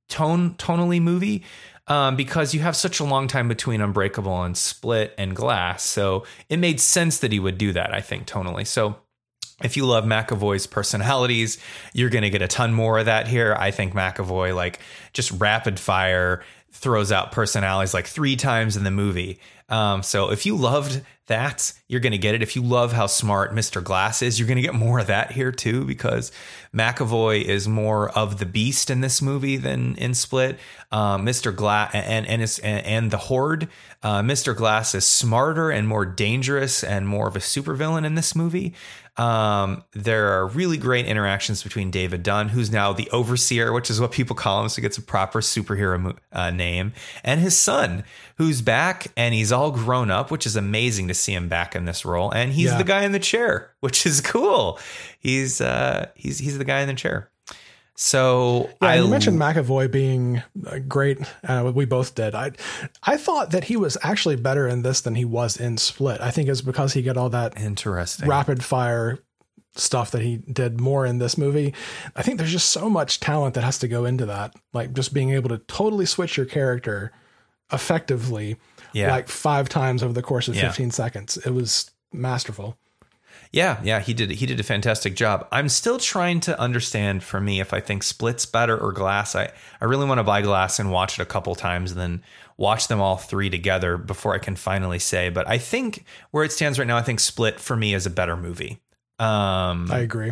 tone 0.09 0.55
tonally 0.55 0.99
movie 0.99 1.43
um, 1.85 2.15
because 2.15 2.55
you 2.55 2.61
have 2.61 2.75
such 2.75 2.99
a 2.99 3.03
long 3.03 3.27
time 3.27 3.47
between 3.47 3.79
Unbreakable 3.79 4.41
and 4.41 4.57
Split 4.57 5.13
and 5.19 5.35
Glass. 5.35 5.83
So 5.83 6.25
it 6.49 6.57
made 6.57 6.79
sense 6.79 7.19
that 7.19 7.31
he 7.31 7.39
would 7.39 7.59
do 7.59 7.71
that, 7.73 7.93
I 7.93 8.01
think, 8.01 8.25
tonally. 8.25 8.65
So 8.65 8.95
if 9.63 9.77
you 9.77 9.85
love 9.85 10.03
McAvoy's 10.03 10.67
personalities, 10.67 11.57
you're 11.93 12.09
going 12.09 12.23
to 12.23 12.29
get 12.29 12.41
a 12.41 12.47
ton 12.47 12.73
more 12.73 12.99
of 12.99 13.05
that 13.05 13.27
here. 13.27 13.55
I 13.57 13.71
think 13.71 13.93
McAvoy, 13.93 14.55
like, 14.55 14.79
just 15.13 15.31
rapid 15.31 15.79
fire 15.79 16.43
throws 16.71 17.11
out 17.11 17.31
personalities 17.31 17.93
like 17.93 18.07
three 18.07 18.35
times 18.35 18.77
in 18.77 18.83
the 18.83 18.91
movie. 18.91 19.39
Um, 19.71 20.03
so 20.03 20.31
if 20.31 20.45
you 20.45 20.55
loved 20.55 21.01
that, 21.27 21.71
you're 21.87 22.01
going 22.01 22.11
to 22.11 22.17
get 22.17 22.35
it. 22.35 22.43
If 22.43 22.57
you 22.57 22.61
love 22.61 22.91
how 22.91 23.07
smart 23.07 23.53
Mr. 23.55 23.81
Glass 23.81 24.21
is, 24.21 24.37
you're 24.37 24.47
going 24.47 24.57
to 24.57 24.61
get 24.61 24.75
more 24.75 24.99
of 24.99 25.07
that 25.07 25.31
here 25.31 25.51
too, 25.51 25.85
because 25.85 26.31
McAvoy 26.75 27.41
is 27.41 27.69
more 27.69 28.09
of 28.09 28.37
the 28.37 28.45
beast 28.45 28.89
in 28.89 28.99
this 28.99 29.21
movie 29.21 29.55
than 29.55 29.95
in 29.95 30.13
Split. 30.13 30.59
Um, 30.91 31.25
Mr. 31.25 31.55
Glass 31.55 31.91
and 31.93 32.27
and, 32.27 32.41
and 32.41 32.85
and 32.85 33.11
the 33.11 33.17
Horde. 33.17 33.69
Uh, 34.03 34.21
Mr. 34.21 34.55
Glass 34.55 34.93
is 34.93 35.07
smarter 35.07 35.69
and 35.69 35.87
more 35.87 36.05
dangerous 36.05 36.83
and 36.83 37.07
more 37.07 37.27
of 37.27 37.35
a 37.37 37.39
supervillain 37.39 38.05
in 38.05 38.15
this 38.15 38.35
movie. 38.35 38.73
Um, 39.17 39.83
there 39.91 40.29
are 40.29 40.47
really 40.47 40.77
great 40.77 41.05
interactions 41.05 41.63
between 41.63 41.91
David 41.91 42.23
Dunn, 42.23 42.49
who's 42.49 42.71
now 42.71 42.93
the 42.93 43.09
overseer, 43.11 43.73
which 43.73 43.89
is 43.89 43.99
what 43.99 44.11
people 44.11 44.35
call 44.35 44.63
him, 44.63 44.69
so 44.69 44.77
he 44.77 44.81
gets 44.81 44.97
a 44.97 45.01
proper 45.01 45.41
superhero 45.41 46.17
uh, 46.31 46.49
name, 46.49 46.93
and 47.23 47.41
his 47.41 47.57
son, 47.57 48.05
who's 48.37 48.61
back 48.61 49.07
and 49.17 49.35
he's 49.35 49.51
all 49.51 49.60
grown 49.69 50.09
up, 50.09 50.31
which 50.31 50.47
is 50.47 50.55
amazing 50.55 51.09
to 51.09 51.13
see 51.13 51.33
him 51.35 51.47
back 51.47 51.75
in 51.75 51.85
this 51.85 52.03
role. 52.05 52.31
And 52.31 52.51
he's 52.51 52.71
Yeah. 52.71 52.77
the 52.79 52.83
guy 52.83 53.03
in 53.03 53.11
the 53.11 53.19
chair, 53.19 53.71
which 53.81 54.05
is 54.07 54.19
cool. 54.21 54.79
He's 55.19 55.61
uh, 55.61 56.07
he's 56.15 56.39
he's 56.39 56.57
the 56.57 56.65
guy 56.65 56.79
in 56.81 56.87
the 56.87 56.95
chair. 56.95 57.29
So 57.95 58.69
Yeah, 58.81 58.87
I 58.87 58.95
you 58.95 59.07
mentioned 59.07 59.37
McAvoy 59.39 59.91
being 59.91 60.41
uh, 60.65 60.79
great. 60.79 61.19
Uh, 61.47 61.71
we 61.75 61.85
both 61.85 62.15
did. 62.15 62.33
I 62.33 62.51
I 63.03 63.17
thought 63.17 63.51
that 63.51 63.65
he 63.65 63.77
was 63.77 63.97
actually 64.01 64.37
better 64.37 64.67
in 64.67 64.81
this 64.81 65.01
than 65.01 65.13
he 65.13 65.25
was 65.25 65.57
in 65.57 65.77
Split. 65.77 66.19
I 66.21 66.31
think 66.31 66.49
it's 66.49 66.61
because 66.61 66.93
he 66.93 67.03
got 67.03 67.17
all 67.17 67.29
that 67.29 67.59
interesting. 67.59 68.27
rapid 68.27 68.63
fire 68.63 69.19
stuff 69.75 70.11
that 70.11 70.21
he 70.21 70.37
did 70.37 70.81
more 70.81 71.05
in 71.05 71.19
this 71.19 71.37
movie. 71.37 71.73
I 72.15 72.23
think 72.23 72.37
there's 72.39 72.51
just 72.51 72.69
so 72.69 72.89
much 72.89 73.19
talent 73.19 73.53
that 73.55 73.63
has 73.63 73.77
to 73.79 73.87
go 73.87 74.03
into 74.05 74.25
that. 74.25 74.53
Like 74.73 74.93
just 74.93 75.13
being 75.13 75.29
able 75.31 75.49
to 75.49 75.59
totally 75.59 76.05
switch 76.05 76.35
your 76.37 76.45
character 76.45 77.11
effectively 77.71 78.57
Yeah. 78.93 79.11
like 79.11 79.27
five 79.29 79.69
times 79.69 80.03
over 80.03 80.13
the 80.13 80.21
course 80.21 80.47
of 80.47 80.55
Yeah. 80.55 80.67
15 80.69 80.91
seconds. 80.91 81.37
It 81.37 81.51
was 81.51 81.91
masterful. 82.11 82.77
Yeah, 83.53 83.81
yeah, 83.83 83.99
he 83.99 84.13
did. 84.13 84.31
He 84.31 84.45
did 84.45 84.59
a 84.61 84.63
fantastic 84.63 85.13
job. 85.15 85.45
I'm 85.51 85.67
still 85.67 85.97
trying 85.97 86.39
to 86.41 86.57
understand 86.57 87.21
for 87.21 87.41
me 87.41 87.59
if 87.59 87.73
I 87.73 87.81
think 87.81 88.01
Split's 88.03 88.45
better 88.45 88.77
or 88.77 88.93
Glass. 88.93 89.35
I 89.35 89.51
I 89.81 89.85
really 89.85 90.05
want 90.05 90.19
to 90.19 90.23
buy 90.23 90.41
Glass 90.41 90.79
and 90.79 90.89
watch 90.89 91.19
it 91.19 91.21
a 91.21 91.25
couple 91.25 91.53
times, 91.55 91.91
and 91.91 91.99
then 91.99 92.23
watch 92.55 92.87
them 92.87 93.01
all 93.01 93.17
three 93.17 93.49
together 93.49 93.97
before 93.97 94.33
I 94.33 94.37
can 94.37 94.55
finally 94.55 94.99
say. 94.99 95.29
But 95.29 95.49
I 95.49 95.57
think 95.57 96.05
where 96.31 96.45
it 96.45 96.53
stands 96.53 96.79
right 96.79 96.87
now, 96.87 96.95
I 96.95 97.01
think 97.01 97.19
Split 97.19 97.59
for 97.59 97.75
me 97.75 97.93
is 97.93 98.05
a 98.05 98.09
better 98.09 98.37
movie. 98.37 98.79
Um, 99.19 99.91
I 99.91 99.99
agree. 99.99 100.31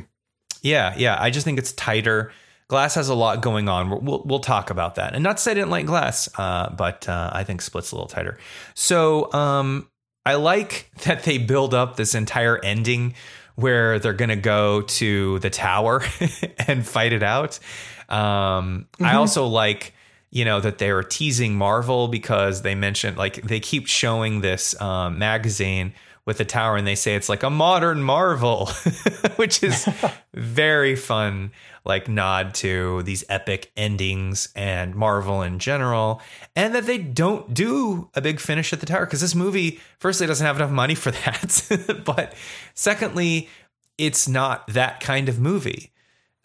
yeah, 0.62 0.94
yeah. 0.98 1.18
I 1.20 1.30
just 1.30 1.44
think 1.44 1.60
it's 1.60 1.74
tighter. 1.74 2.32
Glass 2.70 2.96
has 2.96 3.10
a 3.10 3.16
lot 3.16 3.42
going 3.42 3.68
on. 3.68 3.90
We'll 3.90 4.00
we'll, 4.00 4.24
we'll 4.26 4.40
talk 4.40 4.70
about 4.70 4.96
that. 4.96 5.16
And 5.16 5.24
not 5.24 5.38
to 5.38 5.44
say 5.44 5.52
I 5.52 5.54
didn't 5.56 5.72
like 5.72 5.88
Glass, 5.88 6.30
uh, 6.38 6.70
but 6.70 7.10
uh, 7.10 7.32
I 7.34 7.44
think 7.44 7.62
Split's 7.62 7.92
a 7.92 7.96
little 7.96 8.08
tighter. 8.08 8.38
So 8.76 9.34
um, 9.34 9.90
I 10.26 10.36
like 10.36 10.92
that 11.04 11.24
they 11.24 11.40
build 11.40 11.74
up 11.74 11.98
this 11.98 12.16
entire 12.16 12.64
ending 12.64 13.16
where 13.56 14.00
they're 14.00 14.14
going 14.14 14.30
to 14.30 14.38
go 14.38 14.84
to 14.84 15.40
the 15.40 15.50
tower 15.50 16.02
and 16.68 16.88
fight 16.88 17.12
it 17.12 17.24
out. 17.24 17.60
Um, 18.08 18.88
I 19.02 19.16
also 19.16 19.48
like 19.48 19.94
you 20.32 20.46
know 20.46 20.60
that 20.60 20.78
they 20.78 20.92
are 20.92 21.04
teasing 21.04 21.56
Marvel 21.56 22.08
because 22.08 22.62
they 22.62 22.76
mentioned 22.76 23.18
like 23.18 23.42
they 23.42 23.60
keep 23.60 23.88
showing 23.88 24.42
this 24.42 24.80
um, 24.80 25.18
magazine 25.18 25.94
with 26.30 26.38
the 26.38 26.46
tower 26.46 26.78
and 26.78 26.86
they 26.86 26.94
say 26.94 27.16
it's 27.16 27.28
like 27.28 27.42
a 27.42 27.50
modern 27.50 28.04
Marvel, 28.04 28.68
which 29.38 29.64
is 29.64 29.90
very 30.36 30.96
fun. 30.96 31.52
Like 31.86 32.08
nod 32.08 32.54
to 32.56 33.02
these 33.02 33.24
epic 33.30 33.72
endings 33.76 34.50
and 34.56 34.94
Marvel 34.94 35.42
in 35.42 35.58
general, 35.58 36.22
and 36.56 36.76
that 36.76 36.86
they 36.86 37.00
don't 37.00 37.52
do 37.52 38.12
a 38.14 38.22
big 38.22 38.40
finish 38.40 38.72
at 38.74 38.80
the 38.80 38.86
tower 38.86 39.06
because 39.08 39.22
this 39.22 39.34
movie, 39.34 39.80
firstly, 39.98 40.28
doesn't 40.28 40.46
have 40.46 40.58
enough 40.58 40.70
money 40.70 40.94
for 40.94 41.10
that, 41.26 42.02
but 42.06 42.36
secondly, 42.76 43.50
it's 43.98 44.28
not 44.28 44.68
that 44.68 45.00
kind 45.00 45.30
of 45.30 45.40
movie. 45.40 45.92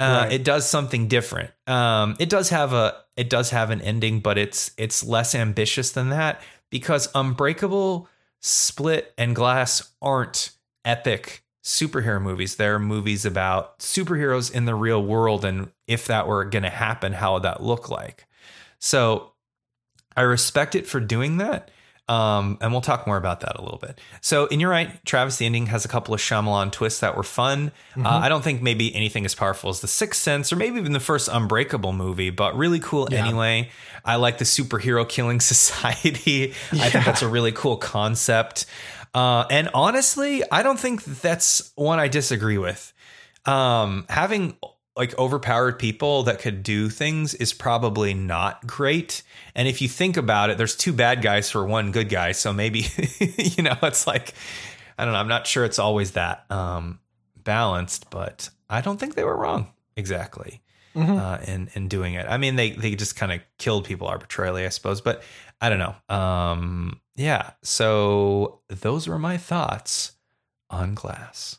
Uh, 0.01 0.22
Right. 0.22 0.32
It 0.32 0.45
does 0.45 0.66
something 0.66 1.09
different. 1.09 1.51
Um, 1.66 2.16
it 2.18 2.30
does 2.30 2.49
have 2.49 2.72
a 2.72 2.97
it 3.16 3.28
does 3.28 3.51
have 3.51 3.70
an 3.70 3.82
ending, 3.82 4.20
but 4.20 4.39
it's 4.39 4.70
it's 4.78 5.05
less 5.05 5.35
ambitious 5.35 5.91
than 5.91 6.09
that 6.09 6.41
because 6.70 7.09
Unbreakable, 7.14 8.09
Split, 8.47 9.14
and 9.16 9.34
Glass 9.34 9.90
aren't 10.03 10.51
epic 10.84 11.45
superhero 11.64 12.20
movies. 12.20 12.57
They're 12.57 12.78
movies 12.78 13.24
about 13.24 13.78
superheroes 13.78 14.53
in 14.53 14.66
the 14.66 14.74
real 14.74 15.03
world 15.03 15.47
and 15.47 15.70
if 15.86 16.07
that 16.09 16.28
were 16.28 16.45
going 16.45 16.64
to 16.64 16.68
happen, 16.68 17.14
how 17.14 17.32
would 17.32 17.45
that 17.45 17.62
look 17.62 17.88
like? 17.88 18.26
So 18.78 19.32
I 20.14 20.20
respect 20.20 20.74
it 20.74 20.86
for 20.86 21.01
doing 21.01 21.38
that. 21.38 21.70
Um, 22.07 22.59
and 22.61 22.70
we'll 22.70 22.82
talk 22.82 23.07
more 23.07 23.16
about 23.16 23.40
that 23.40 23.57
a 23.57 23.62
little 23.62 23.78
bit. 23.78 23.98
So, 24.20 24.44
in 24.46 24.61
your 24.61 24.68
right, 24.70 25.02
Travis, 25.07 25.38
the 25.38 25.46
ending 25.46 25.66
has 25.66 25.86
a 25.86 25.88
couple 25.88 26.12
of 26.12 26.20
Shyamalan 26.20 26.70
twists 26.70 27.00
that 27.00 27.16
were 27.16 27.22
fun. 27.22 27.72
Uh, 27.96 28.07
I 28.07 28.28
don't 28.28 28.44
think 28.44 28.61
maybe 28.61 28.94
anything 28.94 29.24
as 29.24 29.34
powerful 29.34 29.70
as 29.70 29.80
The 29.80 29.88
Sixth 29.88 30.20
Sense 30.20 30.52
or 30.52 30.57
maybe 30.57 30.78
even 30.78 30.92
the 30.92 31.00
first 31.00 31.28
Unbreakable 31.32 31.94
movie, 31.94 32.28
but 32.28 32.57
really 32.59 32.78
cool 32.80 33.09
Yeah. 33.11 33.24
anyway. 33.24 33.70
I 34.05 34.16
like 34.16 34.36
the 34.36 34.44
superhero 34.44 35.09
killing 35.09 35.40
society. 35.40 36.52
I 36.72 36.90
think 36.90 37.07
that's 37.07 37.22
a 37.22 37.28
really 37.28 37.52
cool 37.52 37.78
concept. 37.78 38.66
Uh, 39.14 39.44
and 39.50 39.70
honestly, 39.72 40.42
I 40.50 40.62
don't 40.62 40.78
think 40.78 41.05
that's 41.05 41.72
one 41.74 41.98
I 42.00 42.09
disagree 42.09 42.59
with. 42.59 42.92
Um, 43.46 44.05
having 44.09 44.57
like 44.97 45.16
overpowered 45.18 45.78
people 45.78 46.22
that 46.24 46.38
could 46.38 46.62
do 46.62 46.88
things 46.88 47.34
is 47.34 47.53
probably 47.53 48.14
not 48.14 48.66
great. 48.66 49.22
And 49.55 49.66
if 49.66 49.82
you 49.82 49.88
think 49.88 50.16
about 50.16 50.51
it, 50.51 50.59
there's 50.59 50.76
two 50.76 50.92
bad 50.92 51.20
guys 51.20 51.51
for 51.51 51.64
one 51.66 51.90
good 51.90 52.09
guy. 52.09 52.32
So 52.32 52.53
maybe, 52.53 52.86
you 53.36 53.62
know, 53.62 53.76
it's 53.82 54.07
like, 54.07 54.34
I 54.97 55.05
don't 55.05 55.12
know. 55.12 55.18
I'm 55.18 55.28
not 55.28 55.47
sure 55.47 55.64
it's 55.64 55.80
always 55.80 56.12
that 56.12 56.45
um, 56.51 57.01
balanced, 57.36 58.09
but 58.11 58.49
I 58.68 58.80
don't 58.80 58.99
think 58.99 59.14
they 59.14 59.24
were 59.24 59.36
wrong 59.36 59.72
exactly 59.97 60.62
uh, 60.97 61.38
in 61.47 61.70
in 61.74 61.88
doing 61.88 62.14
it. 62.14 62.26
I 62.28 62.36
mean, 62.36 62.57
they 62.57 62.70
they 62.70 62.95
just 62.95 63.16
kind 63.16 63.32
of 63.32 63.40
killed 63.59 63.84
people 63.84 64.07
arbitrarily, 64.07 64.64
I 64.64 64.68
suppose, 64.68 65.01
but 65.01 65.22
I 65.61 65.68
don't 65.68 65.78
know. 65.78 66.14
Um, 66.14 67.01
yeah. 67.16 67.53
So 67.62 68.61
those 68.68 69.09
were 69.09 69.18
my 69.18 69.36
thoughts 69.36 70.12
on 70.70 70.95
Glass. 70.95 71.59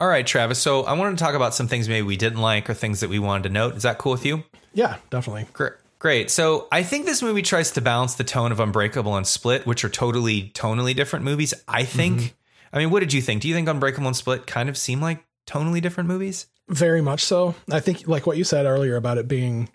All 0.00 0.08
right, 0.08 0.26
Travis. 0.26 0.60
So 0.60 0.84
I 0.84 0.92
wanted 0.92 1.18
to 1.18 1.24
talk 1.24 1.34
about 1.34 1.54
some 1.54 1.66
things 1.66 1.88
maybe 1.88 2.06
we 2.06 2.16
didn't 2.16 2.40
like 2.40 2.70
or 2.70 2.74
things 2.74 3.00
that 3.00 3.10
we 3.10 3.18
wanted 3.18 3.44
to 3.44 3.48
note. 3.48 3.74
Is 3.76 3.82
that 3.82 3.98
cool 3.98 4.12
with 4.12 4.24
you? 4.24 4.44
Yeah, 4.72 4.96
definitely. 5.10 5.46
Great. 5.52 5.72
Great. 5.98 6.30
So 6.30 6.68
I 6.70 6.84
think 6.84 7.06
this 7.06 7.22
movie 7.22 7.42
tries 7.42 7.72
to 7.72 7.80
balance 7.80 8.14
the 8.14 8.22
tone 8.22 8.52
of 8.52 8.60
Unbreakable 8.60 9.16
and 9.16 9.26
Split, 9.26 9.66
which 9.66 9.84
are 9.84 9.88
totally 9.88 10.50
tonally 10.54 10.94
different 10.94 11.24
movies. 11.24 11.52
I 11.66 11.82
think. 11.84 12.36
I 12.72 12.78
mean, 12.78 12.90
what 12.90 13.00
did 13.00 13.12
you 13.12 13.20
think? 13.20 13.42
Do 13.42 13.48
you 13.48 13.54
think 13.54 13.68
Unbreakable 13.68 14.06
and 14.06 14.16
Split 14.16 14.46
kind 14.46 14.68
of 14.68 14.76
seem 14.76 15.00
like 15.00 15.24
tonally 15.48 15.82
different 15.82 16.08
movies? 16.08 16.46
Very 16.68 17.00
much 17.00 17.24
so. 17.24 17.56
I 17.72 17.80
think 17.80 18.06
like 18.06 18.26
what 18.26 18.36
you 18.36 18.44
said 18.44 18.66
earlier 18.66 18.94
about 18.94 19.18
it 19.18 19.26
being 19.26 19.68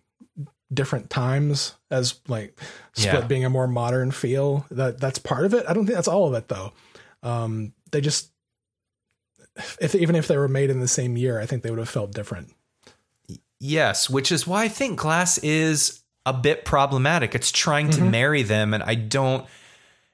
different 0.74 1.10
times 1.10 1.74
as 1.92 2.20
like 2.28 2.58
split 2.94 3.14
Yeah. 3.14 3.28
being 3.28 3.46
a 3.46 3.50
more 3.50 3.68
modern 3.68 4.10
feel 4.12 4.66
that 4.72 5.00
that's 5.00 5.20
part 5.20 5.46
of 5.46 5.54
it 5.54 5.66
i 5.70 5.74
don't 5.74 5.86
think 5.86 5.94
that's 5.96 6.08
all 6.08 6.28
of 6.28 6.34
it 6.34 6.48
though 6.48 6.74
um 7.22 7.74
they 7.92 8.02
just 8.02 8.32
if 9.80 9.96
even 9.96 10.16
if 10.16 10.28
they 10.28 10.38
were 10.38 10.48
made 10.48 10.70
in 10.70 10.80
the 10.80 10.88
same 10.88 11.18
year 11.18 11.40
i 11.40 11.46
think 11.46 11.64
they 11.64 11.70
would 11.70 11.80
have 11.80 11.90
felt 11.90 12.14
different 12.14 12.54
Yes, 13.66 14.10
which 14.10 14.30
is 14.30 14.46
why 14.46 14.64
I 14.64 14.68
think 14.68 15.00
Glass 15.00 15.38
is 15.38 16.02
a 16.26 16.34
bit 16.34 16.66
problematic. 16.66 17.34
It's 17.34 17.50
trying 17.50 17.92
to 17.92 18.04
marry 18.04 18.44
them, 18.44 18.74
and 18.74 18.84
I 18.84 18.96
don't. 18.96 19.46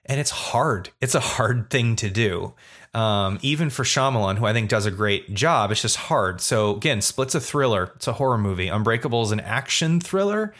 And 0.05 0.19
it's 0.19 0.29
hard. 0.29 0.91
It's 1.01 1.15
a 1.15 1.19
hard 1.19 1.71
thing 1.71 1.95
to 1.95 2.11
do, 2.11 2.53
um, 2.93 3.39
even 3.41 3.71
for 3.71 3.81
Shyamalan, 3.83 4.37
who 4.37 4.45
I 4.45 4.53
think 4.53 4.69
does 4.69 4.85
a 4.85 4.91
great 4.91 5.33
job. 5.33 5.71
It's 5.71 5.81
just 5.81 5.97
hard. 5.97 6.41
So 6.41 6.75
again, 6.75 7.01
Split's 7.01 7.33
a 7.33 7.39
thriller. 7.39 7.91
It's 7.95 8.07
a 8.07 8.13
horror 8.13 8.37
movie. 8.37 8.67
Unbreakable 8.67 9.23
is 9.23 9.31
an 9.31 9.39
action 9.39 9.99
thriller, 9.99 10.53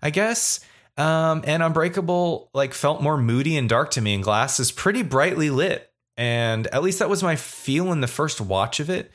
I 0.00 0.08
guess. 0.08 0.60
Um, 0.96 1.42
and 1.46 1.62
Unbreakable 1.62 2.48
like 2.54 2.72
felt 2.72 3.02
more 3.02 3.18
moody 3.18 3.58
and 3.58 3.68
dark 3.68 3.90
to 3.90 4.00
me, 4.00 4.14
and 4.14 4.24
Glass 4.24 4.58
is 4.58 4.72
pretty 4.72 5.02
brightly 5.02 5.50
lit. 5.50 5.89
And 6.20 6.66
at 6.66 6.82
least 6.82 6.98
that 6.98 7.08
was 7.08 7.22
my 7.22 7.36
feel 7.36 7.92
in 7.92 8.02
the 8.02 8.06
first 8.06 8.42
watch 8.42 8.78
of 8.78 8.90
it. 8.90 9.10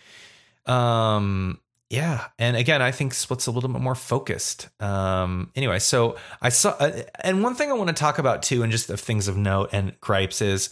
Um, 0.66 1.60
yeah, 1.88 2.26
and 2.40 2.58
again, 2.58 2.82
I 2.82 2.90
think 2.90 3.14
Split's 3.14 3.46
a 3.46 3.52
little 3.52 3.70
bit 3.70 3.80
more 3.80 3.94
focused. 3.94 4.70
Um, 4.82 5.52
anyway, 5.56 5.78
so 5.78 6.18
I 6.42 6.50
saw, 6.50 6.72
uh, 6.72 7.04
and 7.24 7.44
one 7.44 7.54
thing 7.54 7.70
I 7.70 7.74
want 7.74 7.90
to 7.90 7.94
talk 7.94 8.18
about 8.18 8.42
too, 8.42 8.64
and 8.64 8.72
just 8.72 8.88
the 8.88 8.98
things 8.98 9.28
of 9.28 9.38
note 9.38 9.70
and 9.72 9.94
gripes 10.02 10.42
is 10.42 10.72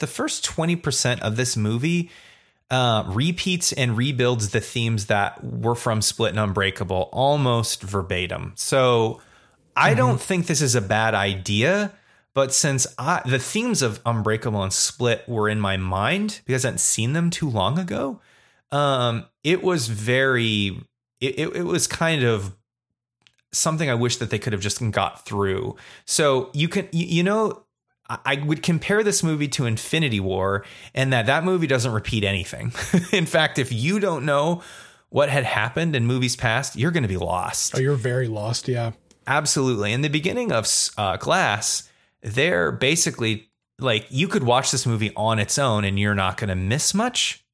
the 0.00 0.08
first 0.08 0.44
twenty 0.44 0.74
percent 0.74 1.22
of 1.22 1.36
this 1.36 1.56
movie 1.56 2.10
uh, 2.72 3.04
repeats 3.06 3.72
and 3.72 3.96
rebuilds 3.96 4.50
the 4.50 4.60
themes 4.60 5.06
that 5.06 5.44
were 5.44 5.76
from 5.76 6.02
Split 6.02 6.30
and 6.30 6.40
Unbreakable 6.40 7.08
almost 7.12 7.84
verbatim. 7.84 8.52
So 8.56 9.20
I 9.76 9.94
don't 9.94 10.20
think 10.20 10.46
this 10.46 10.60
is 10.60 10.74
a 10.74 10.80
bad 10.80 11.14
idea. 11.14 11.92
But 12.34 12.52
since 12.54 12.86
I, 12.98 13.22
the 13.26 13.38
themes 13.38 13.82
of 13.82 14.00
Unbreakable 14.06 14.62
and 14.62 14.72
Split 14.72 15.28
were 15.28 15.48
in 15.48 15.58
my 15.60 15.76
mind 15.76 16.40
because 16.46 16.64
I 16.64 16.68
hadn't 16.68 16.78
seen 16.78 17.12
them 17.12 17.30
too 17.30 17.48
long 17.50 17.78
ago, 17.78 18.20
um, 18.70 19.24
it 19.42 19.62
was 19.62 19.88
very, 19.88 20.80
it, 21.20 21.38
it, 21.38 21.56
it 21.56 21.62
was 21.64 21.86
kind 21.86 22.22
of 22.22 22.54
something 23.52 23.88
I 23.90 23.94
wish 23.94 24.18
that 24.18 24.30
they 24.30 24.38
could 24.38 24.52
have 24.52 24.62
just 24.62 24.88
got 24.90 25.24
through. 25.24 25.76
So 26.04 26.50
you 26.52 26.68
can, 26.68 26.88
you, 26.92 27.06
you 27.06 27.22
know, 27.22 27.64
I- 28.08 28.18
I 28.24 28.36
would 28.44 28.62
compare 28.62 29.02
this 29.02 29.22
movie 29.22 29.48
to 29.48 29.66
Infinity 29.66 30.20
War, 30.20 30.64
and 30.94 31.12
that 31.12 31.26
that 31.26 31.44
movie 31.44 31.66
doesn't 31.66 31.92
repeat 31.92 32.24
anything. 32.24 32.72
in 33.12 33.26
fact, 33.26 33.58
if 33.58 33.72
you 33.72 34.00
don't 34.00 34.24
know 34.24 34.62
what 35.08 35.28
had 35.30 35.44
happened 35.44 35.96
in 35.96 36.06
movies 36.06 36.36
past, 36.36 36.76
you're 36.76 36.90
going 36.90 37.02
to 37.02 37.08
be 37.08 37.16
lost. 37.16 37.74
oh 37.76 37.80
you're 37.80 37.96
very 37.96 38.28
lost 38.28 38.68
yeah 38.68 38.92
Absolutely. 39.26 39.92
In 39.92 40.00
the 40.02 40.08
beginning 40.08 40.52
of 40.52 40.66
uh, 40.96 41.16
Glass, 41.18 41.87
they're 42.22 42.72
basically 42.72 43.50
like 43.78 44.06
you 44.10 44.28
could 44.28 44.42
watch 44.42 44.70
this 44.70 44.86
movie 44.86 45.12
on 45.16 45.38
its 45.38 45.58
own 45.58 45.84
and 45.84 45.98
you're 45.98 46.14
not 46.14 46.36
going 46.36 46.48
to 46.48 46.56
miss 46.56 46.94
much. 46.94 47.44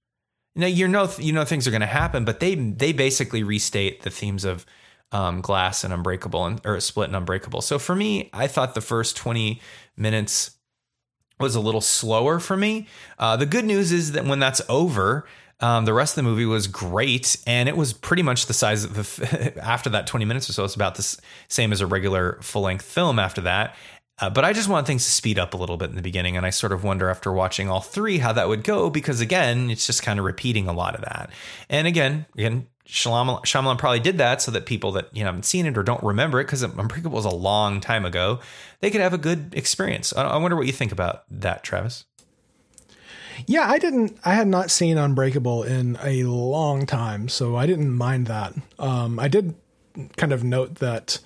Now 0.57 0.67
you 0.67 0.87
know 0.89 1.11
you 1.19 1.33
know 1.33 1.45
things 1.45 1.67
are 1.67 1.71
going 1.71 1.81
to 1.81 1.87
happen, 1.87 2.25
but 2.25 2.41
they 2.41 2.55
they 2.55 2.93
basically 2.93 3.43
restate 3.43 4.03
the 4.03 4.11
themes 4.11 4.45
of 4.45 4.65
um, 5.13 5.41
Glass 5.41 5.85
and 5.85 5.93
Unbreakable 5.93 6.45
and 6.45 6.61
or 6.65 6.79
Split 6.81 7.09
and 7.09 7.17
Unbreakable. 7.17 7.61
So 7.61 7.79
for 7.79 7.95
me, 7.95 8.31
I 8.33 8.47
thought 8.47 8.75
the 8.75 8.81
first 8.81 9.17
twenty 9.17 9.61
minutes 9.97 10.53
was 11.41 11.57
a 11.57 11.61
little 11.61 11.81
slower 11.81 12.39
for 12.39 12.57
me. 12.57 12.87
Uh, 13.19 13.37
the 13.37 13.47
good 13.47 13.65
news 13.65 13.91
is 13.91 14.13
that 14.13 14.25
when 14.25 14.39
that's 14.39 14.63
over, 14.69 15.27
um, 15.61 15.85
the 15.85 15.93
rest 15.93 16.13
of 16.13 16.25
the 16.25 16.29
movie 16.29 16.47
was 16.47 16.67
great, 16.67 17.37
and 17.47 17.69
it 17.69 17.77
was 17.77 17.93
pretty 17.93 18.23
much 18.23 18.47
the 18.47 18.55
size 18.55 18.85
of 18.85 18.95
the 18.95 19.55
after 19.63 19.91
that 19.91 20.07
twenty 20.07 20.25
minutes 20.25 20.49
or 20.49 20.53
so. 20.53 20.65
It's 20.65 20.75
about 20.75 20.95
the 20.95 21.21
same 21.49 21.73
as 21.73 21.81
a 21.81 21.87
regular 21.87 22.39
full 22.43 22.63
length 22.63 22.85
film 22.85 23.19
after 23.19 23.41
that. 23.43 23.75
Uh, 24.21 24.31
but 24.31 24.45
I 24.45 24.53
just 24.53 24.69
want 24.69 24.87
things 24.87 25.05
to 25.05 25.11
speed 25.11 25.41
up 25.41 25.55
a 25.55 25.57
little 25.57 25.77
bit 25.77 25.91
in 25.91 25.97
the 25.97 26.03
beginning, 26.03 26.37
and 26.37 26.47
I 26.47 26.51
sort 26.51 26.73
of 26.73 26.85
wonder 26.85 27.11
after 27.11 27.33
watching 27.33 27.69
all 27.69 27.81
three 27.81 28.19
how 28.19 28.33
that 28.33 28.49
would 28.49 28.63
go 28.63 28.89
because 28.89 29.21
again, 29.21 29.71
it's 29.71 29.87
just 29.87 30.03
kind 30.03 30.19
of 30.21 30.25
repeating 30.25 30.69
a 30.69 30.73
lot 30.73 30.95
of 30.95 31.01
that. 31.01 31.31
And 31.69 31.89
again, 31.89 32.27
again, 32.35 32.69
Shyamalan, 32.87 33.43
Shyamalan 33.45 33.79
probably 33.79 33.99
did 33.99 34.19
that 34.19 34.41
so 34.41 34.53
that 34.53 34.67
people 34.67 34.93
that 34.93 35.09
you 35.17 35.25
know 35.25 35.29
haven't 35.29 35.47
seen 35.47 35.67
it 35.67 35.77
or 35.77 35.83
don't 35.83 36.03
remember 36.03 36.39
it 36.41 36.45
because 36.45 36.63
Unbreakable 36.63 37.17
was 37.17 37.25
a 37.25 37.31
long 37.31 37.81
time 37.81 38.05
ago, 38.05 38.39
they 38.81 38.91
could 38.91 39.01
have 39.01 39.15
a 39.15 39.19
good 39.19 39.53
experience. 39.55 40.13
I, 40.15 40.23
I 40.23 40.37
wonder 40.37 40.57
what 40.57 40.67
you 40.67 40.73
think 40.73 40.93
about 40.93 41.25
that, 41.31 41.65
Travis. 41.65 42.05
yeah 43.49 43.69
i 43.69 43.79
didn't 43.79 44.17
i 44.25 44.33
had 44.35 44.47
not 44.47 44.71
seen 44.71 44.97
unbreakable 44.97 45.65
in 45.65 45.99
a 46.05 46.23
long 46.23 46.87
time 46.87 47.29
so 47.29 47.57
i 47.57 47.67
didn't 47.67 47.91
mind 47.91 48.29
that 48.29 48.55
um 48.79 49.19
i 49.19 49.27
did 49.27 49.55
kind 50.17 50.33
of 50.33 50.45
note 50.45 50.77
that 50.77 51.19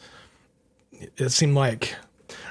it 1.18 1.28
seemed 1.30 1.54
like 1.54 1.94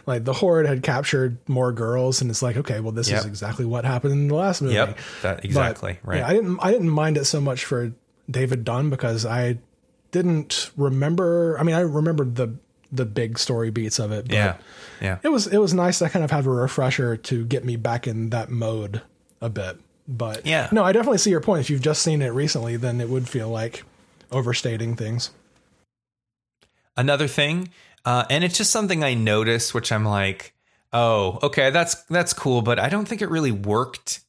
like 0.07 0.23
the 0.23 0.33
horde 0.33 0.65
had 0.65 0.81
captured 0.81 1.37
more 1.47 1.71
girls 1.71 2.21
and 2.21 2.31
it's 2.31 2.41
like 2.41 2.57
okay 2.57 2.79
well 2.79 2.91
this 2.91 3.09
Yep. 3.09 3.19
is 3.19 3.25
exactly 3.25 3.65
what 3.65 3.85
happened 3.85 4.13
in 4.13 4.27
the 4.27 4.35
last 4.35 4.61
movie 4.61 4.73
Yep, 4.75 4.97
that 5.21 5.35
But, 5.37 5.45
exactly 5.45 5.99
right. 6.03 6.17
yeah, 6.19 6.27
i 6.27 6.33
didn't 6.33 6.57
i 6.61 6.71
didn't 6.71 6.89
mind 6.89 7.17
it 7.17 7.25
so 7.25 7.39
much 7.41 7.65
for 7.65 7.91
david 8.31 8.63
dunn 8.63 8.89
because 8.89 9.25
i 9.25 9.57
didn't 10.11 10.71
remember 10.77 11.57
i 11.59 11.63
mean 11.63 11.75
i 11.75 11.81
remembered 11.81 12.35
the 12.35 12.55
the 12.91 13.05
big 13.05 13.37
story 13.37 13.69
beats 13.69 13.99
of 13.99 14.11
it 14.13 14.27
but 14.29 14.33
yeah, 14.35 14.55
yeah. 15.01 15.17
it 15.21 15.27
was 15.27 15.45
it 15.47 15.57
was 15.57 15.73
nice 15.73 15.99
to 15.99 16.09
kind 16.09 16.23
of 16.23 16.31
have 16.31 16.47
a 16.47 16.49
refresher 16.49 17.17
to 17.17 17.45
get 17.45 17.65
me 17.65 17.75
back 17.75 18.07
in 18.07 18.29
that 18.29 18.49
mode 18.49 19.01
a 19.41 19.49
bit 19.49 19.77
but 20.07 20.45
Yeah. 20.45 20.69
no 20.71 20.85
i 20.85 20.93
definitely 20.93 21.17
see 21.17 21.29
your 21.29 21.41
point 21.41 21.59
if 21.59 21.69
you've 21.69 21.81
just 21.81 22.01
seen 22.01 22.21
it 22.21 22.29
recently 22.29 22.77
then 22.77 23.01
it 23.01 23.09
would 23.09 23.27
feel 23.27 23.49
like 23.49 23.83
overstating 24.31 24.95
things 24.95 25.31
another 26.95 27.27
thing 27.27 27.69
uh, 28.07 28.23
and 28.29 28.43
it's 28.43 28.57
just 28.57 28.71
something 28.71 29.03
i 29.03 29.13
noticed 29.13 29.73
which 29.73 29.91
i'm 29.91 30.05
like 30.05 30.53
oh 30.93 31.37
okay 31.43 31.69
that's 31.71 31.95
that's 32.05 32.31
cool 32.31 32.61
but 32.61 32.79
i 32.79 32.87
don't 32.87 33.05
think 33.05 33.21
it 33.21 33.29
really 33.29 33.51
worked. 33.51 34.21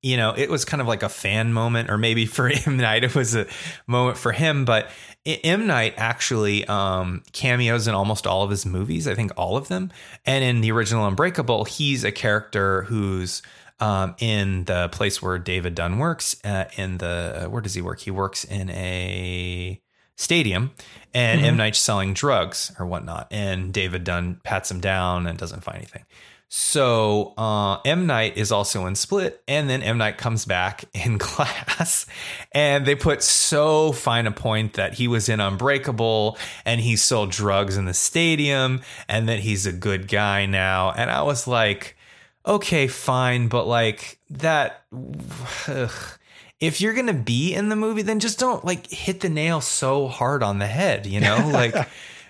You 0.00 0.16
know 0.16 0.32
it 0.36 0.48
was 0.48 0.64
kind 0.64 0.80
of 0.80 0.86
like 0.86 1.02
a 1.02 1.08
fan 1.08 1.52
moment 1.52 1.90
or 1.90 1.98
maybe 1.98 2.24
for 2.24 2.48
m. 2.66 2.76
Night 2.76 3.02
it 3.02 3.14
was 3.16 3.34
a 3.34 3.46
moment 3.88 4.16
for 4.16 4.30
him 4.30 4.64
but 4.64 4.88
m. 5.26 5.66
Night 5.66 5.94
actually 5.96 6.64
um, 6.66 7.22
cameos 7.32 7.88
in 7.88 7.94
almost 7.94 8.24
all 8.24 8.44
of 8.44 8.50
his 8.50 8.64
movies 8.64 9.08
i 9.08 9.14
think 9.14 9.32
all 9.36 9.56
of 9.56 9.66
them. 9.68 9.90
And 10.24 10.44
in 10.44 10.60
the 10.60 10.70
original 10.70 11.06
unbreakable 11.06 11.64
he's 11.64 12.04
a 12.04 12.12
character 12.12 12.82
who's 12.82 13.42
um, 13.80 14.14
in 14.20 14.64
the 14.64 14.88
place 14.88 15.20
where 15.20 15.36
david 15.36 15.74
dunn 15.74 15.98
works 15.98 16.36
uh, 16.44 16.66
in 16.76 16.98
the 16.98 17.48
where 17.50 17.60
does 17.60 17.74
he 17.74 17.82
work? 17.82 17.98
He 18.00 18.12
works 18.12 18.44
in 18.44 18.70
a 18.70 19.80
stadium 20.18 20.72
and 21.14 21.40
M 21.40 21.56
Night's 21.56 21.78
selling 21.78 22.12
drugs 22.12 22.72
or 22.78 22.84
whatnot, 22.84 23.28
and 23.30 23.72
David 23.72 24.04
Dunn 24.04 24.40
pats 24.44 24.70
him 24.70 24.80
down 24.80 25.26
and 25.26 25.38
doesn't 25.38 25.64
find 25.64 25.78
anything. 25.78 26.04
So 26.50 27.34
uh, 27.36 27.80
M 27.84 28.06
Night 28.06 28.36
is 28.36 28.52
also 28.52 28.86
in 28.86 28.94
Split, 28.94 29.42
and 29.48 29.70
then 29.70 29.82
M 29.82 29.96
Night 29.96 30.18
comes 30.18 30.44
back 30.44 30.84
in 30.94 31.16
Glass, 31.18 32.06
and 32.52 32.84
they 32.84 32.94
put 32.94 33.22
so 33.22 33.92
fine 33.92 34.26
a 34.26 34.32
point 34.32 34.74
that 34.74 34.94
he 34.94 35.08
was 35.08 35.28
in 35.28 35.40
Unbreakable 35.40 36.36
and 36.64 36.80
he 36.80 36.96
sold 36.96 37.30
drugs 37.30 37.76
in 37.76 37.86
the 37.86 37.94
stadium, 37.94 38.82
and 39.08 39.28
that 39.28 39.38
he's 39.38 39.66
a 39.66 39.72
good 39.72 40.08
guy 40.08 40.46
now. 40.46 40.90
And 40.90 41.10
I 41.10 41.22
was 41.22 41.46
like, 41.46 41.96
okay, 42.44 42.86
fine, 42.88 43.48
but 43.48 43.66
like 43.66 44.18
that. 44.30 44.84
ugh. 45.68 46.17
If 46.60 46.80
you're 46.80 46.94
gonna 46.94 47.12
be 47.14 47.54
in 47.54 47.68
the 47.68 47.76
movie, 47.76 48.02
then 48.02 48.18
just 48.20 48.38
don't 48.38 48.64
like 48.64 48.90
hit 48.90 49.20
the 49.20 49.28
nail 49.28 49.60
so 49.60 50.08
hard 50.08 50.42
on 50.42 50.58
the 50.58 50.66
head, 50.66 51.06
you 51.06 51.20
know? 51.20 51.48
Like 51.52 51.74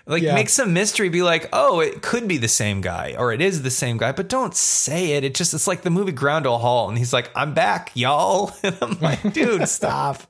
like 0.05 0.23
Yeah. 0.23 0.33
make 0.33 0.49
some 0.49 0.73
mystery, 0.73 1.09
be 1.09 1.21
like, 1.21 1.49
oh, 1.53 1.79
it 1.81 2.01
could 2.01 2.27
be 2.27 2.37
the 2.37 2.47
same 2.47 2.81
guy, 2.81 3.15
or 3.17 3.31
it 3.31 3.41
is 3.41 3.61
the 3.61 3.69
same 3.71 3.97
guy, 3.97 4.11
but 4.11 4.27
don't 4.27 4.55
say 4.55 5.11
it. 5.13 5.23
It 5.23 5.35
just 5.35 5.53
it's 5.53 5.67
like 5.67 5.83
the 5.83 5.89
movie 5.91 6.11
Ground 6.11 6.45
to 6.45 6.51
a 6.51 6.57
Halt, 6.57 6.89
and 6.89 6.97
he's 6.97 7.13
like, 7.13 7.29
I'm 7.35 7.53
back, 7.53 7.91
y'all. 7.95 8.51
And 8.63 8.75
I'm 8.81 8.99
like, 8.99 9.33
dude, 9.33 9.67
stop. 9.67 10.23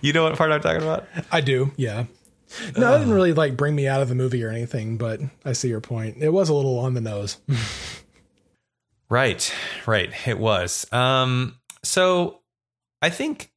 You 0.00 0.12
know 0.12 0.24
what 0.24 0.36
part 0.36 0.50
I'm 0.50 0.60
talking 0.60 0.82
about? 0.82 1.06
I 1.30 1.40
do, 1.40 1.70
yeah. 1.76 2.04
No, 2.76 2.90
that 2.90 2.98
didn't 2.98 3.14
really 3.14 3.32
like 3.32 3.56
bring 3.56 3.74
me 3.76 3.86
out 3.86 4.02
of 4.02 4.08
the 4.08 4.14
movie 4.14 4.42
or 4.44 4.50
anything, 4.50 4.98
but 4.98 5.20
I 5.44 5.52
see 5.52 5.68
your 5.68 5.80
point. 5.80 6.16
It 6.20 6.30
was 6.30 6.48
a 6.48 6.54
little 6.54 6.78
on 6.80 6.94
the 6.94 7.00
nose. 7.00 7.38
Right, 9.08 9.52
right. 9.86 10.10
It 10.26 10.38
was. 10.38 10.90
Um, 10.92 11.56
so 11.82 12.40
I 13.02 13.10
think 13.10 13.52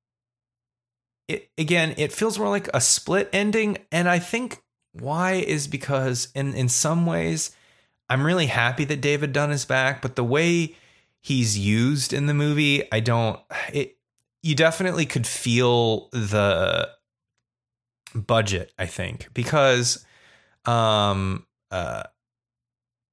it 1.28 1.50
again, 1.58 1.94
it 1.98 2.12
feels 2.12 2.38
more 2.38 2.50
like 2.50 2.68
a 2.74 2.82
split 2.82 3.30
ending, 3.32 3.78
and 3.92 4.10
I 4.10 4.20
think 4.20 4.62
why 4.94 5.34
is 5.34 5.68
because 5.68 6.30
in 6.36 6.54
in 6.54 6.70
some 6.70 7.06
ways 7.06 7.56
I'm 8.10 8.26
really 8.26 8.48
happy 8.48 8.86
that 8.86 9.02
David 9.02 9.34
Dunn 9.34 9.52
is 9.52 9.66
back, 9.66 10.02
but 10.02 10.16
the 10.16 10.24
way 10.24 10.76
he's 11.22 11.58
used 11.58 12.14
in 12.14 12.28
the 12.28 12.34
movie, 12.34 12.92
I 12.92 13.00
don't 13.00 13.40
it 13.72 13.98
you 14.44 14.56
definitely 14.56 15.06
could 15.06 15.26
feel 15.26 16.10
the 16.12 16.90
budget, 18.14 18.72
I 18.78 18.86
think, 18.86 19.30
because 19.34 20.06
um 20.66 21.46
uh 21.72 22.04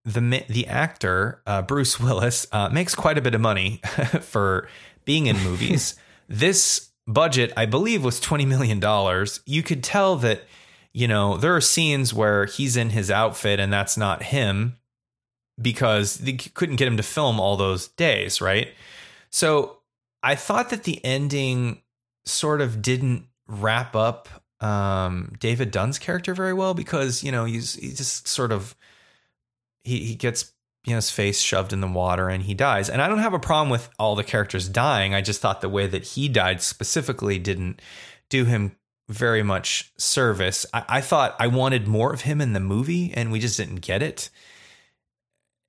the 0.04 0.44
the 0.48 0.66
actor 0.66 1.42
uh, 1.46 1.62
Bruce 1.62 2.00
Willis 2.00 2.46
uh, 2.52 2.68
makes 2.68 2.94
quite 2.94 3.18
a 3.18 3.22
bit 3.22 3.34
of 3.34 3.40
money 3.40 3.80
for 4.20 4.68
being 5.04 5.26
in 5.26 5.36
movies. 5.38 5.94
This 6.32 6.90
budget, 7.06 7.52
I 7.56 7.66
believe, 7.66 8.02
was 8.02 8.18
twenty 8.18 8.46
million 8.46 8.80
dollars. 8.80 9.40
You 9.46 9.62
could 9.62 9.84
tell 9.84 10.16
that 10.16 10.44
you 10.92 11.06
know 11.06 11.36
there 11.36 11.54
are 11.54 11.60
scenes 11.60 12.14
where 12.14 12.46
he's 12.46 12.76
in 12.76 12.90
his 12.90 13.10
outfit 13.10 13.60
and 13.60 13.72
that's 13.72 13.96
not 13.96 14.22
him 14.22 14.76
because 15.60 16.16
they 16.16 16.32
couldn't 16.32 16.76
get 16.76 16.88
him 16.88 16.96
to 16.96 17.02
film 17.02 17.38
all 17.38 17.56
those 17.56 17.88
days, 17.88 18.40
right? 18.40 18.68
So 19.30 19.78
I 20.22 20.34
thought 20.34 20.70
that 20.70 20.84
the 20.84 21.04
ending 21.04 21.82
sort 22.24 22.60
of 22.60 22.80
didn't 22.80 23.26
wrap 23.46 23.94
up 23.94 24.28
um, 24.60 25.32
David 25.38 25.70
Dunn's 25.70 25.98
character 25.98 26.34
very 26.34 26.54
well 26.54 26.72
because 26.72 27.22
you 27.22 27.32
know 27.32 27.44
he's 27.44 27.74
he 27.74 27.88
just 27.88 28.26
sort 28.26 28.52
of 28.52 28.74
he 29.84 30.04
he 30.04 30.14
gets 30.14 30.52
you 30.84 30.92
know 30.92 30.96
his 30.96 31.10
face 31.10 31.40
shoved 31.40 31.72
in 31.72 31.80
the 31.80 31.86
water 31.86 32.28
and 32.28 32.44
he 32.44 32.54
dies. 32.54 32.90
And 32.90 33.00
I 33.00 33.08
don't 33.08 33.18
have 33.18 33.34
a 33.34 33.38
problem 33.38 33.70
with 33.70 33.88
all 33.98 34.16
the 34.16 34.24
characters 34.24 34.68
dying. 34.68 35.14
I 35.14 35.20
just 35.20 35.40
thought 35.40 35.60
the 35.60 35.68
way 35.68 35.86
that 35.86 36.04
he 36.04 36.28
died 36.28 36.60
specifically 36.60 37.38
didn't 37.38 37.80
do 38.28 38.44
him 38.44 38.76
very 39.08 39.42
much 39.42 39.92
service. 39.96 40.66
I, 40.72 40.84
I 40.88 41.00
thought 41.00 41.36
I 41.38 41.46
wanted 41.46 41.86
more 41.86 42.12
of 42.12 42.22
him 42.22 42.40
in 42.40 42.52
the 42.52 42.60
movie, 42.60 43.12
and 43.14 43.30
we 43.30 43.38
just 43.38 43.56
didn't 43.56 43.76
get 43.76 44.02
it. 44.02 44.30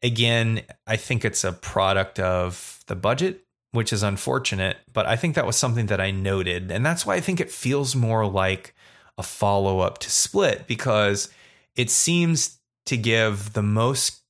Again, 0.01 0.61
I 0.87 0.97
think 0.97 1.23
it's 1.23 1.43
a 1.43 1.53
product 1.53 2.19
of 2.19 2.79
the 2.87 2.95
budget, 2.95 3.45
which 3.71 3.93
is 3.93 4.03
unfortunate, 4.03 4.77
but 4.91 5.05
I 5.05 5.15
think 5.15 5.35
that 5.35 5.45
was 5.45 5.55
something 5.55 5.85
that 5.87 6.01
I 6.01 6.11
noted. 6.11 6.71
And 6.71 6.85
that's 6.85 7.05
why 7.05 7.15
I 7.15 7.21
think 7.21 7.39
it 7.39 7.51
feels 7.51 7.95
more 7.95 8.25
like 8.25 8.75
a 9.17 9.23
follow 9.23 9.79
up 9.79 9.99
to 9.99 10.11
Split 10.11 10.67
because 10.67 11.29
it 11.75 11.89
seems 11.89 12.59
to 12.85 12.97
give 12.97 13.53
the 13.53 13.61
most 13.61 14.22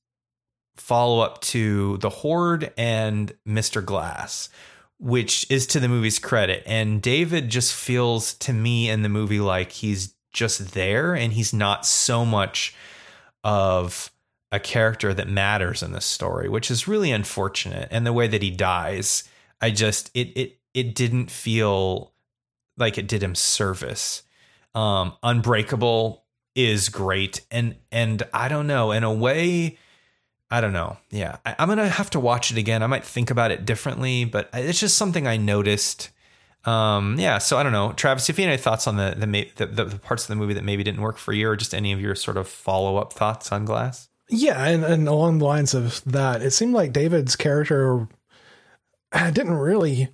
follow 0.76 1.20
up 1.20 1.40
to 1.42 1.98
The 1.98 2.10
Horde 2.10 2.72
and 2.76 3.32
Mr. 3.46 3.84
Glass, 3.84 4.48
which 4.98 5.50
is 5.50 5.66
to 5.68 5.80
the 5.80 5.88
movie's 5.88 6.18
credit. 6.18 6.62
And 6.66 7.00
David 7.00 7.48
just 7.48 7.74
feels 7.74 8.34
to 8.34 8.52
me 8.52 8.88
in 8.88 9.02
the 9.02 9.08
movie 9.08 9.40
like 9.40 9.72
he's 9.72 10.14
just 10.32 10.74
there 10.74 11.14
and 11.14 11.32
he's 11.32 11.52
not 11.52 11.86
so 11.86 12.24
much 12.24 12.74
of 13.44 14.10
a 14.50 14.60
character 14.60 15.12
that 15.12 15.28
matters 15.28 15.82
in 15.82 15.92
this 15.92 16.06
story, 16.06 16.48
which 16.48 16.70
is 16.70 16.86
really 16.86 17.10
unfortunate. 17.10 17.88
And 17.90 18.06
the 18.06 18.12
way 18.12 18.28
that 18.28 18.42
he 18.42 18.50
dies, 18.50 19.24
I 19.60 19.70
just 19.70 20.10
it 20.14 20.28
it 20.36 20.58
it 20.72 20.94
didn't 20.94 21.30
feel 21.30 22.12
like 22.76 22.98
it 22.98 23.08
did 23.08 23.22
him 23.22 23.34
service. 23.34 24.22
Um, 24.74 25.14
Unbreakable 25.22 26.24
is 26.54 26.88
great, 26.88 27.44
and 27.50 27.76
and 27.90 28.22
I 28.32 28.48
don't 28.48 28.66
know 28.66 28.92
in 28.92 29.04
a 29.04 29.12
way. 29.12 29.78
I 30.54 30.60
don't 30.60 30.72
know. 30.72 30.96
Yeah, 31.10 31.38
I, 31.44 31.56
I'm 31.58 31.68
gonna 31.68 31.88
have 31.88 32.10
to 32.10 32.20
watch 32.20 32.52
it 32.52 32.58
again. 32.58 32.84
I 32.84 32.86
might 32.86 33.04
think 33.04 33.32
about 33.32 33.50
it 33.50 33.64
differently, 33.66 34.24
but 34.24 34.48
it's 34.54 34.78
just 34.78 34.96
something 34.96 35.26
I 35.26 35.36
noticed. 35.36 36.10
Um, 36.64 37.18
yeah, 37.18 37.38
so 37.38 37.58
I 37.58 37.64
don't 37.64 37.72
know, 37.72 37.92
Travis. 37.92 38.30
If 38.30 38.38
you 38.38 38.44
have 38.44 38.52
any 38.52 38.62
thoughts 38.62 38.86
on 38.86 38.96
the 38.96 39.16
the, 39.18 39.66
the 39.66 39.84
the 39.84 39.98
parts 39.98 40.22
of 40.22 40.28
the 40.28 40.36
movie 40.36 40.54
that 40.54 40.62
maybe 40.62 40.84
didn't 40.84 41.00
work 41.00 41.18
for 41.18 41.32
you, 41.32 41.48
or 41.48 41.56
just 41.56 41.74
any 41.74 41.92
of 41.92 42.00
your 42.00 42.14
sort 42.14 42.36
of 42.36 42.46
follow 42.46 42.98
up 42.98 43.12
thoughts 43.12 43.50
on 43.50 43.64
Glass? 43.64 44.08
Yeah, 44.30 44.64
and, 44.64 44.84
and 44.84 45.08
along 45.08 45.38
the 45.38 45.44
lines 45.44 45.74
of 45.74 46.04
that, 46.04 46.40
it 46.40 46.52
seemed 46.52 46.72
like 46.72 46.92
David's 46.92 47.34
character 47.34 48.06
didn't 49.12 49.54
really. 49.54 50.10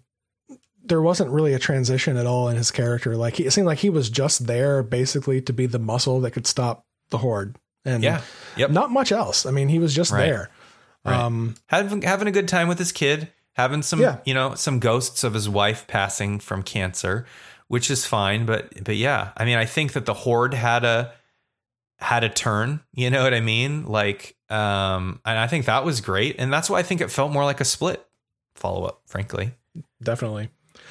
There 0.83 1.03
wasn't 1.03 1.33
really 1.33 1.53
a 1.53 1.59
transition 1.59 2.17
at 2.17 2.25
all 2.25 2.49
in 2.49 2.57
his 2.57 2.71
character. 2.71 3.15
Like 3.15 3.35
he, 3.37 3.45
it 3.45 3.51
seemed 3.51 3.67
like 3.67 3.81
he 3.81 3.91
was 3.91 4.09
just 4.09 4.47
there 4.47 4.83
basically 4.83 5.43
to 5.43 5.53
be 5.53 5.67
the 5.67 5.79
muscle 5.79 6.19
that 6.21 6.31
could 6.31 6.47
stop 6.47 6.87
the 7.11 7.19
horde, 7.19 7.59
and 7.85 8.03
Yeah. 8.03 8.21
Yep. 8.57 8.71
not 8.71 8.91
much 8.91 9.13
else. 9.13 9.47
I 9.47 9.51
mean, 9.51 9.69
he 9.69 9.79
was 9.79 9.95
just 9.95 10.13
Right. 10.13 10.27
there. 10.27 10.51
Um, 11.05 11.55
having 11.69 12.03
having 12.03 12.29
a 12.29 12.33
good 12.33 12.47
time 12.49 12.69
with 12.69 12.79
his 12.79 12.93
kid, 12.93 13.33
having 13.55 13.83
some 13.83 14.01
Yeah. 14.01 14.19
you 14.25 14.35
know 14.35 14.55
some 14.55 14.79
ghosts 14.81 15.25
of 15.25 15.35
his 15.35 15.49
wife 15.49 15.87
passing 15.87 16.39
from 16.41 16.63
cancer, 16.63 17.25
which 17.69 17.91
is 17.91 18.05
fine. 18.05 18.45
But 18.47 18.85
but 18.85 18.97
yeah, 18.97 19.31
I 19.37 19.45
mean, 19.45 19.57
I 19.57 19.65
think 19.65 19.93
that 19.95 20.05
the 20.05 20.15
horde 20.15 20.53
had 20.55 20.85
a 20.85 21.13
had 21.99 22.23
a 22.25 22.29
turn. 22.29 22.81
You 22.93 23.09
know 23.11 23.23
what 23.23 23.33
I 23.35 23.41
mean? 23.41 23.87
Like, 23.87 24.37
um, 24.51 25.21
and 25.25 25.39
I 25.39 25.47
think 25.47 25.67
that 25.67 25.85
was 25.85 26.01
great, 26.01 26.37
and 26.39 26.53
that's 26.53 26.69
why 26.69 26.79
I 26.79 26.83
think 26.83 27.01
it 27.01 27.11
felt 27.11 27.33
more 27.33 27.45
like 27.45 27.61
a 27.61 27.65
split 27.65 28.05
follow 28.55 28.85
up. 28.85 29.01
Frankly, 29.07 29.53
definitely. 30.03 30.51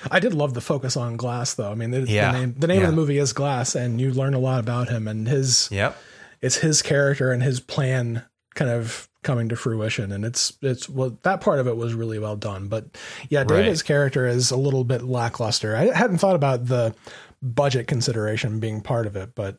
I 0.09 0.19
did 0.19 0.33
love 0.33 0.53
the 0.53 0.61
focus 0.61 0.95
on 0.95 1.17
Glass, 1.17 1.53
though. 1.55 1.71
I 1.71 1.75
mean, 1.75 1.91
the, 1.91 2.01
Yeah. 2.01 2.31
the 2.31 2.39
name 2.39 2.55
the 2.57 2.67
name 2.67 2.77
Yeah. 2.81 2.85
of 2.85 2.91
the 2.91 2.95
movie 2.95 3.17
is 3.17 3.33
Glass, 3.33 3.75
and 3.75 3.99
you 4.01 4.11
learn 4.11 4.33
a 4.33 4.39
lot 4.39 4.59
about 4.59 4.89
him 4.89 5.07
and 5.07 5.27
his. 5.27 5.67
yep, 5.71 5.97
It's 6.41 6.57
his 6.57 6.81
character 6.81 7.31
and 7.31 7.43
his 7.43 7.59
plan 7.59 8.23
kind 8.55 8.71
of 8.71 9.07
coming 9.23 9.49
to 9.49 9.55
fruition, 9.55 10.11
and 10.11 10.23
it's 10.23 10.53
it's 10.61 10.87
well 10.89 11.17
that 11.23 11.41
part 11.41 11.59
of 11.59 11.67
it 11.67 11.75
was 11.77 11.93
really 11.93 12.19
well 12.19 12.35
done. 12.35 12.67
But 12.67 12.85
yeah, 13.29 13.43
David's 13.43 13.83
character 13.83 14.25
is 14.25 14.51
a 14.51 14.57
little 14.57 14.83
bit 14.83 15.03
lackluster. 15.03 15.75
I 15.75 15.93
hadn't 15.95 16.19
thought 16.19 16.35
about 16.35 16.65
the 16.67 16.95
budget 17.41 17.87
consideration 17.87 18.59
being 18.59 18.81
part 18.81 19.05
of 19.07 19.15
it, 19.15 19.35
but 19.35 19.57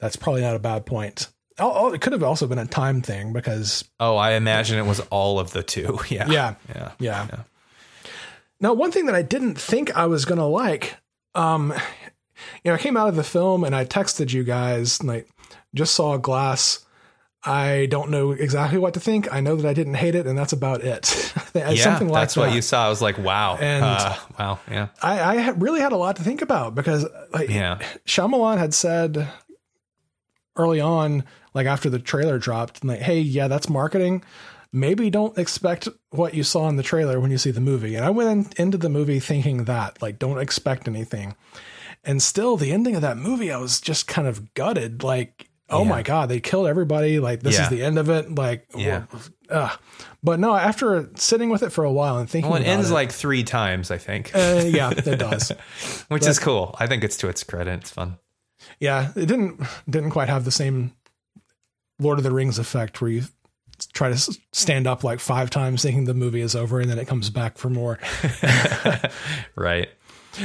that's 0.00 0.16
probably 0.16 0.42
not 0.42 0.56
a 0.56 0.60
bad 0.60 0.86
point. 0.86 1.28
Oh, 1.58 1.72
oh, 1.74 1.92
it 1.92 2.00
could 2.00 2.12
have 2.14 2.22
also 2.22 2.46
been 2.46 2.58
a 2.58 2.66
time 2.66 3.02
thing 3.02 3.32
because 3.32 3.84
Oh, 4.00 4.16
I 4.16 4.32
imagine 4.32 4.78
it 4.78 4.86
was 4.86 5.00
all 5.10 5.38
of 5.38 5.52
the 5.52 5.62
two. 5.62 5.98
Yeah, 6.08 6.26
Yeah. 6.30 6.54
yeah. 6.68 6.92
Yeah. 6.98 7.26
Yeah. 7.30 7.40
Now, 8.60 8.72
one 8.74 8.90
thing 8.92 9.06
that 9.06 9.14
I 9.14 9.22
didn't 9.22 9.56
think 9.58 9.94
I 9.96 10.06
was 10.06 10.24
gonna 10.24 10.46
like, 10.46 10.96
um, 11.34 11.72
you 12.64 12.70
know, 12.70 12.74
I 12.74 12.78
came 12.78 12.96
out 12.96 13.08
of 13.08 13.16
the 13.16 13.24
film 13.24 13.64
and 13.64 13.74
I 13.74 13.84
texted 13.84 14.32
you 14.32 14.44
guys 14.44 15.02
like 15.02 15.28
just 15.74 15.94
saw 15.94 16.14
a 16.14 16.18
Glass. 16.18 16.84
I 17.42 17.86
don't 17.90 18.10
know 18.10 18.32
exactly 18.32 18.78
what 18.78 18.92
to 18.94 19.00
think. 19.00 19.32
I 19.32 19.40
know 19.40 19.56
that 19.56 19.66
I 19.66 19.72
didn't 19.72 19.94
hate 19.94 20.14
it, 20.14 20.26
and 20.26 20.36
that's 20.38 20.52
about 20.52 20.82
it. 20.82 21.32
Yeah, 21.52 21.74
Something 21.74 22.08
like 22.08 22.22
that's 22.22 22.36
what 22.36 22.50
that. 22.50 22.54
you 22.54 22.62
saw. 22.62 22.86
I 22.86 22.88
was 22.90 23.02
like, 23.02 23.18
wow, 23.18 23.56
And- 23.56 23.84
uh, 23.84 24.14
wow, 24.38 24.58
yeah, 24.70 24.86
I, 25.02 25.18
I 25.38 25.48
really 25.50 25.80
had 25.80 25.90
a 25.90 25.96
lot 25.96 26.14
to 26.16 26.22
think 26.22 26.42
about 26.42 26.76
because, 26.76 27.04
like, 27.32 27.48
yeah, 27.48 27.80
Shyamalan 28.06 28.58
had 28.58 28.72
said 28.72 29.26
early 30.56 30.80
on, 30.80 31.24
like 31.52 31.66
after 31.66 31.90
the 31.90 31.98
trailer 31.98 32.38
dropped, 32.38 32.84
like, 32.84 33.00
"Hey, 33.00 33.18
yeah, 33.20 33.48
that's 33.48 33.68
marketing. 33.68 34.22
Maybe 34.72 35.10
don't 35.10 35.36
expect 35.38 35.88
what 36.10 36.34
you 36.34 36.44
saw 36.44 36.68
in 36.68 36.76
the 36.76 36.84
trailer 36.84 37.18
when 37.18 37.32
you 37.32 37.38
see 37.38 37.50
the 37.50 37.60
movie." 37.60 37.96
And 37.96 38.04
I 38.04 38.10
went 38.10 38.54
in, 38.58 38.64
into 38.66 38.78
the 38.78 38.88
movie 38.88 39.18
thinking 39.18 39.64
that, 39.64 40.00
like, 40.00 40.20
don't 40.20 40.38
expect 40.38 40.86
anything. 40.86 41.34
And 42.04 42.22
still, 42.22 42.56
the 42.56 42.70
ending 42.72 42.94
of 42.94 43.02
that 43.02 43.16
movie, 43.16 43.50
I 43.50 43.56
was 43.58 43.80
just 43.80 44.06
kind 44.06 44.28
of 44.28 44.54
gutted. 44.54 45.02
Like, 45.02 45.49
oh 45.70 45.82
Yeah. 45.82 45.88
my 45.88 46.02
god, 46.02 46.28
they 46.28 46.40
killed 46.40 46.66
everybody. 46.66 47.18
Like, 47.20 47.40
this 47.40 47.56
Yeah. 47.56 47.64
is 47.64 47.68
the 47.70 47.82
end 47.82 47.98
of 47.98 48.08
it. 48.10 48.34
Like, 48.34 48.66
Yeah. 48.76 49.04
ugh. 49.50 49.78
but 50.22 50.38
no, 50.40 50.54
after 50.54 51.08
sitting 51.16 51.48
with 51.50 51.62
it 51.62 51.70
for 51.70 51.84
a 51.84 51.92
while 51.92 52.18
and 52.18 52.28
thinking, 52.28 52.50
Well, 52.50 52.60
it 52.60 52.66
ends 52.66 52.90
it, 52.90 52.94
like 52.94 53.12
three 53.12 53.42
times, 53.44 53.90
I 53.90 53.98
think, 53.98 54.30
uh, 54.34 54.62
yeah, 54.66 54.90
it 54.90 55.18
does. 55.18 55.52
which 56.08 56.26
is 56.26 56.38
cool. 56.38 56.74
I 56.78 56.86
think 56.86 57.04
it's 57.04 57.16
to 57.18 57.28
its 57.28 57.42
credit. 57.44 57.80
It's 57.80 57.90
fun. 57.90 58.18
Yeah, 58.78 59.10
it 59.16 59.26
didn't 59.26 59.60
didn't 59.88 60.10
quite 60.10 60.28
have 60.28 60.44
the 60.44 60.50
same 60.50 60.92
Lord 61.98 62.18
of 62.18 62.24
the 62.24 62.30
Rings 62.32 62.58
effect 62.58 63.00
where 63.00 63.10
you 63.10 63.22
try 63.94 64.10
to 64.12 64.38
stand 64.52 64.86
up 64.86 65.02
like 65.04 65.20
five 65.20 65.48
times 65.48 65.80
thinking 65.82 66.04
the 66.04 66.12
movie 66.12 66.42
is 66.42 66.54
over 66.54 66.80
and 66.80 66.90
then 66.90 66.98
it 66.98 67.06
comes 67.08 67.30
back 67.30 67.56
for 67.56 67.70
more. 67.70 67.98
Right. 69.56 69.88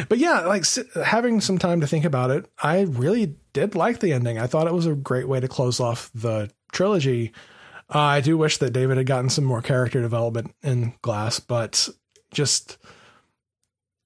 But 0.10 0.18
yeah, 0.18 0.42
like 0.42 0.66
having 1.04 1.42
some 1.42 1.58
time 1.58 1.82
to 1.82 1.88
think 1.88 2.06
about 2.06 2.32
it, 2.32 2.46
I 2.62 2.82
really 2.82 3.36
did 3.56 3.74
like 3.74 4.02
the 4.02 4.14
ending. 4.14 4.38
I 4.38 4.48
thought 4.48 4.68
it 4.68 4.74
was 4.74 4.86
a 4.86 4.94
great 4.94 5.28
way 5.28 5.40
to 5.40 5.48
close 5.48 5.80
off 5.80 6.12
the 6.14 6.52
trilogy. 6.74 7.32
Uh, 7.94 8.00
I 8.00 8.22
do 8.22 8.38
wish 8.38 8.58
that 8.58 8.74
David 8.74 8.98
had 8.98 9.08
gotten 9.08 9.30
some 9.30 9.46
more 9.46 9.62
character 9.62 10.02
development 10.02 10.54
in 10.62 10.94
Glass, 11.02 11.40
but 11.40 11.88
just 12.32 12.78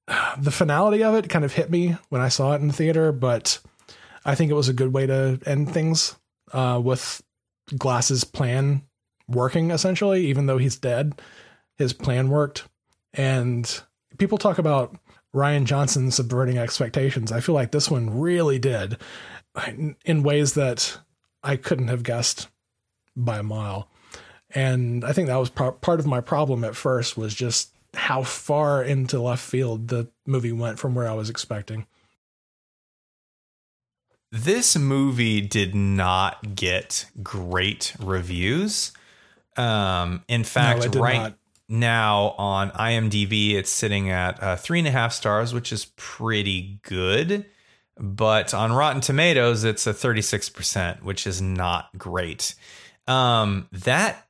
the 0.37 0.51
finality 0.51 1.03
of 1.03 1.15
it 1.15 1.29
kind 1.29 1.43
of 1.43 1.53
hit 1.53 1.71
me 1.71 1.97
when 2.09 2.21
I 2.21 2.29
saw 2.29 2.53
it 2.53 2.61
in 2.61 2.67
the 2.67 2.73
theater. 2.73 3.11
But 3.11 3.59
I 4.23 4.35
think 4.35 4.51
it 4.51 4.55
was 4.55 4.69
a 4.69 4.73
good 4.73 4.93
way 4.93 5.07
to 5.07 5.39
end 5.45 5.73
things 5.73 6.15
uh, 6.53 6.79
with 6.81 7.21
Glass's 7.75 8.23
plan 8.23 8.83
working 9.27 9.71
essentially, 9.71 10.27
even 10.27 10.45
though 10.45 10.59
he's 10.59 10.77
dead. 10.77 11.19
His 11.77 11.91
plan 11.91 12.29
worked. 12.29 12.65
And 13.15 13.81
people 14.19 14.37
talk 14.37 14.59
about 14.59 14.95
Rian 15.33 15.65
Johnson 15.65 16.11
subverting 16.11 16.57
expectations. 16.57 17.31
I 17.31 17.39
feel 17.39 17.55
like 17.55 17.71
this 17.71 17.89
one 17.89 18.19
really 18.19 18.59
did 18.59 18.97
in 20.05 20.23
ways 20.23 20.53
that 20.53 20.97
I 21.43 21.55
couldn't 21.55 21.87
have 21.87 22.03
guessed 22.03 22.47
by 23.15 23.39
a 23.39 23.43
mile. 23.43 23.89
And 24.51 25.03
I 25.03 25.13
think 25.13 25.27
that 25.27 25.35
was 25.35 25.49
part 25.49 25.99
of 25.99 26.05
my 26.05 26.21
problem 26.21 26.63
at 26.63 26.75
first 26.75 27.17
was 27.17 27.33
just 27.33 27.71
how 27.93 28.23
far 28.23 28.83
into 28.83 29.19
left 29.21 29.43
field 29.43 29.87
the 29.87 30.09
movie 30.25 30.51
went 30.51 30.79
from 30.79 30.95
where 30.95 31.07
I 31.07 31.13
was 31.13 31.29
expecting. 31.29 31.85
This 34.31 34.77
movie 34.77 35.41
did 35.41 35.73
not 35.73 36.55
get 36.55 37.05
great 37.23 37.93
reviews. 37.99 38.91
Um, 39.57 40.23
in 40.27 40.43
fact, 40.43 40.93
no, 40.93 41.01
right 41.01 41.17
not. 41.17 41.37
now 41.67 42.35
on 42.37 42.69
IMDb, 42.71 43.53
it's 43.53 43.71
sitting 43.71 44.11
at 44.11 44.41
uh, 44.41 44.55
three 44.55 44.79
and 44.79 44.87
a 44.87 44.91
half 44.91 45.13
stars, 45.13 45.53
which 45.53 45.73
is 45.73 45.85
pretty 45.95 46.79
good. 46.83 47.45
But 47.99 48.53
on 48.53 48.71
Rotten 48.71 49.01
Tomatoes, 49.01 49.65
it's 49.65 49.85
a 49.85 49.93
36%, 49.93 51.03
which 51.03 51.27
is 51.27 51.41
not 51.41 51.89
great. 51.97 52.55
Um, 53.07 53.67
that 53.71 54.25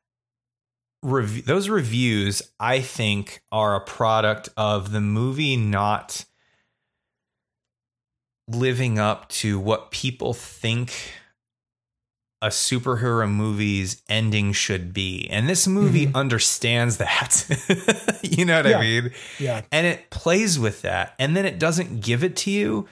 rev- 1.04 1.46
those 1.46 1.70
reviews, 1.70 2.42
I 2.60 2.82
think, 2.82 3.42
are 3.52 3.76
a 3.76 3.82
product 3.82 4.50
of 4.58 4.92
the 4.92 5.02
movie 5.02 5.56
not 5.56 6.26
living 8.48 8.98
up 8.98 9.30
to 9.30 9.60
what 9.60 9.92
people 9.92 10.34
think 10.34 11.14
a 12.42 12.48
superhero 12.48 13.30
movie's 13.30 14.02
ending 14.08 14.54
should 14.54 14.94
be. 14.94 15.28
And 15.30 15.50
this 15.50 15.68
movie 15.68 16.08
mm-hmm. 16.08 16.16
understands 16.16 16.98
that. 16.98 17.46
you 18.24 18.46
know 18.46 18.58
what 18.58 18.70
yeah. 18.70 18.78
I 18.78 18.82
mean? 18.82 19.12
Yeah. 19.38 19.62
And 19.72 19.86
it 19.86 20.10
plays 20.10 20.58
with 20.58 20.82
that. 20.84 21.14
And 21.20 21.36
then 21.36 21.46
it 21.46 21.60
doesn't 21.60 22.00
give 22.00 22.24
it 22.24 22.38
to 22.38 22.52
you 22.52 22.88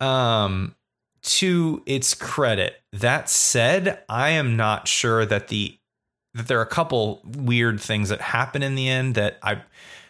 um 0.00 0.74
to 1.22 1.82
its 1.86 2.14
credit. 2.14 2.80
That 2.92 3.28
said, 3.30 4.02
I 4.08 4.30
am 4.30 4.56
not 4.56 4.86
sure 4.86 5.24
that 5.26 5.48
the 5.48 5.78
that 6.34 6.48
there 6.48 6.58
are 6.58 6.62
a 6.62 6.66
couple 6.66 7.22
weird 7.24 7.80
things 7.80 8.08
that 8.08 8.20
happen 8.20 8.62
in 8.62 8.74
the 8.74 8.88
end 8.88 9.14
that 9.14 9.38
I 9.42 9.62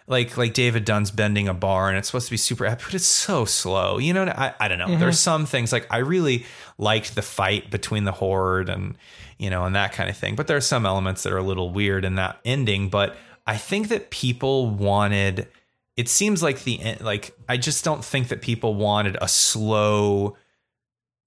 like 0.07 0.37
like 0.37 0.55
David 0.55 0.85
Dunn's 0.85 1.11
bending 1.11 1.49
a 1.49 1.55
bar 1.55 1.89
and 1.89 1.97
it's 1.97 2.09
supposed 2.09 2.27
to 2.27 2.33
be 2.33 2.37
super 2.37 2.67
epic, 2.67 2.87
but 2.87 2.95
it's 2.95 3.07
so 3.07 3.45
slow. 3.45 3.99
You 3.99 4.13
know, 4.13 4.25
I, 4.25 4.55
I 4.59 4.69
don't 4.69 4.79
know. 4.79 4.89
Mm-hmm. 4.89 5.01
There's 5.01 5.21
some 5.21 5.47
things 5.47 5.73
like 5.73 5.87
I 5.91 5.99
really 5.99 6.45
liked 6.79 7.15
the 7.15 7.23
fight 7.23 7.71
between 7.71 8.05
the 8.05 8.13
horde 8.13 8.69
and 8.69 8.97
you 9.39 9.51
know 9.51 9.65
and 9.65 9.75
that 9.77 9.93
kind 9.93 10.11
of 10.11 10.17
thing. 10.17 10.35
But 10.35 10.47
there 10.47 10.57
are 10.57 10.63
some 10.63 10.85
elements 10.85 11.23
that 11.23 11.33
are 11.33 11.39
a 11.39 11.43
little 11.43 11.71
weird 11.71 12.05
in 12.05 12.17
that 12.17 12.41
ending. 12.45 12.89
But 12.89 13.17
I 13.47 13.57
think 13.57 13.89
that 13.89 14.11
people 14.11 14.69
wanted 14.69 15.49
it 15.97 16.09
seems 16.09 16.43
like 16.43 16.65
the 16.65 16.97
like 17.01 17.37
I 17.49 17.57
just 17.57 17.85
don't 17.85 18.05
think 18.05 18.29
that 18.29 18.43
people 18.43 18.75
wanted 18.75 19.17
a 19.21 19.29
slow 19.29 20.37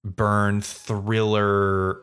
burn 0.03 0.61
thriller 0.61 2.01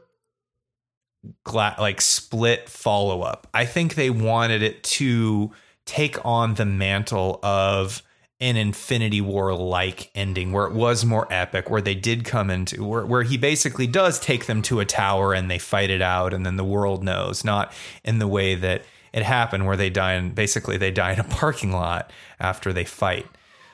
gla- 1.45 1.77
like 1.79 2.01
split 2.01 2.69
follow 2.69 3.23
up. 3.23 3.47
I 3.55 3.65
think 3.65 3.95
they 3.95 4.11
wanted 4.11 4.63
it 4.63 4.83
to 4.85 5.53
take 5.87 6.25
on 6.25 6.55
the 6.55 6.65
mantle 6.65 7.41
of 7.43 8.03
an 8.41 8.57
Infinity 8.57 9.21
War 9.21 9.55
like 9.55 10.11
ending 10.15 10.53
where 10.53 10.67
it 10.67 10.73
was 10.73 11.05
more 11.05 11.27
epic, 11.31 11.71
where 11.71 11.81
they 11.81 11.95
did 11.95 12.25
come 12.25 12.51
into 12.51 12.85
where, 12.85 13.07
where 13.07 13.23
he 13.23 13.37
basically 13.37 13.87
does 13.87 14.19
take 14.19 14.47
them 14.47 14.61
to 14.63 14.81
a 14.81 14.85
tower 14.85 15.33
and 15.33 15.51
they 15.51 15.59
fight 15.59 15.91
it 15.91 16.03
out 16.03 16.35
and 16.35 16.45
then 16.45 16.57
the 16.57 16.65
world 16.65 17.05
knows, 17.05 17.45
not 17.45 17.73
in 18.05 18.19
the 18.19 18.29
way 18.29 18.55
that 18.55 18.85
it 19.15 19.23
happened 19.23 19.65
where 19.65 19.77
they 19.77 19.89
die 19.89 20.15
in 20.15 20.31
basically 20.31 20.77
they 20.77 20.91
die 20.91 21.13
in 21.13 21.21
a 21.21 21.25
parking 21.25 21.73
lot 21.73 22.11
after 22.41 22.73
they 22.73 22.85
fight. 22.85 23.27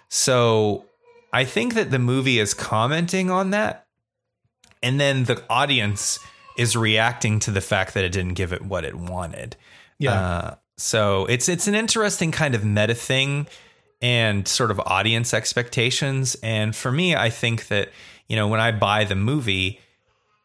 So 0.09 0.84
I 1.32 1.45
think 1.45 1.74
that 1.74 1.91
the 1.91 1.99
movie 1.99 2.38
is 2.38 2.53
commenting 2.55 3.30
on 3.30 3.51
that. 3.51 3.86
And 4.82 5.01
then 5.01 5.24
the 5.24 5.43
audience 5.49 6.18
is 6.59 6.76
reacting 6.76 7.41
to 7.41 7.51
the 7.51 7.61
fact 7.61 7.95
that 7.95 8.05
it 8.05 8.12
didn't 8.12 8.34
give 8.34 8.53
it 8.53 8.62
what 8.62 8.84
it 8.84 8.95
wanted. 8.95 9.57
Yeah. 9.99 10.12
Uh, 10.12 10.55
so 10.76 11.24
it's 11.26 11.49
it's 11.49 11.66
an 11.66 11.74
interesting 11.74 12.32
kind 12.32 12.55
of 12.55 12.64
meta 12.64 12.95
thing 12.95 13.47
and 14.03 14.47
sort 14.47 14.70
of 14.70 14.78
audience 14.80 15.32
expectations. 15.32 16.36
And 16.43 16.76
for 16.76 16.93
me, 16.93 17.14
I 17.14 17.30
think 17.30 17.68
that 17.68 17.91
you 18.28 18.36
know 18.36 18.49
when 18.49 18.61
I 18.61 18.72
buy 18.72 19.05
the 19.05 19.14
movie 19.14 19.80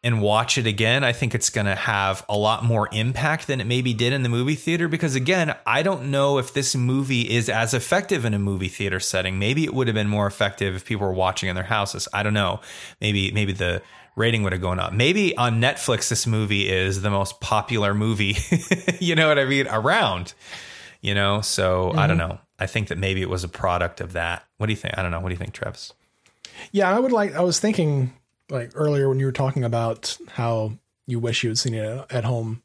and 0.02 0.20
watch 0.20 0.56
it 0.58 0.66
again, 0.66 1.02
I 1.02 1.12
think 1.12 1.34
it's 1.34 1.50
going 1.50 1.66
to 1.66 1.74
have 1.74 2.24
a 2.28 2.36
lot 2.36 2.64
more 2.64 2.88
impact 2.92 3.46
than 3.46 3.60
it 3.60 3.66
maybe 3.66 3.92
did 3.92 4.12
in 4.12 4.22
the 4.22 4.28
movie 4.28 4.54
theater. 4.54 4.88
Because 4.88 5.14
again, 5.14 5.56
I 5.66 5.82
don't 5.82 6.10
know 6.10 6.38
if 6.38 6.52
this 6.52 6.76
movie 6.76 7.22
is 7.22 7.48
as 7.48 7.74
effective 7.74 8.24
in 8.24 8.32
a 8.32 8.38
movie 8.38 8.68
theater 8.68 9.00
setting. 9.00 9.38
Maybe 9.38 9.64
it 9.64 9.74
would 9.74 9.88
have 9.88 9.94
been 9.94 10.08
more 10.08 10.26
effective 10.26 10.76
if 10.76 10.84
people 10.84 11.06
were 11.06 11.12
watching 11.12 11.48
in 11.48 11.56
their 11.56 11.64
houses. 11.64 12.08
I 12.12 12.22
don't 12.22 12.34
know. 12.34 12.60
Maybe 13.00 13.32
maybe 13.32 13.52
the 13.52 13.82
rating 14.16 14.42
would 14.42 14.52
have 14.52 14.62
gone 14.62 14.80
up. 14.80 14.92
Maybe 14.92 15.36
on 15.36 15.60
Netflix, 15.60 16.08
this 16.08 16.26
movie 16.26 16.68
is 16.68 17.02
the 17.02 17.10
most 17.10 17.40
popular 17.40 17.94
movie, 17.94 18.36
you 18.98 19.14
know 19.14 19.28
what 19.28 19.38
I 19.38 19.44
mean, 19.44 19.68
around, 19.68 20.32
you 21.02 21.14
know? 21.14 21.42
So 21.42 21.90
mm-hmm. 21.90 21.98
I 21.98 22.06
don't 22.06 22.16
mm-hmm. 22.16 22.30
know. 22.30 22.40
I 22.58 22.66
think 22.66 22.88
that 22.88 22.96
maybe 22.96 23.20
it 23.20 23.28
was 23.28 23.44
a 23.44 23.48
product 23.48 24.00
of 24.00 24.14
that. 24.14 24.44
What 24.56 24.66
do 24.66 24.72
you 24.72 24.76
think? 24.76 24.96
I 24.96 25.02
don't 25.02 25.10
know. 25.10 25.20
What 25.20 25.28
do 25.28 25.34
you 25.34 25.38
think, 25.38 25.52
Travis? 25.52 25.92
Yeah, 26.72 26.94
I 26.94 26.98
would 26.98 27.12
like, 27.12 27.34
I 27.34 27.42
was 27.42 27.60
thinking 27.60 28.14
like 28.50 28.72
earlier 28.74 29.08
when 29.08 29.18
you 29.18 29.26
were 29.26 29.32
talking 29.32 29.64
about 29.64 30.16
how 30.30 30.72
you 31.06 31.18
wish 31.18 31.42
you 31.42 31.50
had 31.50 31.58
seen 31.58 31.74
it 31.74 32.06
at 32.10 32.24
home. 32.24 32.62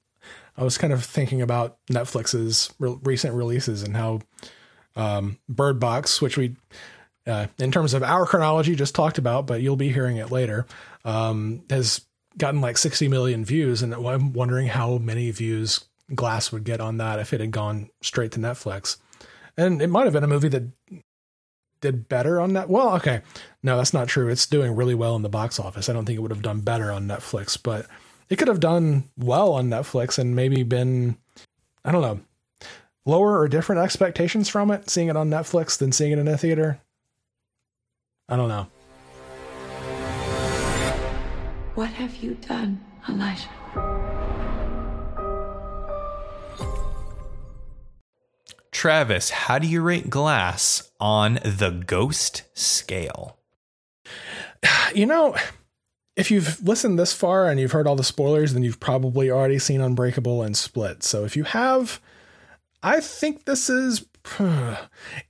I 0.58 0.64
was 0.64 0.78
kind 0.78 0.94
of 0.94 1.04
thinking 1.04 1.42
about 1.42 1.78
Netflix's 1.88 2.74
re- 2.80 2.98
recent 3.04 3.34
releases 3.34 3.84
and 3.84 3.96
how 3.96 4.20
um, 4.96 5.40
Bird 5.48 5.80
Box, 5.80 6.22
which 6.22 6.38
we, 6.38 6.56
uh, 7.26 7.48
in 7.58 7.72
terms 7.72 7.94
of 7.94 8.04
our 8.04 8.26
chronology, 8.26 8.76
just 8.76 8.94
talked 8.94 9.18
about, 9.18 9.48
but 9.48 9.62
you'll 9.62 9.76
be 9.76 9.92
hearing 9.92 10.18
it 10.18 10.32
later 10.32 10.66
um, 11.06 11.64
has 11.70 12.02
gotten 12.38 12.62
like 12.62 12.78
60 12.78 13.08
million 13.08 13.46
views. 13.46 13.82
And 13.82 13.94
I'm 13.94 14.34
wondering 14.34 14.68
how 14.68 14.98
many 14.98 15.32
views 15.32 15.86
Glass 16.14 16.52
would 16.52 16.64
get 16.64 16.82
on 16.82 16.98
that 16.98 17.20
if 17.20 17.34
it 17.34 17.40
had 17.40 17.52
gone 17.52 17.90
straight 18.02 18.34
to 18.34 18.40
Netflix. 18.40 18.98
And 19.58 19.82
it 19.82 19.90
might 19.90 20.06
have 20.06 20.14
been 20.14 20.24
a 20.24 20.28
movie 20.28 20.50
that 20.50 20.64
did 21.82 22.08
better 22.08 22.40
on 22.40 22.54
that. 22.54 22.70
Well, 22.70 22.96
okay. 22.96 23.22
No, 23.64 23.78
that's 23.78 23.94
not 23.94 24.08
true. 24.08 24.30
It's 24.30 24.46
doing 24.46 24.76
really 24.76 24.96
well 24.96 25.16
in 25.16 25.22
the 25.22 25.30
box 25.30 25.60
office. 25.60 25.90
I 25.90 25.94
don't 25.94 26.06
think 26.06 26.18
it 26.18 26.22
would 26.22 26.32
have 26.32 26.42
done 26.42 26.62
better 26.62 26.92
on 26.92 27.08
Netflix, 27.08 27.58
but 27.62 27.88
it 28.30 28.38
could 28.38 28.48
have 28.48 28.60
done 28.60 29.10
well 29.18 29.54
on 29.54 29.70
Netflix 29.70 30.18
and 30.18 30.36
maybe 30.36 30.64
been, 30.64 31.18
I 31.84 31.92
don't 31.92 32.02
know, 32.02 32.22
lower 33.06 33.40
or 33.40 33.48
different 33.48 33.82
expectations 33.82 34.48
from 34.48 34.72
it, 34.72 34.90
seeing 34.90 35.10
it 35.10 35.18
on 35.18 35.30
Netflix 35.30 35.78
than 35.78 35.92
seeing 35.92 36.12
it 36.12 36.20
in 36.20 36.28
a 36.28 36.38
theater. 36.38 36.80
I 38.30 38.38
don't 38.38 38.50
know. 38.50 38.68
What 41.76 41.90
have 41.90 42.16
you 42.18 42.36
done, 42.36 42.80
Elijah? 43.10 44.30
Travis, 48.82 49.30
how 49.30 49.60
do 49.60 49.68
you 49.68 49.80
rate 49.80 50.10
Glass 50.10 50.90
on 51.00 51.36
the 51.46 51.84
ghost 51.86 52.46
scale? 52.56 53.38
You 54.96 55.06
know, 55.06 55.36
if 56.16 56.32
you've 56.32 56.60
listened 56.68 56.98
this 56.98 57.14
far 57.14 57.48
and 57.48 57.60
you've 57.60 57.74
heard 57.74 57.86
all 57.86 57.96
the 57.96 58.04
spoilers, 58.04 58.56
then 58.56 58.64
you've 58.64 58.80
probably 58.80 59.30
already 59.30 59.60
seen 59.60 59.82
Unbreakable 59.82 60.42
and 60.42 60.58
Split. 60.58 61.04
So 61.04 61.24
if 61.26 61.38
you 61.38 61.44
have, 61.44 62.02
I 62.82 63.02
think 63.02 63.46
this 63.46 63.70
is. 63.70 64.08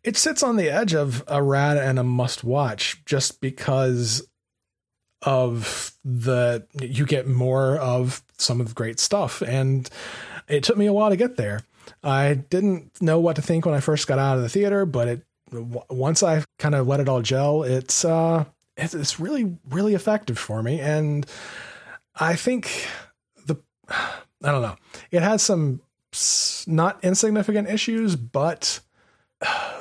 It 0.06 0.16
sits 0.16 0.44
on 0.44 0.56
the 0.56 0.70
edge 0.70 0.94
of 0.94 1.22
a 1.28 1.44
rad 1.44 1.76
and 1.76 2.00
a 2.00 2.04
must 2.04 2.46
watch 2.46 3.04
just 3.06 3.42
because 3.42 4.26
of 5.24 5.92
the 6.06 6.66
you 6.80 7.06
get 7.06 7.28
more 7.28 7.76
of 7.80 8.24
some 8.38 8.62
of 8.62 8.70
the 8.70 8.74
great 8.74 9.00
stuff 9.00 9.42
and 9.42 9.90
it 10.48 10.64
took 10.64 10.78
me 10.78 10.86
a 10.86 10.94
while 10.94 11.10
to 11.10 11.18
get 11.18 11.36
there 11.36 11.62
i 12.04 12.34
didn't 12.34 13.02
know 13.02 13.20
what 13.20 13.36
to 13.36 13.42
think 13.42 13.66
when 13.66 13.76
i 13.76 13.80
first 13.80 14.08
got 14.08 14.20
out 14.20 14.38
of 14.38 14.44
the 14.44 14.50
theater 14.50 14.86
but 14.86 15.08
it 15.08 15.22
once 15.90 16.24
i 16.24 16.44
kind 16.60 16.76
of 16.76 16.88
let 16.88 17.00
it 17.00 17.10
all 17.10 17.22
gel 17.22 17.64
it's 17.64 18.06
uh 18.06 18.44
it's 18.78 19.20
really 19.20 19.58
really 19.70 19.94
effective 19.94 20.40
for 20.40 20.64
me 20.64 20.80
and 20.80 21.26
i 22.16 22.36
think 22.36 22.88
the 23.46 23.58
i 23.90 24.52
don't 24.52 24.62
know 24.62 24.76
it 25.12 25.22
has 25.22 25.42
some 25.42 25.82
not 26.68 27.04
insignificant 27.04 27.70
issues 27.70 28.16
but 28.16 28.80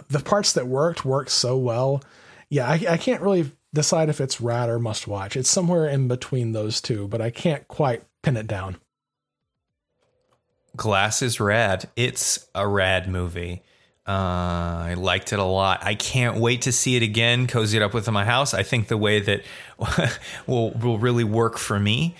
the 0.09 0.21
parts 0.21 0.53
that 0.53 0.67
worked 0.67 1.05
worked 1.05 1.31
so 1.31 1.57
well 1.57 2.03
yeah 2.49 2.69
i, 2.69 2.75
I 2.89 2.97
can't 2.97 3.23
really 3.23 3.51
decide 3.73 4.09
if 4.09 4.21
it's 4.21 4.41
rad 4.41 4.69
or 4.69 4.79
must 4.79 5.07
watch. 5.07 5.37
It's 5.37 5.51
somewhere 5.51 5.89
in 5.89 6.09
between 6.09 6.53
those 6.53 6.81
two, 6.81 7.09
but 7.09 7.21
I 7.21 7.31
can't 7.31 7.67
quite 7.69 8.03
pin 8.23 8.37
it 8.37 8.47
down. 8.47 8.77
Glass 10.77 11.23
is 11.23 11.41
rad. 11.41 11.89
It's 11.97 12.47
a 12.55 12.67
rad 12.67 13.09
movie. 13.09 13.63
Uh, 14.07 14.87
I 14.89 14.95
liked 14.95 15.33
it 15.33 15.39
a 15.39 15.45
lot. 15.45 15.85
I 15.85 15.95
can't 15.95 16.39
wait 16.39 16.63
to 16.63 16.73
see 16.73 16.97
it 16.97 17.03
again, 17.03 17.47
cozy 17.47 17.77
it 17.77 17.83
up 17.83 17.95
with 17.95 18.11
my 18.11 18.25
house. 18.25 18.55
I 18.55 18.63
think 18.63 18.89
the 18.89 18.97
way 18.97 19.21
that 19.21 19.43
will 20.47 20.73
will 20.73 20.99
really 20.99 21.25
work 21.25 21.59
for 21.59 21.79
me. 21.79 22.17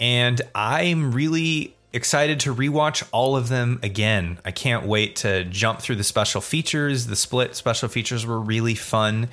And 0.00 0.40
I'm 0.54 1.12
really 1.12 1.74
excited 1.92 2.40
to 2.40 2.54
rewatch 2.54 3.06
all 3.12 3.36
of 3.36 3.48
them 3.48 3.78
again. 3.82 4.38
I 4.44 4.50
can't 4.50 4.86
wait 4.86 5.16
to 5.16 5.44
jump 5.44 5.80
through 5.80 5.96
the 5.96 6.04
special 6.04 6.40
features. 6.40 7.06
The 7.06 7.16
split 7.16 7.54
special 7.54 7.88
features 7.88 8.26
were 8.26 8.40
really 8.40 8.74
fun, 8.74 9.28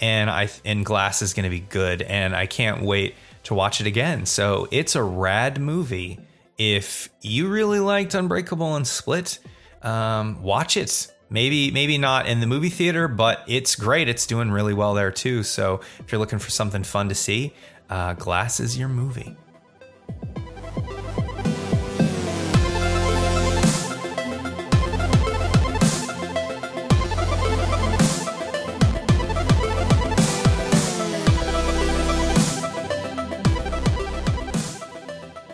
and 0.00 0.28
I 0.28 0.48
and 0.64 0.84
Glass 0.84 1.22
is 1.22 1.32
going 1.32 1.44
to 1.44 1.50
be 1.50 1.60
good, 1.60 2.02
and 2.02 2.34
I 2.34 2.46
can't 2.46 2.82
wait 2.82 3.14
to 3.44 3.54
watch 3.54 3.80
it 3.80 3.86
again. 3.86 4.26
So 4.26 4.68
it's 4.70 4.94
a 4.94 5.02
rad 5.02 5.60
movie. 5.60 6.18
If 6.58 7.08
you 7.20 7.48
really 7.48 7.80
liked 7.80 8.14
Unbreakable 8.14 8.76
and 8.76 8.86
Split, 8.86 9.38
um, 9.82 10.42
watch 10.42 10.76
it. 10.76 11.08
Maybe 11.30 11.70
maybe 11.70 11.98
not 11.98 12.26
in 12.26 12.40
the 12.40 12.46
movie 12.46 12.68
theater, 12.68 13.08
but 13.08 13.42
it's 13.48 13.74
great. 13.74 14.08
It's 14.08 14.26
doing 14.26 14.50
really 14.50 14.74
well 14.74 14.94
there 14.94 15.10
too. 15.10 15.42
So 15.42 15.80
if 15.98 16.12
you're 16.12 16.18
looking 16.18 16.38
for 16.38 16.50
something 16.50 16.84
fun 16.84 17.08
to 17.08 17.14
see, 17.14 17.54
uh, 17.90 18.12
Glass 18.14 18.60
is 18.60 18.78
your 18.78 18.88
movie. 18.88 19.36